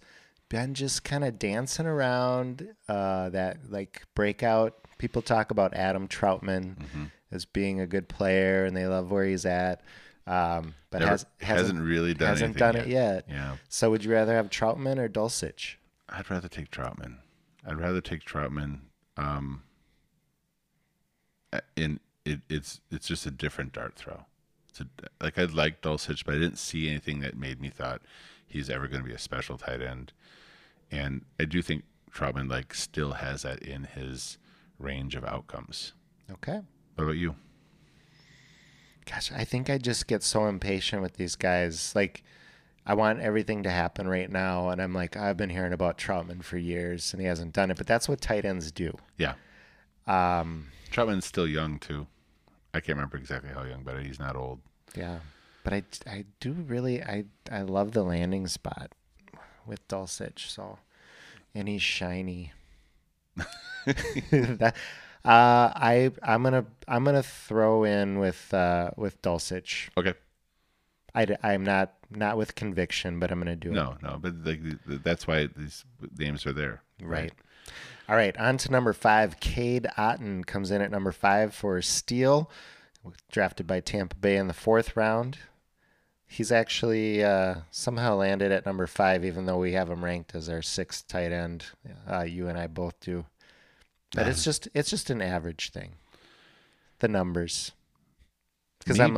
been 0.48 0.74
just 0.74 1.04
kind 1.04 1.24
of 1.24 1.38
dancing 1.38 1.86
around 1.86 2.68
uh, 2.88 3.30
that 3.30 3.70
like 3.70 4.02
breakout? 4.14 4.76
People 4.98 5.22
talk 5.22 5.50
about 5.50 5.74
Adam 5.74 6.08
Trautman 6.08 6.76
mm-hmm. 6.76 7.04
as 7.30 7.44
being 7.44 7.80
a 7.80 7.86
good 7.86 8.08
player, 8.08 8.64
and 8.64 8.76
they 8.76 8.86
love 8.86 9.10
where 9.10 9.24
he's 9.24 9.44
at. 9.44 9.82
Um, 10.26 10.74
but 10.90 10.98
Never, 11.00 11.10
has, 11.10 11.26
hasn't, 11.40 11.58
hasn't 11.58 11.80
really 11.80 12.14
done 12.14 12.28
hasn't 12.28 12.56
done 12.56 12.74
yet. 12.74 12.86
it 12.86 12.90
yet. 12.90 13.24
Yeah. 13.28 13.56
So 13.68 13.90
would 13.90 14.04
you 14.04 14.12
rather 14.12 14.34
have 14.34 14.50
Trautman 14.50 14.98
or 14.98 15.08
Dulcich? 15.08 15.74
I'd 16.08 16.30
rather 16.30 16.48
take 16.48 16.70
Trautman. 16.70 17.18
I'd 17.66 17.78
rather 17.78 18.00
take 18.00 18.24
Trautman. 18.24 18.80
Um, 19.16 19.62
in 21.76 22.00
it, 22.24 22.40
it's 22.48 22.80
it's 22.90 23.06
just 23.06 23.26
a 23.26 23.30
different 23.30 23.72
dart 23.72 23.94
throw. 23.94 24.24
A, 24.80 25.24
like 25.24 25.38
I 25.38 25.44
like 25.44 25.80
Dulcich, 25.80 26.24
but 26.24 26.34
I 26.34 26.38
didn't 26.38 26.58
see 26.58 26.88
anything 26.88 27.20
that 27.20 27.36
made 27.36 27.60
me 27.60 27.70
thought 27.70 28.02
he's 28.46 28.70
ever 28.70 28.88
going 28.88 29.02
to 29.02 29.08
be 29.08 29.14
a 29.14 29.18
special 29.18 29.58
tight 29.58 29.82
end. 29.82 30.12
And 30.90 31.24
I 31.38 31.44
do 31.44 31.62
think 31.62 31.84
Trautman 32.12 32.48
like 32.48 32.74
still 32.74 33.12
has 33.12 33.42
that 33.42 33.60
in 33.60 33.84
his 33.84 34.38
range 34.78 35.14
of 35.14 35.24
outcomes. 35.24 35.92
Okay. 36.30 36.60
What 36.94 37.04
about 37.04 37.16
you? 37.16 37.34
gosh, 39.06 39.32
I 39.32 39.44
think 39.44 39.70
I 39.70 39.78
just 39.78 40.06
get 40.06 40.22
so 40.22 40.46
impatient 40.46 41.00
with 41.00 41.14
these 41.14 41.36
guys. 41.36 41.92
Like, 41.94 42.22
I 42.84 42.94
want 42.94 43.20
everything 43.20 43.62
to 43.62 43.70
happen 43.70 44.06
right 44.06 44.30
now, 44.30 44.68
and 44.68 44.82
I'm 44.82 44.92
like, 44.92 45.16
I've 45.16 45.36
been 45.36 45.50
hearing 45.50 45.72
about 45.72 45.96
Trautman 45.96 46.42
for 46.42 46.58
years, 46.58 47.12
and 47.12 47.20
he 47.20 47.26
hasn't 47.26 47.52
done 47.52 47.70
it. 47.70 47.78
But 47.78 47.86
that's 47.86 48.08
what 48.08 48.20
tight 48.20 48.44
ends 48.44 48.70
do. 48.70 48.96
Yeah. 49.16 49.34
Um, 50.06 50.68
Trautman's 50.92 51.24
still 51.24 51.48
young 51.48 51.78
too. 51.78 52.06
I 52.74 52.80
can't 52.80 52.96
remember 52.96 53.16
exactly 53.16 53.50
how 53.52 53.64
young, 53.64 53.82
but 53.82 54.02
he's 54.04 54.18
not 54.18 54.36
old. 54.36 54.60
Yeah, 54.94 55.18
but 55.66 55.74
I, 55.74 55.82
I 56.08 56.24
do 56.38 56.52
really 56.52 57.02
I 57.02 57.24
I 57.50 57.62
love 57.62 57.90
the 57.90 58.04
landing 58.04 58.46
spot 58.46 58.92
with 59.66 59.86
Dulcich. 59.88 60.48
So, 60.48 60.78
and 61.56 61.66
he's 61.66 61.82
shiny. 61.82 62.52
that, 63.34 64.76
uh, 65.24 65.72
I 65.74 66.12
I'm 66.22 66.44
gonna 66.44 66.66
I'm 66.86 67.02
gonna 67.02 67.24
throw 67.24 67.82
in 67.82 68.20
with 68.20 68.54
uh, 68.54 68.92
with 68.96 69.20
Dulcich. 69.22 69.88
Okay. 69.98 70.14
I 71.16 71.26
I'm 71.42 71.64
not 71.64 71.94
not 72.10 72.36
with 72.36 72.54
conviction, 72.54 73.18
but 73.18 73.32
I'm 73.32 73.40
gonna 73.40 73.56
do 73.56 73.72
no, 73.72 73.96
it. 73.98 74.02
No, 74.04 74.10
no, 74.10 74.18
but 74.18 74.34
like 74.44 74.60
that's 75.02 75.26
why 75.26 75.48
these 75.56 75.84
names 76.16 76.46
are 76.46 76.52
there. 76.52 76.80
Right. 77.02 77.22
right. 77.22 77.32
All 78.08 78.14
right, 78.14 78.36
on 78.36 78.56
to 78.58 78.70
number 78.70 78.92
five. 78.92 79.40
Cade 79.40 79.88
Otton 79.98 80.46
comes 80.46 80.70
in 80.70 80.80
at 80.80 80.92
number 80.92 81.10
five 81.10 81.52
for 81.52 81.82
Steele, 81.82 82.48
drafted 83.32 83.66
by 83.66 83.80
Tampa 83.80 84.14
Bay 84.14 84.36
in 84.36 84.46
the 84.46 84.54
fourth 84.54 84.96
round. 84.96 85.38
He's 86.28 86.50
actually 86.50 87.22
uh, 87.22 87.56
somehow 87.70 88.16
landed 88.16 88.50
at 88.50 88.66
number 88.66 88.86
five, 88.86 89.24
even 89.24 89.46
though 89.46 89.58
we 89.58 89.72
have 89.72 89.88
him 89.88 90.04
ranked 90.04 90.34
as 90.34 90.48
our 90.48 90.62
sixth 90.62 91.06
tight 91.06 91.32
end. 91.32 91.66
Uh, 92.10 92.22
you 92.22 92.48
and 92.48 92.58
I 92.58 92.66
both 92.66 92.98
do. 93.00 93.24
But 94.14 94.28
it's 94.28 94.44
just 94.44 94.68
it's 94.74 94.90
just 94.90 95.10
an 95.10 95.22
average 95.22 95.70
thing. 95.70 95.92
The 96.98 97.08
numbers. 97.08 97.72
Because 98.78 98.98
I'm 98.98 99.16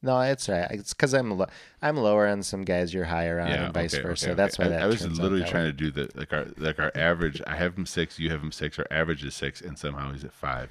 no, 0.00 0.20
it's 0.20 0.48
right. 0.48 0.70
It's 0.70 0.94
because 0.94 1.12
I'm 1.12 1.36
lo- 1.36 1.48
I'm 1.82 1.96
lower 1.96 2.28
on 2.28 2.42
some 2.42 2.62
guys 2.62 2.94
you're 2.94 3.04
higher 3.04 3.40
on, 3.40 3.48
yeah, 3.48 3.64
and 3.64 3.74
vice 3.74 3.94
okay, 3.94 4.02
versa. 4.02 4.26
Okay, 4.26 4.32
okay. 4.32 4.36
That's 4.36 4.58
why 4.58 4.68
that. 4.68 4.80
I, 4.80 4.84
I 4.84 4.86
was 4.86 5.04
literally 5.04 5.44
trying 5.44 5.64
way. 5.64 5.72
to 5.72 5.76
do 5.76 5.90
the 5.90 6.10
like 6.14 6.32
our 6.32 6.46
like 6.56 6.78
our 6.78 6.92
average. 6.94 7.42
I 7.46 7.56
have 7.56 7.76
him 7.76 7.84
six, 7.84 8.18
you 8.18 8.30
have 8.30 8.40
him 8.40 8.52
six. 8.52 8.78
Our 8.78 8.86
average 8.90 9.24
is 9.24 9.34
six, 9.34 9.60
and 9.60 9.76
somehow 9.76 10.12
he's 10.12 10.24
at 10.24 10.32
five. 10.32 10.70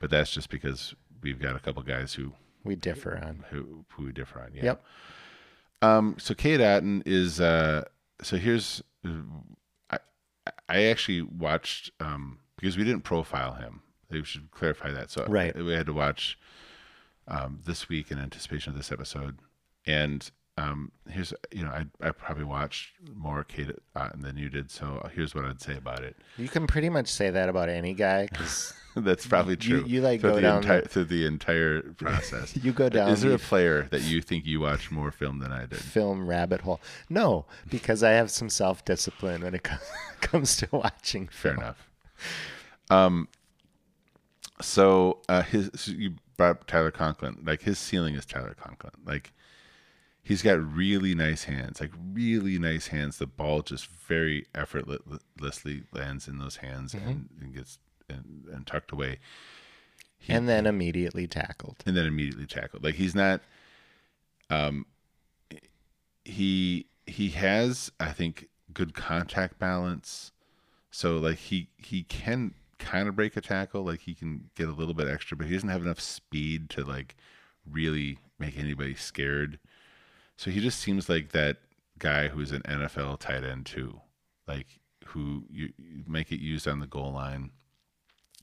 But 0.00 0.10
that's 0.10 0.32
just 0.32 0.48
because 0.48 0.94
we've 1.22 1.38
got 1.38 1.56
a 1.56 1.58
couple 1.58 1.82
guys 1.82 2.14
who 2.14 2.32
we 2.64 2.76
differ 2.76 3.16
on. 3.16 3.44
Who 3.50 3.84
who 3.90 4.04
we 4.06 4.12
differ 4.12 4.40
on. 4.40 4.50
Yeah. 4.54 4.64
Yep. 4.64 4.84
Um. 5.82 6.16
So 6.18 6.34
Cade 6.34 6.60
Otton 6.60 7.02
is. 7.06 7.40
Uh. 7.40 7.84
So 8.22 8.36
here's. 8.36 8.82
I 9.90 9.98
I 10.68 10.84
actually 10.84 11.22
watched 11.22 11.90
um 12.00 12.38
because 12.56 12.76
we 12.76 12.84
didn't 12.84 13.02
profile 13.02 13.54
him. 13.54 13.82
We 14.10 14.24
should 14.24 14.50
clarify 14.50 14.90
that. 14.92 15.10
So 15.10 15.26
right. 15.28 15.54
we 15.54 15.72
had 15.72 15.86
to 15.86 15.92
watch 15.92 16.38
um, 17.28 17.60
this 17.64 17.88
week 17.88 18.10
in 18.10 18.18
anticipation 18.18 18.72
of 18.72 18.76
this 18.76 18.92
episode. 18.92 19.38
And 19.86 20.30
um, 20.56 20.92
here's, 21.08 21.34
you 21.50 21.64
know, 21.64 21.70
I, 21.70 21.86
I 22.00 22.10
probably 22.12 22.44
watched 22.44 22.92
more 23.14 23.42
Cade 23.42 23.74
Otton 23.96 24.22
than 24.22 24.36
you 24.36 24.48
did. 24.48 24.70
So 24.70 25.08
here's 25.14 25.34
what 25.34 25.44
I'd 25.44 25.60
say 25.60 25.76
about 25.76 26.04
it. 26.04 26.16
You 26.38 26.48
can 26.48 26.66
pretty 26.66 26.88
much 26.88 27.08
say 27.08 27.30
that 27.30 27.48
about 27.48 27.68
any 27.68 27.92
guy 27.92 28.28
because 28.30 28.72
that's 28.96 29.26
probably 29.26 29.56
true. 29.56 29.78
You, 29.80 29.86
you 29.86 30.00
like 30.00 30.20
through 30.20 30.34
go 30.34 30.40
down 30.40 30.58
entire, 30.58 30.82
the, 30.82 30.88
through 30.88 31.04
the 31.04 31.26
entire 31.26 31.82
process. 31.82 32.56
you 32.62 32.72
go 32.72 32.88
down. 32.88 33.10
Is 33.10 33.22
there 33.22 33.32
a 33.32 33.38
player 33.38 33.88
that 33.90 34.02
you 34.02 34.22
think 34.22 34.46
you 34.46 34.60
watch 34.60 34.92
more 34.92 35.10
film 35.10 35.40
than 35.40 35.50
I 35.50 35.66
did? 35.66 35.78
Film 35.78 36.28
rabbit 36.28 36.60
hole. 36.60 36.80
No, 37.08 37.46
because 37.68 38.04
I 38.04 38.10
have 38.10 38.30
some 38.30 38.48
self 38.48 38.84
discipline 38.84 39.42
when 39.42 39.54
it 39.56 39.68
comes 40.20 40.56
to 40.58 40.68
watching. 40.70 41.26
Film. 41.28 41.56
Fair 41.56 41.64
enough. 41.64 41.88
Um, 42.90 43.28
so 44.60 45.18
uh, 45.28 45.42
his 45.42 45.70
so 45.74 45.90
you 45.90 46.14
brought 46.36 46.50
up 46.50 46.66
Tyler 46.68 46.92
Conklin. 46.92 47.42
Like 47.44 47.62
his 47.62 47.78
ceiling 47.78 48.14
is 48.14 48.24
Tyler 48.24 48.54
Conklin. 48.56 48.92
Like 49.04 49.32
he's 50.24 50.42
got 50.42 50.58
really 50.58 51.14
nice 51.14 51.44
hands, 51.44 51.80
like 51.80 51.92
really 52.12 52.58
nice 52.58 52.88
hands. 52.88 53.18
The 53.18 53.26
ball 53.26 53.62
just 53.62 53.86
very 53.86 54.46
effortlessly 54.54 55.84
lands 55.92 56.26
in 56.26 56.38
those 56.38 56.56
hands 56.56 56.94
mm-hmm. 56.94 57.08
and, 57.08 57.28
and, 57.40 57.54
gets 57.54 57.78
and, 58.08 58.46
and 58.52 58.66
tucked 58.66 58.90
away. 58.90 59.18
He, 60.18 60.32
and 60.32 60.48
then 60.48 60.66
immediately 60.66 61.28
tackled. 61.28 61.76
And 61.86 61.94
then 61.94 62.06
immediately 62.06 62.46
tackled. 62.46 62.82
Like 62.82 62.94
he's 62.94 63.14
not. 63.14 63.42
Um, 64.50 64.86
he 66.24 66.86
he 67.06 67.28
has, 67.30 67.92
I 68.00 68.12
think, 68.12 68.48
good 68.72 68.94
contact 68.94 69.58
balance. 69.58 70.32
So 70.90 71.18
like 71.18 71.36
he 71.36 71.68
he 71.76 72.02
can 72.02 72.54
kind 72.78 73.08
of 73.08 73.16
break 73.16 73.36
a 73.36 73.42
tackle. 73.42 73.84
Like 73.84 74.00
he 74.00 74.14
can 74.14 74.48
get 74.56 74.68
a 74.68 74.72
little 74.72 74.94
bit 74.94 75.08
extra, 75.08 75.36
but 75.36 75.46
he 75.46 75.52
doesn't 75.52 75.68
have 75.68 75.82
enough 75.82 76.00
speed 76.00 76.70
to 76.70 76.84
like 76.84 77.14
really 77.70 78.18
make 78.38 78.58
anybody 78.58 78.94
scared. 78.94 79.58
So 80.36 80.50
he 80.50 80.60
just 80.60 80.80
seems 80.80 81.08
like 81.08 81.32
that 81.32 81.58
guy 81.98 82.28
who's 82.28 82.52
an 82.52 82.62
NFL 82.62 83.20
tight 83.20 83.44
end 83.44 83.66
too, 83.66 84.00
like 84.46 84.66
who 85.06 85.44
you, 85.50 85.72
you 85.78 86.04
make 86.06 86.32
it 86.32 86.40
used 86.40 86.66
on 86.66 86.80
the 86.80 86.86
goal 86.86 87.12
line. 87.12 87.50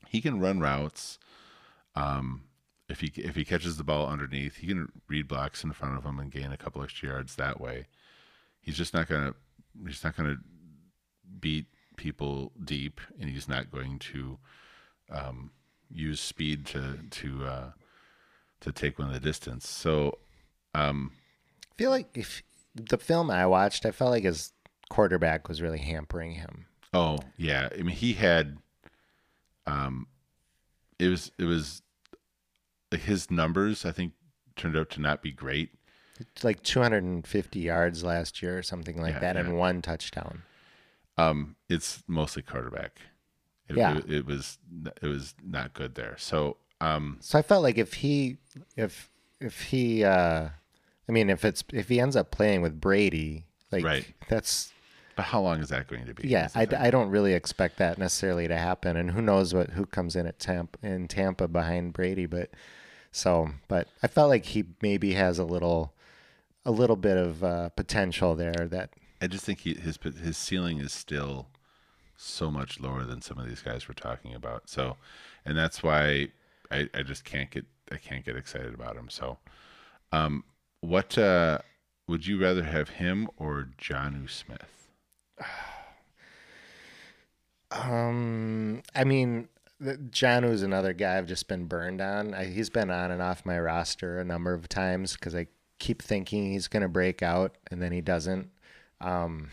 He 0.08 0.20
can 0.20 0.40
run 0.40 0.60
routes. 0.60 1.18
Um, 1.94 2.44
if 2.88 3.00
he 3.00 3.12
if 3.16 3.36
he 3.36 3.44
catches 3.44 3.76
the 3.76 3.84
ball 3.84 4.08
underneath, 4.08 4.56
he 4.56 4.66
can 4.66 4.90
read 5.08 5.28
blocks 5.28 5.64
in 5.64 5.72
front 5.72 5.96
of 5.96 6.04
him 6.04 6.18
and 6.18 6.30
gain 6.30 6.52
a 6.52 6.56
couple 6.56 6.82
extra 6.82 7.10
yards 7.10 7.36
that 7.36 7.60
way. 7.60 7.86
He's 8.60 8.76
just 8.76 8.94
not 8.94 9.08
gonna 9.08 9.34
he's 9.86 10.04
not 10.04 10.16
gonna 10.16 10.36
beat 11.40 11.66
people 11.96 12.52
deep, 12.62 13.00
and 13.20 13.30
he's 13.30 13.48
not 13.48 13.70
going 13.70 13.98
to 13.98 14.38
um, 15.10 15.50
use 15.90 16.20
speed 16.20 16.66
to 16.66 16.98
to 17.10 17.44
uh, 17.44 17.70
to 18.60 18.72
take 18.72 18.98
one 18.98 19.08
of 19.08 19.14
the 19.14 19.20
distance. 19.20 19.68
So 19.68 20.18
um, 20.74 21.12
feel 21.82 21.90
like 21.90 22.16
if 22.16 22.42
the 22.76 22.96
film 22.96 23.28
I 23.28 23.44
watched, 23.46 23.84
I 23.84 23.90
felt 23.90 24.12
like 24.12 24.22
his 24.22 24.52
quarterback 24.88 25.48
was 25.48 25.60
really 25.60 25.80
hampering 25.80 26.32
him. 26.32 26.66
Oh 26.94 27.18
yeah, 27.36 27.68
I 27.76 27.78
mean 27.82 27.96
he 27.96 28.12
had, 28.12 28.58
um, 29.66 30.06
it 31.00 31.08
was 31.08 31.32
it 31.38 31.44
was 31.44 31.82
his 32.92 33.30
numbers 33.30 33.84
I 33.84 33.90
think 33.90 34.12
turned 34.54 34.76
out 34.76 34.90
to 34.90 35.00
not 35.00 35.22
be 35.22 35.32
great. 35.32 35.70
It's 36.20 36.44
like 36.44 36.62
250 36.62 37.58
yards 37.58 38.04
last 38.04 38.42
year 38.42 38.56
or 38.58 38.62
something 38.62 39.00
like 39.00 39.14
Yeah, 39.14 39.20
that, 39.20 39.34
yeah. 39.36 39.40
and 39.40 39.56
one 39.58 39.82
touchdown. 39.82 40.42
Um, 41.18 41.56
it's 41.68 42.04
mostly 42.06 42.42
quarterback. 42.42 43.00
It, 43.68 43.76
Yeah. 43.76 43.98
it, 43.98 44.08
it 44.12 44.26
was 44.26 44.58
it 45.02 45.06
was 45.08 45.34
not 45.44 45.74
good 45.74 45.96
there. 45.96 46.14
So 46.18 46.58
um, 46.80 47.16
So 47.20 47.38
I 47.38 47.42
felt 47.42 47.62
like 47.64 47.78
if 47.78 47.94
he, 47.94 48.36
if 48.76 49.10
if 49.40 49.62
he, 49.62 50.04
uh 50.04 50.50
I 51.08 51.12
mean, 51.12 51.30
if 51.30 51.44
it's 51.44 51.64
if 51.72 51.88
he 51.88 52.00
ends 52.00 52.16
up 52.16 52.30
playing 52.30 52.62
with 52.62 52.80
Brady, 52.80 53.44
like 53.70 53.84
Right. 53.84 54.06
that's 54.28 54.72
but 55.14 55.24
how 55.26 55.42
long 55.42 55.60
is 55.60 55.68
that 55.68 55.88
going 55.88 56.06
to 56.06 56.14
be? 56.14 56.28
yeah. 56.28 56.48
I. 56.54 56.66
I 56.78 56.90
don't 56.90 57.10
really 57.10 57.34
expect 57.34 57.76
that 57.78 57.98
necessarily 57.98 58.48
to 58.48 58.56
happen, 58.56 58.96
and 58.96 59.10
who 59.10 59.20
knows 59.20 59.52
what 59.52 59.70
who 59.70 59.84
comes 59.84 60.16
in 60.16 60.26
at 60.26 60.38
Tampa 60.38 60.78
in 60.82 61.08
Tampa 61.08 61.48
behind 61.48 61.92
Brady, 61.92 62.26
but 62.26 62.50
so 63.10 63.50
but 63.68 63.88
I 64.02 64.06
felt 64.06 64.30
like 64.30 64.46
he 64.46 64.64
maybe 64.80 65.12
has 65.14 65.38
a 65.38 65.44
little 65.44 65.92
a 66.64 66.70
little 66.70 66.96
bit 66.96 67.16
of 67.18 67.44
uh, 67.44 67.68
potential 67.70 68.34
there 68.34 68.68
that 68.70 68.90
I 69.20 69.26
just 69.26 69.44
think 69.44 69.60
he, 69.60 69.74
his 69.74 69.98
his 70.22 70.36
ceiling 70.36 70.78
is 70.78 70.92
still 70.92 71.48
so 72.16 72.50
much 72.50 72.80
lower 72.80 73.04
than 73.04 73.20
some 73.20 73.38
of 73.38 73.48
these 73.48 73.62
guys 73.62 73.88
we're 73.88 73.94
talking 73.94 74.34
about. 74.34 74.68
So, 74.70 74.96
and 75.44 75.58
that's 75.58 75.82
why 75.82 76.28
I, 76.70 76.88
I 76.94 77.02
just 77.02 77.24
can't 77.24 77.50
get 77.50 77.66
I 77.90 77.96
can't 77.96 78.24
get 78.24 78.36
excited 78.36 78.72
about 78.72 78.96
him. 78.96 79.10
So, 79.10 79.38
um, 80.12 80.44
what 80.82 81.16
uh, 81.16 81.58
would 82.06 82.26
you 82.26 82.38
rather 82.40 82.64
have 82.64 82.90
him 82.90 83.28
or 83.38 83.70
Jonnu 83.80 84.28
Smith? 84.28 84.88
Um, 87.70 88.82
I 88.94 89.04
mean, 89.04 89.48
the- 89.80 89.96
Jonnu's 89.96 90.62
another 90.62 90.92
guy 90.92 91.16
I've 91.16 91.26
just 91.26 91.48
been 91.48 91.64
burned 91.64 92.00
on. 92.00 92.34
I, 92.34 92.44
he's 92.44 92.68
been 92.70 92.90
on 92.90 93.10
and 93.10 93.22
off 93.22 93.46
my 93.46 93.58
roster 93.58 94.18
a 94.18 94.24
number 94.24 94.52
of 94.52 94.68
times 94.68 95.14
because 95.14 95.34
I 95.34 95.46
keep 95.78 96.02
thinking 96.02 96.52
he's 96.52 96.68
going 96.68 96.82
to 96.82 96.88
break 96.88 97.22
out 97.22 97.56
and 97.70 97.80
then 97.80 97.90
he 97.92 98.00
doesn't. 98.00 98.50
Um, 99.00 99.48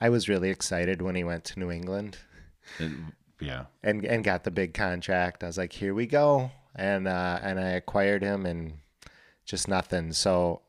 I 0.00 0.08
was 0.10 0.28
really 0.28 0.50
excited 0.50 1.02
when 1.02 1.14
he 1.16 1.24
went 1.24 1.44
to 1.46 1.58
New 1.58 1.70
England 1.70 2.18
And, 2.78 3.12
yeah, 3.40 3.64
and 3.82 4.04
and 4.04 4.22
got 4.24 4.44
the 4.44 4.50
big 4.50 4.74
contract. 4.74 5.42
I 5.42 5.48
was 5.48 5.58
like, 5.58 5.72
here 5.72 5.92
we 5.92 6.06
go, 6.06 6.50
and 6.74 7.06
uh, 7.08 7.40
and 7.42 7.58
I 7.58 7.70
acquired 7.70 8.22
him 8.22 8.46
and 8.46 8.78
just 9.44 9.68
nothing. 9.68 10.12
So, 10.12 10.62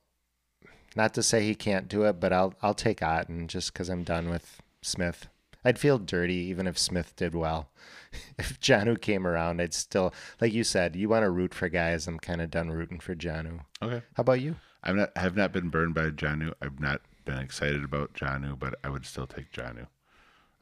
not 0.96 1.14
to 1.14 1.24
say 1.24 1.44
he 1.44 1.56
can't 1.56 1.88
do 1.88 2.04
it, 2.04 2.20
but 2.20 2.34
I'll 2.34 2.54
I'll 2.62 2.74
take 2.74 3.00
Otton 3.00 3.48
just 3.48 3.74
because 3.74 3.90
I'm 3.90 4.04
done 4.04 4.30
with 4.30 4.62
Smith. 4.82 5.28
I'd 5.64 5.80
feel 5.80 5.98
dirty 5.98 6.36
even 6.36 6.68
if 6.68 6.78
Smith 6.78 7.16
did 7.16 7.34
well. 7.34 7.70
if 8.38 8.60
Jonnu 8.60 9.02
came 9.02 9.26
around, 9.26 9.62
I'd 9.62 9.74
still 9.74 10.14
like 10.40 10.54
you 10.54 10.64
said. 10.64 10.96
You 10.96 11.10
want 11.10 11.24
to 11.24 11.30
root 11.30 11.54
for 11.54 11.70
guys. 11.70 12.08
I'm 12.08 12.20
kind 12.20 12.42
of 12.42 12.52
done 12.52 12.70
rooting 12.70 13.00
for 13.00 13.16
Jonnu. 13.16 13.62
okay. 13.82 14.04
How 14.14 14.22
about 14.22 14.42
you? 14.42 14.56
I'm 14.84 14.98
not 14.98 15.18
have 15.18 15.36
not 15.36 15.52
been 15.52 15.70
burned 15.70 15.96
by 15.96 16.12
Jonnu. 16.12 16.54
I've 16.62 16.80
not 16.80 17.02
been 17.26 17.40
excited 17.40 17.84
about 17.84 18.14
Jonnu, 18.14 18.58
but 18.58 18.76
I 18.84 18.90
would 18.90 19.06
still 19.06 19.28
take 19.28 19.52
Jonnu. 19.52 19.88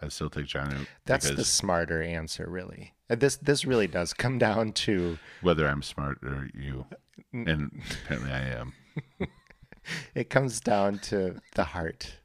I'd 0.02 0.14
still 0.14 0.30
take 0.30 0.48
Jonnu. 0.48 0.88
That's 1.06 1.30
the 1.30 1.44
smarter 1.44 2.02
answer, 2.02 2.50
really. 2.50 2.94
Uh, 3.10 3.16
This 3.16 3.36
this 3.38 3.66
really 3.66 3.88
does 3.88 4.14
come 4.14 4.38
down 4.38 4.72
to 4.74 5.18
whether 5.42 5.68
I'm 5.68 5.82
smart 5.82 6.20
or 6.24 6.50
you, 6.54 6.86
and 7.34 7.82
apparently 8.04 8.32
I 8.32 8.42
am. 8.50 8.74
it 10.16 10.30
comes 10.30 10.60
down 10.60 11.00
to 11.00 11.42
the 11.56 11.64
heart. 11.64 12.16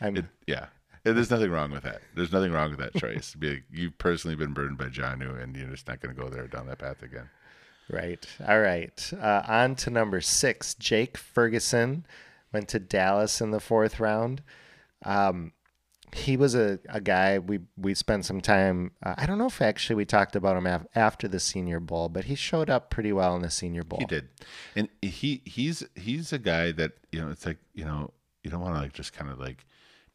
I'm 0.00 0.16
It, 0.16 0.24
yeah. 0.46 0.66
There's 1.04 1.30
nothing 1.30 1.50
wrong 1.50 1.70
with 1.70 1.82
that. 1.82 2.00
There's 2.14 2.32
nothing 2.32 2.50
wrong 2.50 2.70
with 2.70 2.78
that 2.78 2.94
choice. 2.94 3.34
Be 3.34 3.50
like, 3.50 3.64
you've 3.70 3.98
personally 3.98 4.36
been 4.36 4.54
burned 4.54 4.78
by 4.78 4.86
Jonnu, 4.86 5.38
and 5.42 5.54
you're 5.54 5.68
just 5.68 5.86
not 5.86 6.00
going 6.00 6.14
to 6.16 6.20
go 6.20 6.30
there 6.30 6.46
down 6.48 6.66
that 6.68 6.78
path 6.78 7.02
again. 7.02 7.28
Right. 7.90 8.26
All 8.48 8.60
right. 8.60 9.12
Uh, 9.12 9.42
on 9.46 9.74
to 9.76 9.90
number 9.90 10.22
six. 10.22 10.72
Jake 10.74 11.18
Ferguson 11.18 12.06
went 12.54 12.68
to 12.68 12.78
Dallas 12.78 13.42
in 13.42 13.50
the 13.50 13.60
fourth 13.60 14.00
round. 14.00 14.42
Um, 15.04 15.52
he 16.14 16.36
was 16.36 16.54
a, 16.54 16.78
a 16.88 17.00
guy 17.00 17.38
we 17.40 17.58
we 17.76 17.92
spent 17.94 18.24
some 18.24 18.40
time. 18.40 18.92
Uh, 19.02 19.14
I 19.18 19.26
don't 19.26 19.36
know 19.38 19.46
if 19.46 19.60
actually 19.60 19.96
we 19.96 20.04
talked 20.04 20.36
about 20.36 20.56
him 20.56 20.66
af- 20.66 20.86
after 20.94 21.26
the 21.26 21.40
Senior 21.40 21.80
Bowl, 21.80 22.08
but 22.08 22.24
he 22.26 22.36
showed 22.36 22.70
up 22.70 22.88
pretty 22.88 23.12
well 23.12 23.34
in 23.34 23.42
the 23.42 23.50
Senior 23.50 23.82
Bowl. 23.82 23.98
He 23.98 24.06
did, 24.06 24.28
and 24.76 24.88
he 25.02 25.42
he's 25.44 25.84
he's 25.96 26.32
a 26.32 26.38
guy 26.38 26.70
that 26.72 26.92
you 27.10 27.20
know. 27.20 27.30
It's 27.30 27.44
like 27.44 27.58
you 27.74 27.84
know 27.84 28.12
you 28.44 28.50
don't 28.50 28.60
want 28.60 28.76
to 28.76 28.80
like 28.80 28.92
just 28.92 29.12
kind 29.12 29.30
of 29.30 29.40
like 29.40 29.66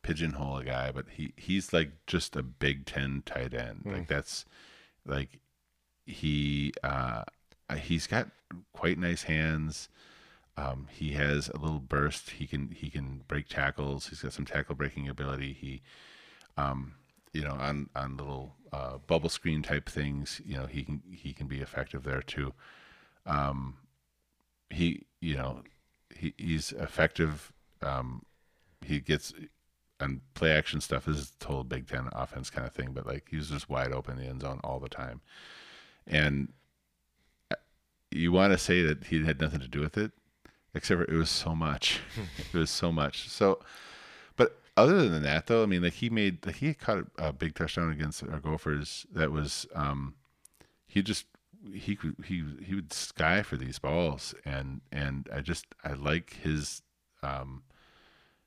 pigeonhole 0.01 0.57
a 0.59 0.63
guy, 0.63 0.91
but 0.91 1.05
he 1.09 1.33
he's 1.35 1.73
like 1.73 1.91
just 2.07 2.35
a 2.37 2.43
Big 2.43 2.85
Ten 2.85 3.21
tight 3.25 3.53
end. 3.53 3.81
Like 3.85 4.07
that's 4.07 4.45
like 5.05 5.39
he 6.05 6.71
uh 6.81 7.23
he's 7.77 8.07
got 8.07 8.29
quite 8.73 8.97
nice 8.97 9.23
hands. 9.23 9.89
Um, 10.59 10.87
he 10.91 11.11
has 11.13 11.47
a 11.47 11.57
little 11.57 11.79
burst. 11.79 12.31
He 12.31 12.45
can 12.45 12.69
he 12.71 12.89
can 12.89 13.21
break 13.29 13.47
tackles. 13.47 14.09
He's 14.09 14.21
got 14.21 14.33
some 14.33 14.45
tackle 14.45 14.75
breaking 14.75 15.07
ability. 15.07 15.53
He, 15.53 15.81
um, 16.57 16.95
you 17.31 17.43
know, 17.43 17.53
on 17.53 17.89
on 17.95 18.17
little 18.17 18.55
uh, 18.73 18.97
bubble 19.07 19.29
screen 19.29 19.63
type 19.63 19.87
things, 19.87 20.41
you 20.45 20.57
know, 20.57 20.65
he 20.65 20.83
can 20.83 21.01
he 21.09 21.31
can 21.31 21.47
be 21.47 21.61
effective 21.61 22.03
there 22.03 22.21
too. 22.21 22.53
Um, 23.25 23.77
he 24.69 25.05
you 25.21 25.37
know 25.37 25.63
he 26.13 26.33
he's 26.37 26.73
effective. 26.73 27.53
Um, 27.81 28.23
he 28.85 28.99
gets 28.99 29.33
and 30.01 30.19
play 30.33 30.51
action 30.51 30.81
stuff. 30.81 31.05
This 31.05 31.17
is 31.17 31.31
a 31.39 31.43
total 31.45 31.63
Big 31.63 31.87
Ten 31.87 32.09
offense 32.11 32.49
kind 32.49 32.67
of 32.67 32.73
thing, 32.73 32.91
but 32.91 33.07
like 33.07 33.27
he's 33.31 33.49
just 33.49 33.69
wide 33.69 33.93
open 33.93 34.17
in 34.17 34.25
the 34.25 34.29
end 34.29 34.41
zone 34.41 34.59
all 34.61 34.81
the 34.81 34.89
time, 34.89 35.21
and 36.05 36.51
uh, 37.49 37.55
you 38.11 38.33
want 38.33 38.51
to 38.51 38.57
say 38.57 38.81
that 38.81 39.05
he 39.05 39.23
had 39.23 39.39
nothing 39.39 39.61
to 39.61 39.67
do 39.69 39.79
with 39.79 39.97
it, 39.97 40.11
except 40.73 40.99
for 40.99 41.11
it 41.11 41.17
was 41.17 41.29
so 41.29 41.55
much. 41.55 42.01
it 42.53 42.57
was 42.57 42.69
so 42.69 42.91
much. 42.91 43.29
So, 43.29 43.59
but 44.35 44.59
other 44.77 45.07
than 45.09 45.23
that, 45.23 45.47
though, 45.47 45.63
I 45.63 45.65
mean, 45.65 45.83
like 45.83 45.93
he 45.93 46.09
made, 46.09 46.45
like 46.45 46.57
he 46.57 46.73
caught 46.73 47.05
a, 47.17 47.29
a 47.29 47.33
big 47.33 47.55
touchdown 47.55 47.91
against 47.91 48.23
our 48.23 48.39
Gophers. 48.39 49.05
That 49.11 49.31
was, 49.31 49.65
um, 49.73 50.15
he 50.87 51.01
just 51.01 51.25
he 51.73 51.95
could 51.95 52.15
he 52.25 52.43
he 52.63 52.75
would 52.75 52.93
sky 52.93 53.41
for 53.41 53.57
these 53.57 53.79
balls, 53.79 54.33
and 54.45 54.81
and 54.91 55.27
I 55.33 55.41
just 55.41 55.65
I 55.83 55.93
like 55.93 56.37
his 56.41 56.81
um 57.21 57.63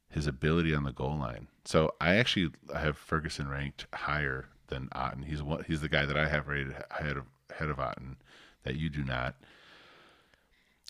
his 0.08 0.26
ability 0.26 0.74
on 0.74 0.84
the 0.84 0.92
goal 0.92 1.16
line. 1.16 1.48
So 1.64 1.94
I 2.00 2.16
actually 2.16 2.50
have 2.74 2.96
Ferguson 2.96 3.48
ranked 3.48 3.86
higher 3.94 4.48
than 4.68 4.88
Otton. 4.88 5.24
He's 5.24 5.42
one, 5.42 5.64
he's 5.66 5.80
the 5.80 5.88
guy 5.88 6.06
that 6.06 6.16
I 6.16 6.28
have 6.28 6.48
rated 6.48 6.74
ahead 6.90 7.16
of 7.16 7.24
ahead 7.50 7.68
of 7.68 7.76
Otton 7.78 8.16
that 8.64 8.76
you 8.76 8.88
do 8.88 9.04
not. 9.04 9.36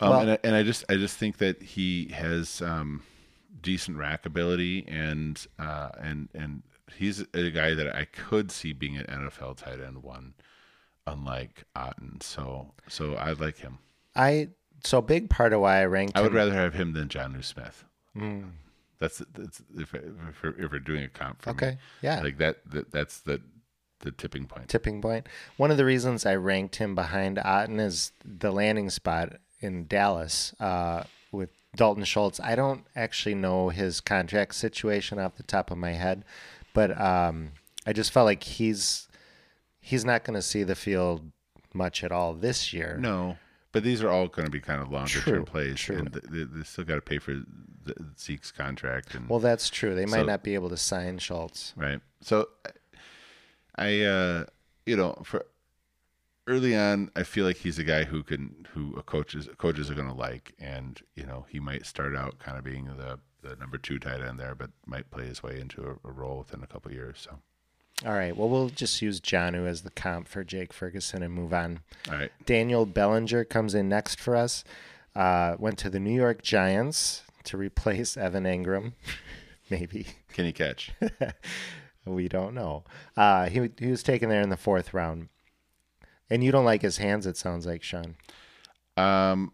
Um, 0.03 0.11
Well- 0.11 0.21
and 0.21 0.31
I, 0.33 0.39
and 0.45 0.55
I 0.57 0.63
just 0.63 0.85
I 0.89 0.97
just 0.97 1.17
think 1.17 1.39
that 1.39 1.63
he 1.63 2.09
has 2.13 2.61
um, 2.63 3.03
decent 3.61 3.97
rack 3.97 4.27
ability 4.27 4.85
and 4.89 5.45
uh, 5.59 5.91
and 6.01 6.29
and 6.35 6.63
he's 6.97 7.21
a 7.35 7.51
guy 7.51 7.75
that 7.75 7.95
I 7.95 8.05
could 8.07 8.51
see 8.51 8.73
being 8.73 8.97
an 8.97 9.07
NFL 9.07 9.57
tight 9.59 9.81
end 9.81 10.03
one, 10.03 10.35
unlike 11.07 11.65
Otton. 11.77 12.23
So 12.23 12.73
so 12.89 13.15
I 13.15 13.33
like 13.33 13.59
him. 13.59 13.79
I 14.15 14.49
so 14.85 15.01
big 15.01 15.31
part 15.31 15.53
of 15.53 15.61
why 15.61 15.81
I 15.81 15.85
ranked 15.87 16.17
I 16.17 16.21
would 16.23 16.33
him. 16.33 16.37
rather 16.37 16.53
have 16.55 16.75
him 16.75 16.93
than 16.93 17.09
Jonnu 17.09 17.45
Smith. 17.45 17.85
Mm, 18.17 18.51
That's 18.99 19.23
that's 19.33 19.63
if, 19.77 19.95
if, 19.95 20.43
we're, 20.43 20.51
if 20.65 20.71
we're 20.73 20.79
doing 20.81 21.05
a 21.05 21.09
comp 21.09 21.41
for 21.43 21.51
me. 21.51 21.55
okay. 21.55 21.79
Yeah. 22.03 22.21
like 22.21 22.39
that, 22.39 22.59
that 22.71 22.91
that's 22.91 23.21
the 23.21 23.41
the 24.01 24.11
tipping 24.11 24.47
point. 24.47 24.69
tipping 24.69 25.01
point. 25.01 25.29
One 25.57 25.71
of 25.71 25.77
the 25.77 25.85
reasons 25.85 26.27
I 26.27 26.35
ranked 26.35 26.77
him 26.77 26.95
behind 26.97 27.37
Otton 27.37 27.81
is 27.81 28.11
the 28.25 28.51
landing 28.51 28.91
spot 28.91 29.37
in 29.63 29.87
Dallas 29.87 30.55
uh, 30.61 31.05
with 31.31 31.51
Dalton 31.77 32.05
Schultz. 32.05 32.41
I 32.41 32.55
don't 32.55 32.85
actually 32.97 33.35
know 33.35 33.69
his 33.71 34.01
contract 34.01 34.55
situation 34.55 35.19
off 35.19 35.37
the 35.37 35.43
top 35.43 35.71
of 35.71 35.79
my 35.79 35.93
head, 35.93 36.25
but 36.75 36.99
um, 37.01 37.53
I 37.87 37.93
just 37.93 38.13
felt 38.13 38.27
like 38.27 38.43
he's 38.45 39.09
he's 39.81 40.05
not 40.05 40.25
going 40.25 40.35
to 40.35 40.43
see 40.43 40.63
the 40.63 40.75
field 40.75 41.31
much 41.75 42.05
at 42.05 42.13
all 42.13 42.35
this 42.35 42.73
year. 42.73 42.99
No, 43.01 43.37
but 43.73 43.83
these 43.83 44.03
are 44.03 44.11
all 44.11 44.29
going 44.29 44.45
to 44.47 44.51
be 44.51 44.61
kind 44.61 44.83
of 44.83 44.91
longer 44.91 45.09
True, 45.09 45.33
term 45.37 45.45
plays, 45.45 45.81
true. 45.81 45.97
and 45.99 46.09
they, 46.09 46.45
they 46.45 46.63
still 46.65 46.85
got 46.85 46.97
to 46.97 47.01
pay 47.01 47.19
for 47.19 47.33
the, 47.85 47.95
Zeke's 48.19 48.53
contract. 48.53 49.15
And 49.15 49.29
Well, 49.29 49.41
that's 49.41 49.69
true. 49.71 49.95
They 49.95 50.05
might 50.07 50.21
So- 50.21 50.25
not 50.27 50.43
be 50.45 50.55
able 50.55 50.69
to 50.69 50.77
sign 50.77 51.19
Schultz. 51.19 51.73
Right. 51.77 52.01
So 52.21 52.49
I 53.77 54.03
uh 54.03 54.45
you 54.87 54.97
know, 54.97 55.21
for 55.25 55.47
early 56.47 56.77
on 56.77 57.11
I 57.15 57.23
feel 57.23 57.45
like 57.45 57.57
he's 57.59 57.79
a 57.79 57.85
guy 57.85 58.05
who 58.05 58.23
can 58.23 58.67
who 58.73 58.93
coaches 59.03 59.49
coaches 59.59 59.91
are 59.91 59.95
gonna 59.95 60.15
like 60.15 60.55
and, 60.59 61.01
you 61.15 61.25
know, 61.25 61.47
he 61.49 61.61
might 61.61 61.87
start 61.87 62.17
out 62.17 62.39
kind 62.39 62.59
of 62.59 62.65
being 62.65 62.85
the 62.97 63.19
the 63.43 63.57
number 63.57 63.77
two 63.79 63.99
tight 63.99 64.21
end 64.21 64.39
there, 64.39 64.55
but 64.55 64.71
might 64.87 65.11
play 65.11 65.27
his 65.27 65.43
way 65.43 65.61
into 65.61 65.83
a, 65.83 66.09
a 66.09 66.13
role 66.13 66.39
within 66.39 66.63
a 66.63 66.67
couple 66.67 66.91
of 66.91 66.95
years. 66.95 67.19
So 67.19 67.39
All 68.07 68.13
right. 68.15 68.37
Well, 68.37 68.49
we'll 68.49 68.69
just 68.69 69.03
use 69.03 69.21
Jonnu 69.21 69.67
as 69.67 69.83
the 69.83 69.91
comp 69.91 70.29
for 70.29 70.45
Jake 70.45 70.73
Ferguson 70.73 71.23
and 71.23 71.35
move 71.35 71.53
on. 71.53 71.81
all 72.09 72.15
right. 72.17 72.31
Daniel 72.47 72.87
Bellinger 72.87 73.45
comes 73.45 73.75
in 73.75 73.89
next 73.89 74.21
for 74.21 74.37
us. 74.37 74.63
Uh, 75.15 75.57
went 75.59 75.77
to 75.79 75.91
the 75.91 76.01
New 76.01 76.15
York 76.15 76.43
Giants 76.43 77.23
to 77.45 77.57
replace 77.57 78.17
Evan 78.17 78.45
Engram. 78.45 78.93
Maybe. 79.71 80.07
Can 80.33 80.45
he 80.45 80.53
catch? 80.53 80.93
We 82.05 82.29
don't 82.29 82.55
know. 82.55 82.83
Uh, 83.17 83.49
he, 83.49 83.71
he 83.79 83.87
was 83.87 84.03
taken 84.03 84.29
there 84.29 84.41
in 84.41 84.49
the 84.49 84.57
fourth 84.57 84.93
round. 84.93 85.29
And 86.33 86.43
you 86.43 86.51
don't 86.51 86.65
like 86.65 86.83
his 86.83 86.97
hands, 86.97 87.27
it 87.27 87.37
sounds 87.37 87.67
like, 87.67 87.83
Sean. 87.83 88.17
Um 88.97 89.53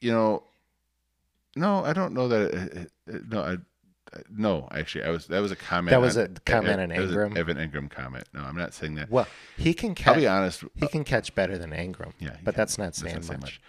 you 0.00 0.12
know 0.12 0.44
no, 1.56 1.84
I 1.84 1.92
don't 1.92 2.14
know 2.14 2.28
that 2.28 2.54
it, 2.54 2.90
it, 3.06 3.28
no, 3.28 3.42
I 3.42 3.56
no, 4.28 4.66
actually, 4.72 5.04
I 5.04 5.10
was 5.10 5.26
that 5.28 5.40
was 5.40 5.52
a 5.52 5.56
comment. 5.56 5.90
That 5.90 6.00
was 6.00 6.16
on- 6.16 6.24
a 6.36 6.40
comment 6.40 6.80
on 6.80 6.88
that 6.88 6.98
was 6.98 7.12
an 7.14 7.30
Engram? 7.30 7.36
Evan 7.36 7.56
Engram 7.58 7.90
comment. 7.90 8.24
No, 8.34 8.40
I'm 8.40 8.56
not 8.56 8.74
saying 8.74 8.96
that. 8.96 9.08
Well, 9.10 9.26
he 9.56 9.72
can 9.72 9.90
I'll 9.90 9.94
catch. 9.94 10.16
be 10.16 10.26
honest. 10.26 10.64
He 10.74 10.88
can 10.88 11.04
catch 11.04 11.32
better 11.34 11.56
than 11.58 11.70
Engram. 11.70 12.12
Yeah, 12.18 12.30
but 12.42 12.54
can. 12.54 12.60
that's 12.60 12.76
not 12.78 12.86
That's 12.86 13.00
saying 13.00 13.14
not 13.20 13.28
much. 13.28 13.40
much. 13.40 13.60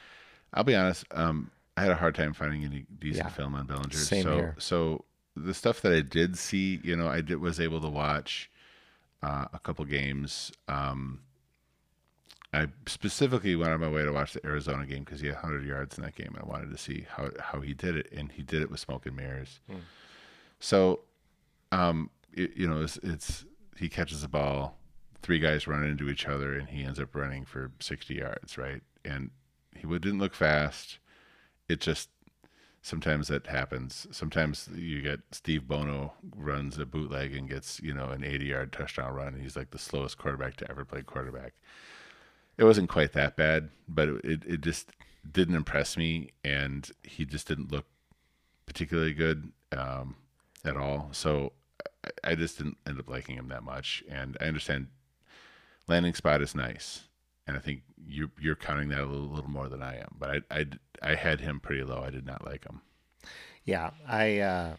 I'll 0.54 0.64
be 0.64 0.76
honest. 0.76 1.06
Um, 1.12 1.52
I 1.78 1.82
had 1.82 1.92
a 1.92 1.96
hard 1.96 2.16
time 2.16 2.34
finding 2.34 2.64
any 2.66 2.86
decent 3.00 3.26
Yeah. 3.26 3.30
film 3.30 3.54
on 3.56 3.68
Bellinger. 3.68 3.96
Same 3.96 4.24
so, 4.24 4.36
here. 4.36 4.56
so 4.58 5.06
the 5.36 5.54
stuff 5.54 5.82
that 5.82 5.94
I 5.94 6.02
did 6.02 6.38
see, 6.38 6.80
you 6.84 6.96
know, 6.96 7.08
I 7.08 7.22
did 7.22 7.38
was 7.40 7.60
able 7.60 7.80
to 7.82 7.90
watch 7.90 8.50
uh, 9.22 9.46
a 9.54 9.60
couple 9.60 9.86
games. 9.86 10.52
Um, 10.68 11.22
I 12.54 12.68
specifically 12.86 13.56
went 13.56 13.72
on 13.72 13.80
my 13.80 13.90
way 13.90 14.04
to 14.04 14.12
watch 14.12 14.34
the 14.34 14.46
Arizona 14.46 14.86
game 14.86 15.04
because 15.04 15.22
he 15.22 15.28
had 15.28 15.36
100 15.36 15.66
yards 15.66 15.98
in 15.98 16.04
that 16.04 16.16
game. 16.16 16.36
I 16.40 16.46
wanted 16.46 16.70
to 16.72 16.78
see 16.78 17.06
how 17.10 17.30
how 17.40 17.62
he 17.62 17.74
did 17.74 17.96
it, 17.96 18.12
and 18.12 18.32
he 18.32 18.44
did 18.44 18.62
it 18.62 18.70
with 18.70 18.80
smoke 18.80 19.06
and 19.06 19.16
mirrors. 19.16 19.62
Hmm. 19.70 19.78
So, 20.60 21.02
um, 21.72 22.10
it, 22.34 22.52
you 22.56 22.68
know, 22.68 22.82
it's, 22.82 22.98
it's 22.98 23.46
he 23.78 23.88
catches 23.88 24.22
the 24.22 24.28
ball, 24.28 24.78
three 25.22 25.40
guys 25.40 25.66
run 25.66 25.84
into 25.84 26.10
each 26.10 26.28
other, 26.28 26.54
and 26.54 26.70
he 26.70 26.84
ends 26.84 27.00
up 27.00 27.16
running 27.16 27.46
for 27.46 27.72
60 27.80 28.16
yards, 28.16 28.58
right? 28.58 28.82
And 29.06 29.32
he 29.76 29.88
didn't 29.88 30.20
look 30.20 30.36
fast. 30.36 31.00
It 31.70 31.80
just 31.80 32.10
sometimes 32.82 33.28
that 33.30 33.48
happens. 33.48 34.08
Sometimes 34.12 34.68
you 34.76 35.02
get 35.02 35.20
Steve 35.32 35.68
Bono 35.68 36.14
runs 36.36 36.78
a 36.78 36.86
bootleg 36.86 37.36
and 37.36 37.50
gets 37.50 37.80
you 37.82 37.94
know 37.94 38.10
an 38.10 38.24
80 38.24 38.46
yard 38.46 38.74
touchdown 38.74 39.14
run. 39.14 39.30
And 39.30 39.42
he's 39.42 39.56
like 39.56 39.72
the 39.72 39.80
slowest 39.80 40.18
quarterback 40.18 40.58
to 40.58 40.70
ever 40.70 40.84
play 40.84 41.02
quarterback. 41.02 41.54
It 42.58 42.64
wasn't 42.64 42.90
quite 42.90 43.14
that 43.14 43.36
bad, 43.36 43.70
but 43.88 44.08
it 44.24 44.44
it, 44.46 44.62
just 44.62 44.92
didn't 45.30 45.56
impress 45.56 45.98
me, 45.98 46.30
and 46.44 46.90
he 47.04 47.26
just 47.26 47.48
didn't 47.48 47.72
look 47.72 47.86
particularly 48.66 49.14
good 49.14 49.52
um, 49.72 50.16
at 50.64 50.78
all. 50.78 51.10
So 51.12 51.54
I, 52.24 52.36
just 52.36 52.58
didn't 52.58 52.78
end 52.86 53.00
up 53.00 53.10
liking 53.10 53.36
him 53.36 53.48
that 53.50 53.64
much. 53.64 54.04
And 54.10 54.38
I 54.40 54.46
understand 54.46 54.88
landing 55.88 56.14
spot 56.14 56.42
is 56.42 56.54
nice, 56.54 57.04
and 57.48 57.58
I 57.58 57.60
think 57.60 57.82
you 58.06 58.32
you're 58.40 58.56
counting 58.56 58.90
that 58.90 59.02
a 59.02 59.06
little, 59.06 59.28
little 59.28 59.50
more 59.50 59.70
than 59.70 59.82
I 59.82 59.98
am. 59.98 60.16
But 60.20 60.44
I, 60.52 60.60
I 60.60 60.66
I 61.02 61.16
had 61.16 61.42
him 61.42 61.60
pretty 61.60 61.84
low. 61.84 62.04
I 62.06 62.10
did 62.10 62.26
not 62.26 62.46
like 62.46 62.66
him. 62.66 62.82
Yeah, 63.64 63.92
I, 64.08 64.40
uh, 64.40 64.76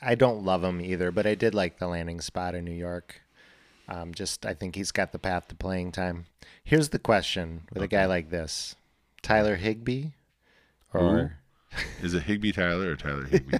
I 0.00 0.14
don't 0.14 0.44
love 0.44 0.62
him 0.62 0.80
either, 0.80 1.10
but 1.10 1.26
I 1.26 1.34
did 1.34 1.54
like 1.54 1.78
the 1.78 1.88
landing 1.88 2.20
spot 2.20 2.54
in 2.54 2.64
New 2.64 2.70
York. 2.70 3.22
Um, 3.90 4.14
just 4.14 4.46
I 4.46 4.54
think 4.54 4.76
he's 4.76 4.92
got 4.92 5.12
the 5.12 5.18
path 5.18 5.48
to 5.48 5.54
playing 5.54 5.92
time. 5.92 6.26
Here's 6.62 6.90
the 6.90 6.98
question 6.98 7.62
with 7.72 7.82
a 7.82 7.88
guy 7.88 8.06
like 8.06 8.30
this: 8.30 8.76
Tyler 9.22 9.56
Higbee, 9.56 10.10
or 10.94 11.36
Is 12.02 12.14
it 12.14 12.22
Higbee 12.22 12.52
Tyler 12.52 12.92
or 12.92 12.96
Tyler 12.96 13.24
Higbee? 13.30 13.58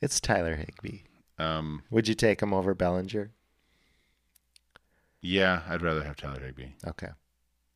it's 0.00 0.20
Tyler 0.20 0.56
Higbee. 0.56 1.00
um, 1.38 1.82
Would 1.90 2.08
you 2.08 2.14
take 2.14 2.42
him 2.42 2.52
over 2.52 2.74
Bellinger? 2.74 3.30
yeah, 5.20 5.62
I'd 5.68 5.82
rather 5.82 6.02
have 6.04 6.16
Tyler 6.16 6.40
Higbee. 6.40 6.72
Okay. 6.86 7.08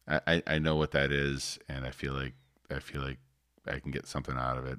I, 0.06 0.20
I, 0.26 0.42
I 0.46 0.58
know 0.58 0.76
what 0.76 0.90
that 0.92 1.10
is, 1.12 1.58
and 1.68 1.84
I 1.86 1.90
feel 1.90 2.12
like 2.14 2.34
I 2.70 2.78
feel 2.80 3.00
like 3.02 3.18
I 3.66 3.78
can 3.78 3.90
get 3.90 4.06
something 4.06 4.36
out 4.36 4.58
of 4.58 4.66
it. 4.66 4.78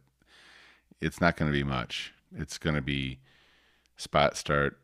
It's 1.01 1.21
not 1.21 1.37
going 1.37 1.51
to 1.51 1.57
be 1.57 1.63
much. 1.63 2.13
It's 2.35 2.57
going 2.57 2.75
to 2.75 2.81
be 2.81 3.19
spot 3.97 4.35
start, 4.37 4.79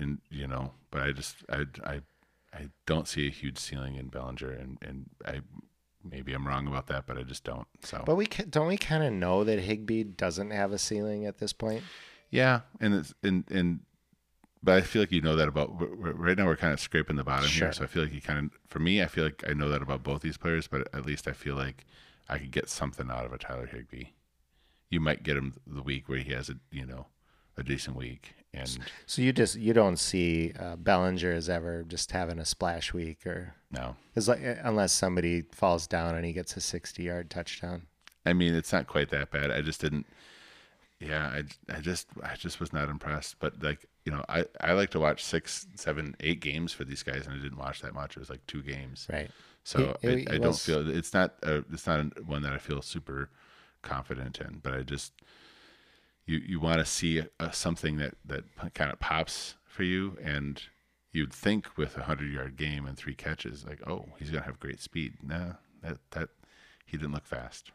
and 0.00 0.18
you 0.30 0.46
know. 0.48 0.72
But 0.90 1.02
I 1.02 1.12
just 1.12 1.36
I 1.48 1.66
I 1.84 2.00
I 2.52 2.68
don't 2.86 3.06
see 3.06 3.26
a 3.28 3.30
huge 3.30 3.58
ceiling 3.58 3.94
in 3.94 4.08
Bellinger, 4.08 4.50
and 4.50 4.78
and 4.82 5.10
I 5.24 5.40
maybe 6.02 6.32
I'm 6.32 6.46
wrong 6.48 6.66
about 6.66 6.86
that, 6.88 7.06
but 7.06 7.18
I 7.18 7.22
just 7.22 7.44
don't. 7.44 7.68
So 7.84 8.02
But 8.04 8.16
we 8.16 8.26
don't 8.26 8.66
we 8.66 8.76
kind 8.78 9.04
of 9.04 9.12
know 9.12 9.44
that 9.44 9.60
Higbee 9.60 10.04
doesn't 10.04 10.50
have 10.50 10.72
a 10.72 10.78
ceiling 10.78 11.26
at 11.26 11.38
this 11.38 11.52
point. 11.52 11.82
yeah, 12.30 12.60
and 12.80 12.94
it's 12.94 13.14
and 13.22 13.44
and. 13.50 13.80
But 14.62 14.74
I 14.76 14.82
feel 14.82 15.00
like 15.00 15.10
you 15.10 15.22
know 15.22 15.36
that 15.36 15.48
about 15.48 15.70
right 15.78 16.36
now. 16.36 16.44
We're 16.44 16.54
kind 16.56 16.74
of 16.74 16.80
scraping 16.80 17.16
the 17.16 17.24
bottom 17.24 17.46
Sure. 17.48 17.68
here, 17.68 17.72
so 17.72 17.84
I 17.84 17.86
feel 17.86 18.02
like 18.02 18.12
you 18.12 18.20
kind 18.20 18.38
of, 18.38 18.50
for 18.68 18.78
me, 18.78 19.02
I 19.02 19.06
feel 19.06 19.24
like 19.24 19.42
I 19.48 19.54
know 19.54 19.70
that 19.70 19.80
about 19.80 20.02
both 20.02 20.20
these 20.20 20.36
players. 20.36 20.66
But 20.66 20.86
at 20.92 21.06
least 21.06 21.26
I 21.26 21.32
feel 21.32 21.54
like 21.54 21.86
I 22.28 22.36
could 22.36 22.50
get 22.50 22.68
something 22.68 23.10
out 23.10 23.24
of 23.24 23.32
a 23.32 23.38
Tyler 23.38 23.64
Higbee. 23.64 24.08
You 24.90 25.00
might 25.00 25.22
get 25.22 25.38
him 25.38 25.54
the 25.66 25.80
week 25.82 26.10
where 26.10 26.18
he 26.18 26.32
has 26.34 26.50
a 26.50 26.56
you 26.70 26.84
know 26.84 27.06
a 27.56 27.62
decent 27.62 27.96
week, 27.96 28.34
and 28.54 28.78
So 29.06 29.22
you 29.22 29.32
just 29.32 29.56
you 29.56 29.72
don't 29.72 29.98
see 29.98 30.52
uh, 30.58 30.76
Bellinger 30.76 31.32
as 31.32 31.48
ever 31.48 31.82
just 31.84 32.10
having 32.12 32.38
a 32.38 32.44
splash 32.44 32.92
week, 32.92 33.26
or 33.26 33.54
no, 33.70 33.96
is 34.14 34.28
like 34.28 34.40
unless 34.62 34.92
somebody 34.92 35.42
falls 35.52 35.86
down 35.86 36.14
and 36.14 36.24
he 36.24 36.32
gets 36.32 36.56
a 36.56 36.60
sixty-yard 36.60 37.30
touchdown. 37.30 37.82
I 38.26 38.32
mean 38.32 38.54
it's 38.54 38.72
not 38.72 38.86
quite 38.86 39.10
that 39.10 39.30
bad. 39.30 39.50
I 39.50 39.60
just 39.62 39.80
didn't. 39.80 40.06
Yeah, 41.00 41.26
I, 41.28 41.74
I 41.74 41.80
just 41.80 42.08
I 42.22 42.34
just 42.36 42.60
was 42.60 42.72
not 42.72 42.88
impressed. 42.90 43.36
But 43.40 43.62
like 43.62 43.86
you 44.04 44.12
know, 44.12 44.22
I 44.28 44.44
I 44.60 44.72
like 44.72 44.90
to 44.90 45.00
watch 45.00 45.24
six, 45.24 45.66
seven, 45.74 46.14
eight 46.20 46.40
games 46.40 46.72
for 46.72 46.84
these 46.84 47.02
guys, 47.02 47.26
and 47.26 47.34
I 47.38 47.42
didn't 47.42 47.58
watch 47.58 47.80
that 47.82 47.94
much. 47.94 48.16
It 48.16 48.20
was 48.20 48.30
like 48.30 48.46
two 48.46 48.62
games. 48.62 49.06
Right. 49.10 49.30
So 49.64 49.96
He- 50.02 50.08
I, 50.08 50.16
he 50.16 50.28
I 50.28 50.38
don't 50.38 50.58
feel 50.58 50.88
it's 50.90 51.14
not 51.14 51.34
a, 51.42 51.64
it's 51.72 51.86
not 51.86 52.22
one 52.26 52.42
that 52.42 52.52
I 52.52 52.58
feel 52.58 52.82
super 52.82 53.30
confident 53.82 54.40
in. 54.40 54.60
But 54.62 54.74
I 54.74 54.82
just 54.82 55.12
you 56.30 56.40
you 56.46 56.60
want 56.60 56.78
to 56.78 56.84
see 56.84 57.22
a, 57.40 57.52
something 57.52 57.96
that 57.96 58.14
that 58.24 58.44
kind 58.74 58.92
of 58.92 59.00
pops 59.00 59.56
for 59.64 59.82
you, 59.82 60.16
and 60.22 60.62
you'd 61.12 61.32
think 61.32 61.76
with 61.76 61.96
a 61.98 62.04
hundred 62.04 62.32
yard 62.32 62.56
game 62.56 62.86
and 62.86 62.96
three 62.96 63.14
catches, 63.14 63.66
like 63.66 63.80
oh 63.86 64.06
he's 64.18 64.30
gonna 64.30 64.44
have 64.44 64.60
great 64.60 64.80
speed. 64.80 65.14
Nah, 65.22 65.54
that 65.82 65.98
that 66.12 66.28
he 66.86 66.96
didn't 66.96 67.12
look 67.12 67.26
fast. 67.26 67.72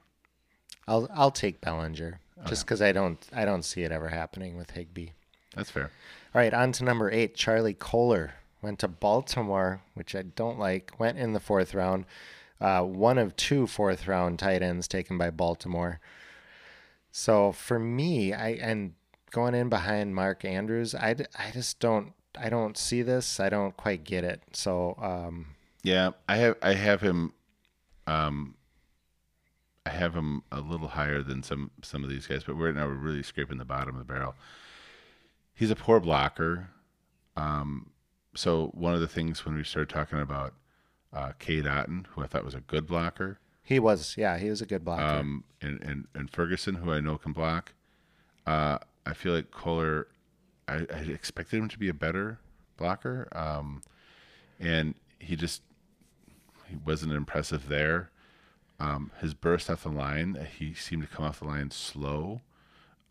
I'll 0.88 1.10
I'll 1.14 1.32
take 1.32 1.62
Bellinger 1.62 2.20
just 2.48 2.66
because 2.66 2.82
I 2.82 2.92
don't 2.92 3.20
I 3.34 3.44
don't 3.44 3.64
see 3.64 3.84
it 3.84 3.92
ever 3.92 4.10
happening 4.10 4.56
with 4.58 4.72
Higbee. 4.72 5.10
That's 5.56 5.70
fair. 5.70 5.92
All 6.34 6.42
right, 6.42 6.54
on 6.54 6.72
to 6.74 6.84
number 6.84 7.12
eight. 7.12 7.36
Charlie 7.36 7.74
Kolar 7.74 8.36
went 8.62 8.80
to 8.80 8.88
Baltimore, 8.88 9.82
which 9.94 10.16
I 10.16 10.22
don't 10.22 10.60
like. 10.60 10.94
Went 10.98 11.18
in 11.18 11.34
the 11.34 11.40
fourth 11.40 11.74
round. 11.74 12.06
Uh, 12.62 12.84
one 12.84 13.18
of 13.18 13.36
two 13.36 13.68
fourth 13.68 14.08
round 14.08 14.40
tight 14.40 14.62
ends 14.62 14.88
taken 14.88 15.18
by 15.18 15.30
Baltimore. 15.30 16.00
So 17.18 17.54
for 17.54 17.80
me, 17.80 18.34
I 18.34 18.50
and 18.62 18.92
going 19.32 19.56
in 19.56 19.70
behind 19.70 20.14
Mark 20.14 20.44
Andrews, 20.44 20.94
I, 20.94 21.16
I 21.40 21.52
just 21.54 21.80
don't 21.80 22.12
I 22.38 22.50
don't 22.50 22.78
see 22.78 23.04
this. 23.04 23.40
I 23.40 23.48
don't 23.48 23.76
quite 23.78 24.04
get 24.04 24.26
it. 24.26 24.42
So 24.52 24.98
um, 25.02 25.46
Yeah, 25.82 26.10
I 26.28 26.36
have 26.36 26.58
I 26.62 26.74
have 26.74 27.00
him 27.00 27.32
um 28.06 28.56
I 29.86 29.92
have 29.92 30.14
him 30.14 30.44
a 30.52 30.60
little 30.60 30.90
higher 30.90 31.24
than 31.24 31.42
some 31.42 31.72
some 31.84 32.04
of 32.04 32.10
these 32.10 32.28
guys, 32.28 32.44
but 32.44 32.56
right 32.56 32.76
now 32.76 32.86
we're 32.86 32.96
really 32.96 33.24
scraping 33.24 33.60
the 33.60 33.64
bottom 33.66 33.96
of 33.96 34.06
the 34.06 34.14
barrel. 34.14 34.36
He's 35.54 35.72
a 35.72 35.76
poor 35.76 36.02
blocker. 36.02 36.68
Um 37.38 37.92
so 38.36 38.72
one 38.74 38.94
of 38.94 39.00
the 39.00 39.08
things 39.08 39.46
when 39.46 39.56
we 39.56 39.64
started 39.64 39.88
talking 39.88 40.20
about 40.20 40.54
uh 41.14 41.32
Cade 41.40 41.64
Otton, 41.64 42.08
who 42.08 42.24
I 42.24 42.28
thought 42.28 42.44
was 42.44 42.56
a 42.56 42.60
good 42.60 42.86
blocker, 42.86 43.40
he 43.66 43.80
was 43.80 44.16
yeah 44.18 44.38
he 44.38 44.50
was 44.50 44.62
a 44.62 44.66
good 44.66 44.86
blocker. 44.86 45.04
um 45.04 45.44
and, 45.62 45.82
and, 45.82 46.08
and 46.16 46.30
Ferguson, 46.32 46.76
who 46.76 46.92
I 46.94 47.02
know 47.02 47.18
can 47.18 47.34
block, 47.34 47.74
uh 48.48 48.78
I 49.06 49.14
feel 49.14 49.34
like 49.34 49.52
Kolar 49.52 50.08
I, 50.68 50.86
I 50.94 51.00
expected 51.10 51.58
him 51.58 51.68
to 51.70 51.78
be 51.78 51.90
a 51.90 51.94
better 51.94 52.40
blocker. 52.78 53.28
Um 53.34 53.82
and 54.60 54.96
he 55.20 55.36
just 55.36 55.62
he 56.70 56.76
wasn't 56.78 57.12
impressive 57.14 57.68
there. 57.68 58.10
Um, 58.80 59.12
his 59.22 59.34
burst 59.34 59.70
off 59.70 59.84
the 59.84 59.90
line, 59.90 60.48
he 60.58 60.74
seemed 60.74 61.02
to 61.04 61.08
come 61.08 61.26
off 61.26 61.40
the 61.40 61.46
line 61.46 61.72
slow, 61.72 62.42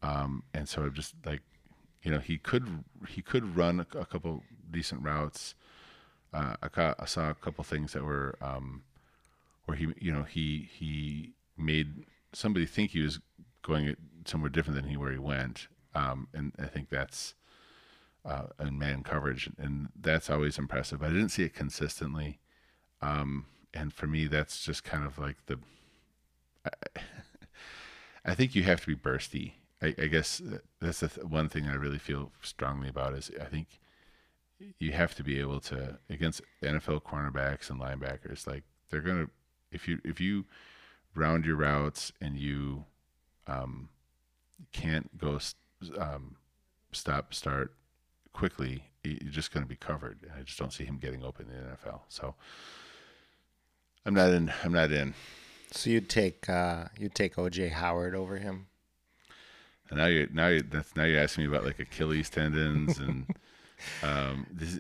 um, 0.03 0.43
and 0.53 0.69
so 0.69 0.83
I'm 0.83 0.93
just 0.93 1.15
like, 1.25 1.41
you 2.03 2.11
know, 2.11 2.19
he 2.19 2.37
could 2.37 2.85
he 3.09 3.23
could 3.23 3.57
run 3.57 3.81
a, 3.81 3.99
a 3.99 4.05
couple 4.05 4.43
decent 4.71 5.03
routes. 5.03 5.55
Uh, 6.35 6.57
I, 6.63 6.69
ca- 6.69 6.97
I 6.99 7.07
saw 7.07 7.31
a 7.31 7.35
couple 7.35 7.65
things 7.65 7.93
that 7.95 8.05
were 8.05 8.37
where 9.67 9.77
he 9.77 9.89
you 10.01 10.13
know 10.13 10.23
he 10.25 10.69
he 10.73 11.35
made 11.57 12.05
somebody 12.33 12.67
think 12.67 12.91
he 12.91 13.01
was 13.01 13.21
going 13.63 13.97
somewhere 14.25 14.51
different 14.51 14.77
than 14.77 14.91
he 14.91 14.97
where 14.97 15.13
he 15.13 15.19
went, 15.19 15.69
um, 15.95 16.29
and 16.35 16.53
I 16.59 16.67
think 16.67 16.91
that's 16.91 17.35
uh, 18.25 18.47
in 18.61 18.79
man 18.79 19.03
coverage, 19.03 19.51
and 19.59 19.89
that's 19.99 20.31
always 20.31 20.59
impressive. 20.59 21.03
I 21.03 21.09
didn't 21.09 21.31
see 21.31 21.45
it 21.45 21.55
consistently, 21.55 22.41
um, 23.03 23.47
and 23.73 23.93
for 23.93 24.07
me, 24.07 24.27
that's 24.27 24.65
just 24.65 24.85
kind 24.85 25.05
of 25.05 25.19
like 25.19 25.37
the. 25.47 25.59
I, 26.65 26.71
I 28.27 28.35
think 28.35 28.55
you 28.55 28.63
have 28.63 28.81
to 28.81 28.87
be 28.87 28.97
bursty. 28.97 29.53
I, 29.83 29.95
I 29.99 30.07
guess 30.07 30.41
that's 30.81 31.01
the 31.01 31.09
th- 31.09 31.27
one 31.27 31.51
thing 31.51 31.69
I 31.69 31.75
really 31.75 31.99
feel 31.99 32.33
strongly 32.41 32.89
about 32.89 33.13
is 33.13 33.31
I 33.39 33.45
think 33.45 33.81
you 34.79 34.93
have 34.93 35.15
to 35.17 35.23
be 35.23 35.41
able 35.41 35.61
to 35.61 35.99
against 36.09 36.41
NFL 36.63 37.03
cornerbacks 37.03 37.69
and 37.69 37.81
linebackers. 37.81 38.47
Like 38.47 38.65
they're 38.91 39.01
gonna 39.01 39.29
if 39.75 39.89
you 39.89 40.01
if 40.05 40.21
you 40.21 40.45
round 41.15 41.45
your 41.45 41.57
routes 41.57 42.13
and 42.21 42.39
you 42.39 42.85
um, 43.47 43.89
can't 44.73 45.17
go 45.19 45.39
um, 45.99 46.37
stop 46.93 47.35
start 47.35 47.73
quickly, 48.33 48.85
you're 49.03 49.31
just 49.31 49.53
going 49.53 49.65
to 49.65 49.69
be 49.69 49.77
covered. 49.77 50.19
I 50.37 50.43
just 50.43 50.59
don't 50.59 50.73
see 50.73 50.85
him 50.85 50.99
getting 50.99 51.25
open 51.25 51.47
in 51.51 51.57
the 51.57 51.77
NFL. 51.77 52.01
So 52.09 52.35
I'm 54.07 54.15
not 54.15 54.31
in. 54.31 54.53
I'm 54.63 54.73
not 54.73 54.91
in. 54.91 55.15
So 55.71 55.91
you'd 55.91 56.09
take 56.09 56.49
uh, 56.49 56.85
you'd 56.99 57.15
take 57.15 57.37
OJ 57.37 57.73
Howard 57.73 58.15
over 58.15 58.39
him. 58.39 58.67
And 59.91 59.99
now 59.99 60.07
you 60.07 60.29
now 60.33 60.49
you 60.49 60.63
that's 60.63 60.95
now 60.97 61.05
you're 61.05 61.21
asking 61.21 61.45
me 61.45 61.49
about 61.49 61.65
like 61.65 61.79
Achilles 61.79 62.31
tendons 62.31 62.99
and 62.99 63.27
um, 64.03 64.47
this, 64.51 64.79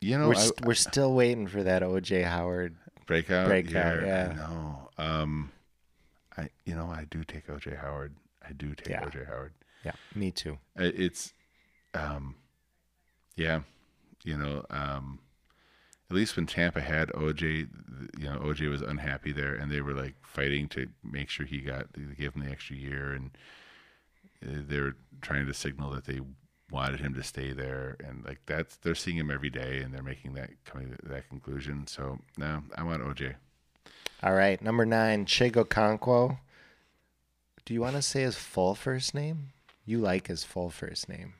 you 0.00 0.18
know 0.18 0.28
we're, 0.28 0.34
st- 0.34 0.62
I, 0.62 0.66
we're 0.66 0.74
still 0.74 1.12
waiting 1.12 1.46
for 1.46 1.62
that 1.62 1.82
OJ 1.82 2.24
Howard 2.24 2.76
breakout. 3.06 3.46
Breakout, 3.48 4.02
yeah. 4.02 4.32
No, 4.36 4.88
um, 4.98 5.52
I 6.36 6.48
you 6.64 6.74
know 6.74 6.86
I 6.86 7.06
do 7.10 7.24
take 7.24 7.46
OJ 7.48 7.78
Howard. 7.80 8.14
I 8.46 8.52
do 8.52 8.74
take 8.74 8.88
Yeah. 8.88 9.04
OJ 9.04 9.26
Howard. 9.26 9.52
Yeah, 9.84 9.92
me 10.14 10.30
too. 10.30 10.58
It's, 10.76 11.32
um, 11.92 12.36
yeah, 13.36 13.60
you 14.22 14.36
know, 14.38 14.64
um, 14.70 15.18
at 16.10 16.16
least 16.16 16.36
when 16.36 16.46
Tampa 16.46 16.80
had 16.80 17.08
OJ, 17.10 17.68
you 18.18 18.24
know, 18.24 18.38
OJ 18.38 18.68
was 18.70 18.80
unhappy 18.82 19.32
there, 19.32 19.54
and 19.54 19.70
they 19.70 19.80
were 19.82 19.92
like 19.92 20.14
fighting 20.22 20.68
to 20.68 20.88
make 21.02 21.28
sure 21.28 21.44
he 21.44 21.60
got, 21.60 21.92
they 21.92 22.02
gave 22.14 22.34
him 22.34 22.44
the 22.44 22.50
extra 22.50 22.76
year, 22.76 23.12
and 23.12 23.36
uh, 24.42 24.62
they 24.66 24.80
were 24.80 24.96
trying 25.20 25.46
to 25.46 25.52
signal 25.54 25.90
that 25.90 26.04
they 26.06 26.20
wanted 26.70 27.00
him 27.00 27.14
to 27.14 27.22
stay 27.22 27.52
there, 27.52 27.96
and 28.04 28.24
like 28.24 28.40
that's 28.46 28.76
they're 28.76 28.94
seeing 28.94 29.16
him 29.16 29.30
every 29.30 29.50
day, 29.50 29.80
and 29.80 29.92
they're 29.92 30.02
making 30.02 30.34
that 30.34 30.50
coming 30.64 30.90
to 30.90 31.08
that 31.08 31.28
conclusion. 31.28 31.86
So 31.86 32.18
no, 32.36 32.62
I 32.76 32.82
want 32.82 33.02
OJ. 33.02 33.34
All 34.22 34.34
right, 34.34 34.60
number 34.62 34.86
nine, 34.86 35.26
Chigo 35.26 35.64
Okonkwo. 35.64 36.38
Do 37.64 37.74
you 37.74 37.80
want 37.80 37.96
to 37.96 38.02
say 38.02 38.22
his 38.22 38.36
full 38.36 38.74
first 38.74 39.14
name? 39.14 39.52
You 39.86 39.98
like 39.98 40.28
his 40.28 40.44
full 40.44 40.70
first 40.70 41.08
name, 41.08 41.34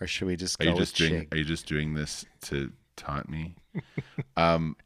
or 0.00 0.06
should 0.06 0.26
we 0.26 0.36
just 0.36 0.60
Are 0.60 0.66
you 0.66 0.74
just 0.76 0.96
doing? 0.96 1.22
Chig? 1.22 1.34
Are 1.34 1.38
you 1.38 1.44
just 1.44 1.66
doing 1.66 1.94
this 1.94 2.24
to 2.42 2.70
taunt 2.96 3.28
me? 3.30 3.54
um, 4.36 4.76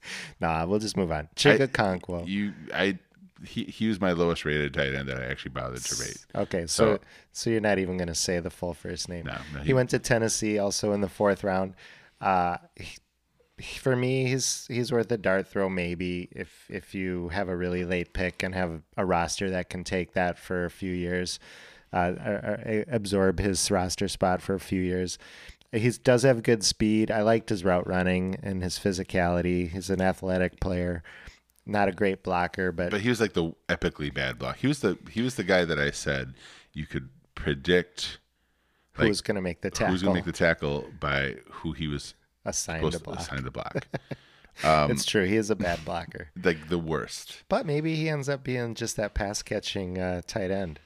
Nah, 0.40 0.66
we'll 0.66 0.78
just 0.78 0.96
move 0.96 1.10
on. 1.10 1.28
Chigo 1.34 1.64
I- 1.64 1.66
Okonkwo. 1.66 2.26
You, 2.28 2.52
I, 2.72 2.98
he, 3.44 3.64
he 3.64 3.88
was 3.88 4.00
my 4.00 4.12
lowest 4.12 4.44
rated 4.44 4.72
tight 4.74 4.94
end 4.94 5.08
that 5.08 5.18
I 5.20 5.24
actually 5.26 5.50
bothered 5.52 5.82
to 5.84 6.02
rate. 6.02 6.24
Okay, 6.34 6.62
so 6.66 6.96
So- 6.96 7.00
so 7.32 7.50
you're 7.50 7.60
not 7.60 7.78
even 7.78 7.96
going 7.96 8.08
to 8.08 8.14
say 8.14 8.40
the 8.40 8.50
full 8.50 8.74
first 8.74 9.08
name. 9.08 9.24
No, 9.26 9.38
no, 9.54 9.60
he, 9.60 9.66
he- 9.66 9.72
went 9.74 9.90
to 9.90 9.98
Tennessee, 9.98 10.58
also 10.58 10.92
in 10.92 11.00
the 11.00 11.08
fourth 11.08 11.42
round. 11.44 11.74
Uh, 12.20 12.56
he- 12.76 12.98
for 13.78 13.94
me, 13.94 14.26
he's 14.26 14.66
he's 14.68 14.90
worth 14.90 15.10
a 15.12 15.16
dart 15.18 15.46
throw 15.46 15.68
maybe 15.68 16.28
if 16.32 16.66
if 16.68 16.94
you 16.94 17.28
have 17.28 17.48
a 17.48 17.56
really 17.56 17.84
late 17.84 18.12
pick 18.12 18.42
and 18.42 18.54
have 18.54 18.82
a 18.96 19.04
roster 19.04 19.50
that 19.50 19.68
can 19.70 19.84
take 19.84 20.14
that 20.14 20.36
for 20.38 20.64
a 20.64 20.70
few 20.70 20.90
years, 20.92 21.38
uh, 21.92 22.12
or- 22.24 22.60
or 22.66 22.84
absorb 22.90 23.38
his 23.38 23.70
roster 23.70 24.08
spot 24.08 24.42
for 24.42 24.54
a 24.54 24.60
few 24.60 24.80
years. 24.80 25.16
He 25.70 25.88
does 25.90 26.22
have 26.24 26.42
good 26.42 26.64
speed. 26.64 27.10
I 27.10 27.22
liked 27.22 27.48
his 27.50 27.64
route 27.64 27.86
running 27.86 28.36
and 28.42 28.62
his 28.62 28.78
physicality. 28.78 29.70
He's 29.70 29.88
an 29.90 30.02
athletic 30.02 30.58
player, 30.60 31.02
not 31.66 31.88
a 31.88 31.92
great 31.92 32.22
blocker, 32.22 32.72
but 32.72 32.90
But 32.90 33.00
he 33.00 33.08
was 33.08 33.20
like 33.20 33.34
the 33.34 33.52
epically 33.68 34.12
bad 34.12 34.38
block. 34.38 34.58
He 34.58 34.66
was 34.66 34.80
the 34.80 34.98
he 35.10 35.22
was 35.22 35.36
the 35.36 35.44
guy 35.44 35.64
that 35.64 35.78
I 35.78 35.90
said 35.90 36.34
you 36.72 36.86
could 36.86 37.08
predict 37.34 38.18
like, 38.98 39.08
who's 39.08 39.20
going 39.20 39.36
to 39.36 39.40
make 39.40 39.62
the 39.62 39.70
tackle? 39.70 39.92
who's 39.92 40.02
going 40.02 40.14
to 40.14 40.18
make 40.18 40.24
the 40.24 40.32
tackle 40.32 40.86
by 41.00 41.36
who 41.50 41.72
he 41.72 41.88
was 41.88 42.14
assigned 42.44 42.90
to 42.92 42.98
block. 42.98 43.20
assign 43.20 43.44
to 43.44 43.50
block. 43.50 43.86
it's 44.64 45.04
true. 45.04 45.24
He 45.24 45.36
is 45.36 45.50
a 45.50 45.56
bad 45.56 45.84
blocker. 45.84 46.28
like 46.42 46.68
the 46.68 46.78
worst. 46.78 47.42
But 47.48 47.64
maybe 47.64 47.94
he 47.94 48.08
ends 48.08 48.28
up 48.28 48.44
being 48.44 48.74
just 48.74 48.96
that 48.96 49.14
pass 49.14 49.42
catching 49.42 49.98
uh, 49.98 50.22
tight 50.26 50.50
end. 50.50 50.78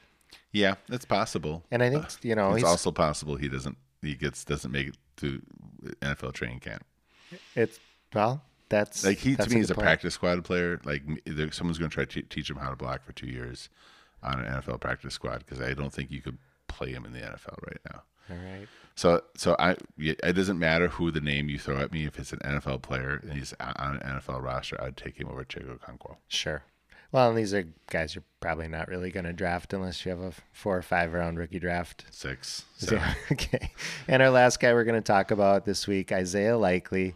Yeah, 0.52 0.76
it's 0.88 1.04
possible. 1.04 1.64
And 1.70 1.82
I 1.82 1.90
think, 1.90 2.06
you 2.22 2.34
know, 2.34 2.50
it's 2.50 2.58
he's, 2.58 2.64
also 2.64 2.90
possible 2.90 3.36
he 3.36 3.48
doesn't 3.48 3.76
he 4.02 4.14
gets 4.14 4.44
doesn't 4.44 4.70
make 4.70 4.88
it 4.88 4.96
to 5.16 5.42
NFL 6.00 6.32
training 6.32 6.60
camp. 6.60 6.84
it's, 7.54 7.78
well, 8.14 8.42
that's 8.68 9.04
Like 9.04 9.18
he 9.18 9.34
that's 9.34 9.48
to 9.48 9.54
me 9.54 9.60
is 9.60 9.70
a 9.70 9.74
point. 9.74 9.84
practice 9.84 10.14
squad 10.14 10.42
player. 10.44 10.80
Like 10.84 11.02
there, 11.24 11.50
someone's 11.52 11.78
going 11.78 11.90
to 11.90 11.94
try 11.94 12.04
to 12.04 12.22
teach 12.22 12.50
him 12.50 12.56
how 12.56 12.70
to 12.70 12.76
block 12.76 13.04
for 13.04 13.12
two 13.12 13.28
years 13.28 13.68
on 14.22 14.40
an 14.40 14.46
NFL 14.46 14.80
practice 14.80 15.14
squad 15.14 15.38
because 15.38 15.60
I 15.60 15.74
don't 15.74 15.92
think 15.92 16.10
you 16.10 16.20
could 16.22 16.38
play 16.68 16.90
him 16.90 17.04
in 17.04 17.12
the 17.12 17.20
NFL 17.20 17.58
right 17.66 17.80
now. 17.92 18.02
All 18.30 18.36
right. 18.36 18.66
So 18.96 19.22
so 19.36 19.54
I 19.58 19.76
it 19.98 20.34
doesn't 20.34 20.58
matter 20.58 20.88
who 20.88 21.10
the 21.10 21.20
name 21.20 21.48
you 21.48 21.58
throw 21.58 21.78
at 21.78 21.92
me 21.92 22.06
if 22.06 22.18
it's 22.18 22.32
an 22.32 22.40
NFL 22.40 22.82
player 22.82 23.20
and 23.22 23.32
he's 23.32 23.54
on 23.60 24.00
an 24.02 24.20
NFL 24.20 24.42
roster, 24.42 24.82
I'd 24.82 24.96
take 24.96 25.20
him 25.20 25.28
over 25.28 25.44
Chico 25.44 25.76
Okonkwo. 25.78 26.16
Sure. 26.28 26.62
Well, 27.12 27.28
and 27.28 27.38
these 27.38 27.54
are 27.54 27.64
guys 27.88 28.14
you're 28.16 28.24
probably 28.40 28.66
not 28.68 28.88
really 28.88 29.10
going 29.10 29.26
to 29.26 29.32
draft 29.32 29.72
unless 29.72 30.04
you 30.04 30.10
have 30.10 30.20
a 30.20 30.32
four 30.52 30.76
or 30.76 30.82
five 30.82 31.12
round 31.12 31.38
rookie 31.38 31.60
draft. 31.60 32.04
Six. 32.10 32.64
So, 32.78 32.86
seven. 32.86 33.14
okay. 33.32 33.70
And 34.08 34.22
our 34.22 34.30
last 34.30 34.58
guy 34.58 34.72
we're 34.72 34.84
going 34.84 35.00
to 35.00 35.06
talk 35.06 35.30
about 35.30 35.64
this 35.64 35.86
week, 35.86 36.10
Isaiah 36.10 36.58
Likely, 36.58 37.14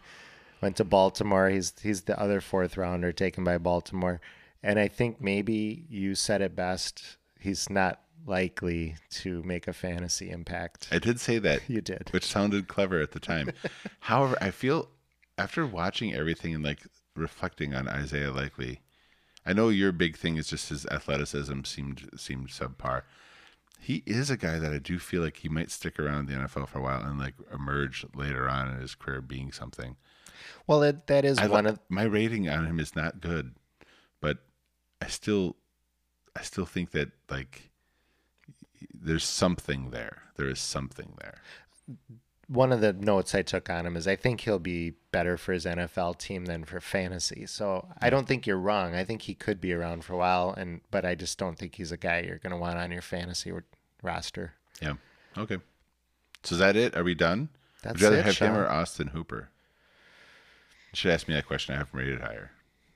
went 0.61 0.77
to 0.77 0.83
Baltimore. 0.83 1.49
He's 1.49 1.73
he's 1.81 2.01
the 2.03 2.19
other 2.19 2.41
fourth 2.41 2.77
rounder 2.77 3.11
taken 3.11 3.43
by 3.43 3.57
Baltimore. 3.57 4.21
And 4.63 4.79
I 4.79 4.87
think 4.87 5.19
maybe 5.21 5.85
you 5.89 6.13
said 6.15 6.41
it 6.41 6.55
best. 6.55 7.17
He's 7.39 7.69
not 7.69 8.01
likely 8.27 8.95
to 9.09 9.41
make 9.43 9.67
a 9.67 9.73
fantasy 9.73 10.29
impact. 10.29 10.87
I 10.91 10.99
did 10.99 11.19
say 11.19 11.39
that, 11.39 11.61
You 11.67 11.81
did. 11.81 12.09
which 12.11 12.25
sounded 12.25 12.67
clever 12.67 13.01
at 13.01 13.11
the 13.11 13.19
time. 13.19 13.51
However, 14.01 14.37
I 14.39 14.51
feel 14.51 14.89
after 15.37 15.65
watching 15.65 16.13
everything 16.13 16.53
and 16.53 16.63
like 16.63 16.81
reflecting 17.15 17.73
on 17.73 17.87
Isaiah 17.87 18.31
Likely, 18.31 18.81
I 19.45 19.53
know 19.53 19.69
your 19.69 19.91
big 19.91 20.15
thing 20.17 20.37
is 20.37 20.47
just 20.47 20.69
his 20.69 20.85
athleticism 20.85 21.63
seemed 21.63 22.09
seemed 22.15 22.49
subpar. 22.49 23.01
He 23.79 24.03
is 24.05 24.29
a 24.29 24.37
guy 24.37 24.59
that 24.59 24.71
I 24.71 24.77
do 24.77 24.99
feel 24.99 25.23
like 25.23 25.37
he 25.37 25.49
might 25.49 25.71
stick 25.71 25.99
around 25.99 26.27
the 26.27 26.35
NFL 26.35 26.67
for 26.67 26.77
a 26.77 26.83
while 26.83 27.01
and 27.01 27.17
like 27.17 27.33
emerge 27.51 28.05
later 28.13 28.47
on 28.47 28.69
in 28.69 28.79
his 28.79 28.93
career 28.93 29.21
being 29.21 29.51
something. 29.51 29.95
Well, 30.67 30.83
it, 30.83 31.07
that 31.07 31.25
is 31.25 31.37
I 31.37 31.47
one 31.47 31.65
of 31.65 31.79
my 31.89 32.03
rating 32.03 32.49
on 32.49 32.65
him 32.65 32.79
is 32.79 32.95
not 32.95 33.21
good, 33.21 33.53
but 34.19 34.39
I 35.01 35.07
still, 35.07 35.55
I 36.35 36.41
still 36.41 36.65
think 36.65 36.91
that 36.91 37.11
like 37.29 37.71
there's 38.93 39.25
something 39.25 39.91
there. 39.91 40.23
There 40.37 40.47
is 40.47 40.59
something 40.59 41.13
there. 41.19 41.41
one 42.47 42.73
of 42.73 42.81
the 42.81 42.91
notes 42.93 43.33
I 43.33 43.43
took 43.43 43.69
on 43.69 43.85
him 43.85 43.95
is 43.95 44.07
I 44.07 44.15
think 44.15 44.41
he'll 44.41 44.59
be 44.59 44.93
better 45.11 45.37
for 45.37 45.53
his 45.53 45.65
NFL 45.65 46.17
team 46.17 46.45
than 46.45 46.65
for 46.65 46.81
fantasy. 46.81 47.45
So 47.45 47.87
I 48.01 48.09
don't 48.09 48.27
think 48.27 48.45
you're 48.45 48.57
wrong. 48.57 48.93
I 48.93 49.05
think 49.05 49.21
he 49.23 49.33
could 49.33 49.61
be 49.61 49.71
around 49.73 50.03
for 50.03 50.13
a 50.13 50.17
while, 50.17 50.53
and 50.57 50.81
but 50.91 51.05
I 51.05 51.15
just 51.15 51.37
don't 51.37 51.57
think 51.57 51.75
he's 51.75 51.91
a 51.91 51.97
guy 51.97 52.21
you're 52.21 52.39
going 52.39 52.51
to 52.51 52.57
want 52.57 52.77
on 52.77 52.91
your 52.91 53.01
fantasy 53.01 53.53
roster. 54.03 54.53
Yeah. 54.81 54.95
Okay. 55.37 55.57
So 56.43 56.55
is 56.55 56.59
that 56.59 56.75
it? 56.75 56.95
Are 56.95 57.03
we 57.03 57.15
done? 57.15 57.49
That's 57.83 57.93
Would 57.93 58.01
you 58.01 58.07
rather 58.07 58.19
it, 58.19 58.25
have 58.25 58.37
him 58.37 58.55
or 58.55 58.67
Austin 58.67 59.07
Hooper? 59.07 59.49
You 60.91 60.97
should 60.97 61.11
ask 61.11 61.27
me 61.27 61.33
that 61.33 61.47
question. 61.47 61.75
I 61.75 61.79
have 61.79 61.89
him 61.91 61.99
rated 61.99 62.21
higher. 62.21 62.51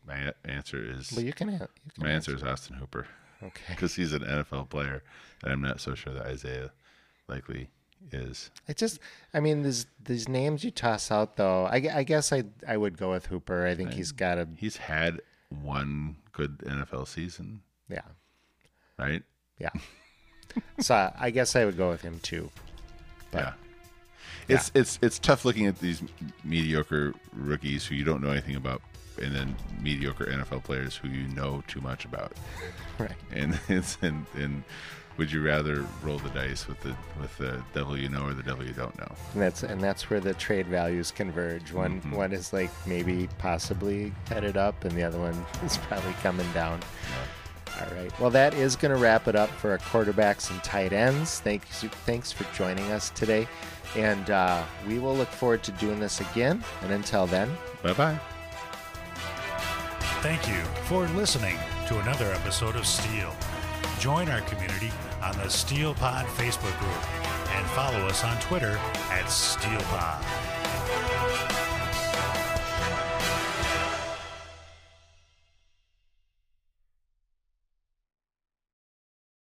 My 0.07 0.33
answer 0.43 0.83
is 0.83 1.11
Well, 1.11 1.25
you 1.25 1.33
can. 1.33 1.51
You 1.51 1.57
can 1.57 1.67
my 1.97 2.11
answer 2.11 2.35
is 2.35 2.43
Austin 2.43 2.75
Hooper 2.75 3.07
Okay. 3.43 3.63
because 3.69 3.95
he's 3.95 4.13
an 4.13 4.21
NFL 4.21 4.69
player, 4.69 5.03
and 5.43 5.51
I'm 5.51 5.61
not 5.61 5.79
so 5.79 5.95
sure 5.95 6.13
that 6.13 6.25
Isaiah 6.25 6.71
likely 7.27 7.69
is. 8.11 8.51
It 8.67 8.77
just, 8.77 8.99
I 9.33 9.39
mean, 9.39 9.63
these 9.63 9.87
these 10.03 10.27
names 10.29 10.63
you 10.63 10.71
toss 10.71 11.11
out 11.11 11.37
though. 11.37 11.65
I, 11.65 11.81
I 11.93 12.03
guess 12.03 12.31
I 12.31 12.43
I 12.67 12.77
would 12.77 12.97
go 12.97 13.11
with 13.11 13.27
Hooper. 13.27 13.65
I 13.65 13.75
think 13.75 13.93
he's 13.93 14.11
got 14.11 14.37
a 14.37 14.47
He's 14.57 14.77
had 14.77 15.21
one 15.49 16.17
good 16.31 16.59
NFL 16.59 17.07
season, 17.07 17.61
yeah 17.89 18.01
right? 18.97 19.23
yeah. 19.59 19.69
so 20.79 21.11
I 21.17 21.31
guess 21.31 21.55
I 21.55 21.65
would 21.65 21.77
go 21.77 21.89
with 21.89 22.01
him 22.01 22.19
too. 22.21 22.49
But 23.31 23.41
yeah. 23.41 23.53
It's 24.47 24.71
it's 24.75 24.99
it's 25.01 25.19
tough 25.19 25.45
looking 25.45 25.65
at 25.67 25.79
these 25.79 26.01
mediocre 26.43 27.13
rookies 27.33 27.85
who 27.85 27.95
you 27.95 28.03
don't 28.03 28.21
know 28.21 28.31
anything 28.31 28.55
about 28.55 28.81
and 29.21 29.33
then 29.33 29.55
mediocre 29.81 30.25
NFL 30.25 30.63
players 30.63 30.95
who 30.95 31.07
you 31.07 31.27
know 31.29 31.63
too 31.67 31.81
much 31.81 32.05
about. 32.05 32.33
Right. 32.97 33.11
And 33.33 33.59
it's 33.67 33.97
and 34.01 34.25
and 34.35 34.63
would 35.17 35.29
you 35.31 35.41
rather 35.41 35.85
roll 36.01 36.17
the 36.17 36.29
dice 36.29 36.65
with 36.65 36.79
the 36.81 36.95
with 37.19 37.37
the 37.37 37.61
devil 37.73 37.97
you 37.97 38.07
know 38.07 38.23
or 38.27 38.33
the 38.33 38.41
devil 38.43 38.65
you 38.65 38.71
don't 38.71 38.97
know? 38.97 39.13
And 39.33 39.41
that's 39.41 39.63
and 39.63 39.81
that's 39.81 40.09
where 40.09 40.21
the 40.21 40.33
trade 40.33 40.67
values 40.67 41.11
converge. 41.11 41.73
One 41.73 41.99
Mm-hmm. 41.99 42.15
one 42.15 42.31
is 42.31 42.53
like 42.53 42.69
maybe 42.87 43.27
possibly 43.37 44.13
headed 44.29 44.55
up, 44.55 44.85
and 44.85 44.93
the 44.95 45.03
other 45.03 45.19
one 45.19 45.45
is 45.65 45.75
probably 45.77 46.13
coming 46.23 46.49
down. 46.53 46.79
All 47.81 47.93
right. 47.97 48.19
Well, 48.21 48.29
that 48.29 48.53
is 48.53 48.77
going 48.77 48.93
to 48.95 49.01
wrap 49.01 49.27
it 49.27 49.35
up 49.35 49.49
for 49.49 49.71
our 49.71 49.77
quarterbacks 49.79 50.49
and 50.49 50.63
tight 50.63 50.93
ends. 50.93 51.41
Thanks 51.41 51.83
thanks 52.05 52.31
for 52.31 52.45
joining 52.55 52.89
us 52.93 53.09
today, 53.09 53.45
and 53.95 54.29
uh, 54.29 54.63
we 54.87 54.99
will 54.99 55.15
look 55.15 55.29
forward 55.29 55.63
to 55.63 55.71
doing 55.73 55.99
this 55.99 56.21
again. 56.21 56.63
And 56.81 56.91
until 56.91 57.25
then, 57.27 57.49
Bye 57.81 57.93
bye. 57.93 58.19
Thank 60.21 60.47
you 60.47 60.63
for 60.85 61.07
listening 61.09 61.57
to 61.87 61.99
another 61.99 62.31
episode 62.33 62.75
of 62.75 62.87
Steel. 62.87 63.31
Join 63.99 64.27
our 64.29 64.41
community 64.41 64.91
on 65.21 65.37
the 65.37 65.49
Steel 65.49 65.93
Pod 65.93 66.25
Facebook 66.25 66.77
group 66.79 67.51
and 67.55 67.65
follow 67.67 67.99
us 68.07 68.23
on 68.23 68.39
Twitter 68.39 68.79
at 69.11 69.25
SteelPod. 69.25 70.54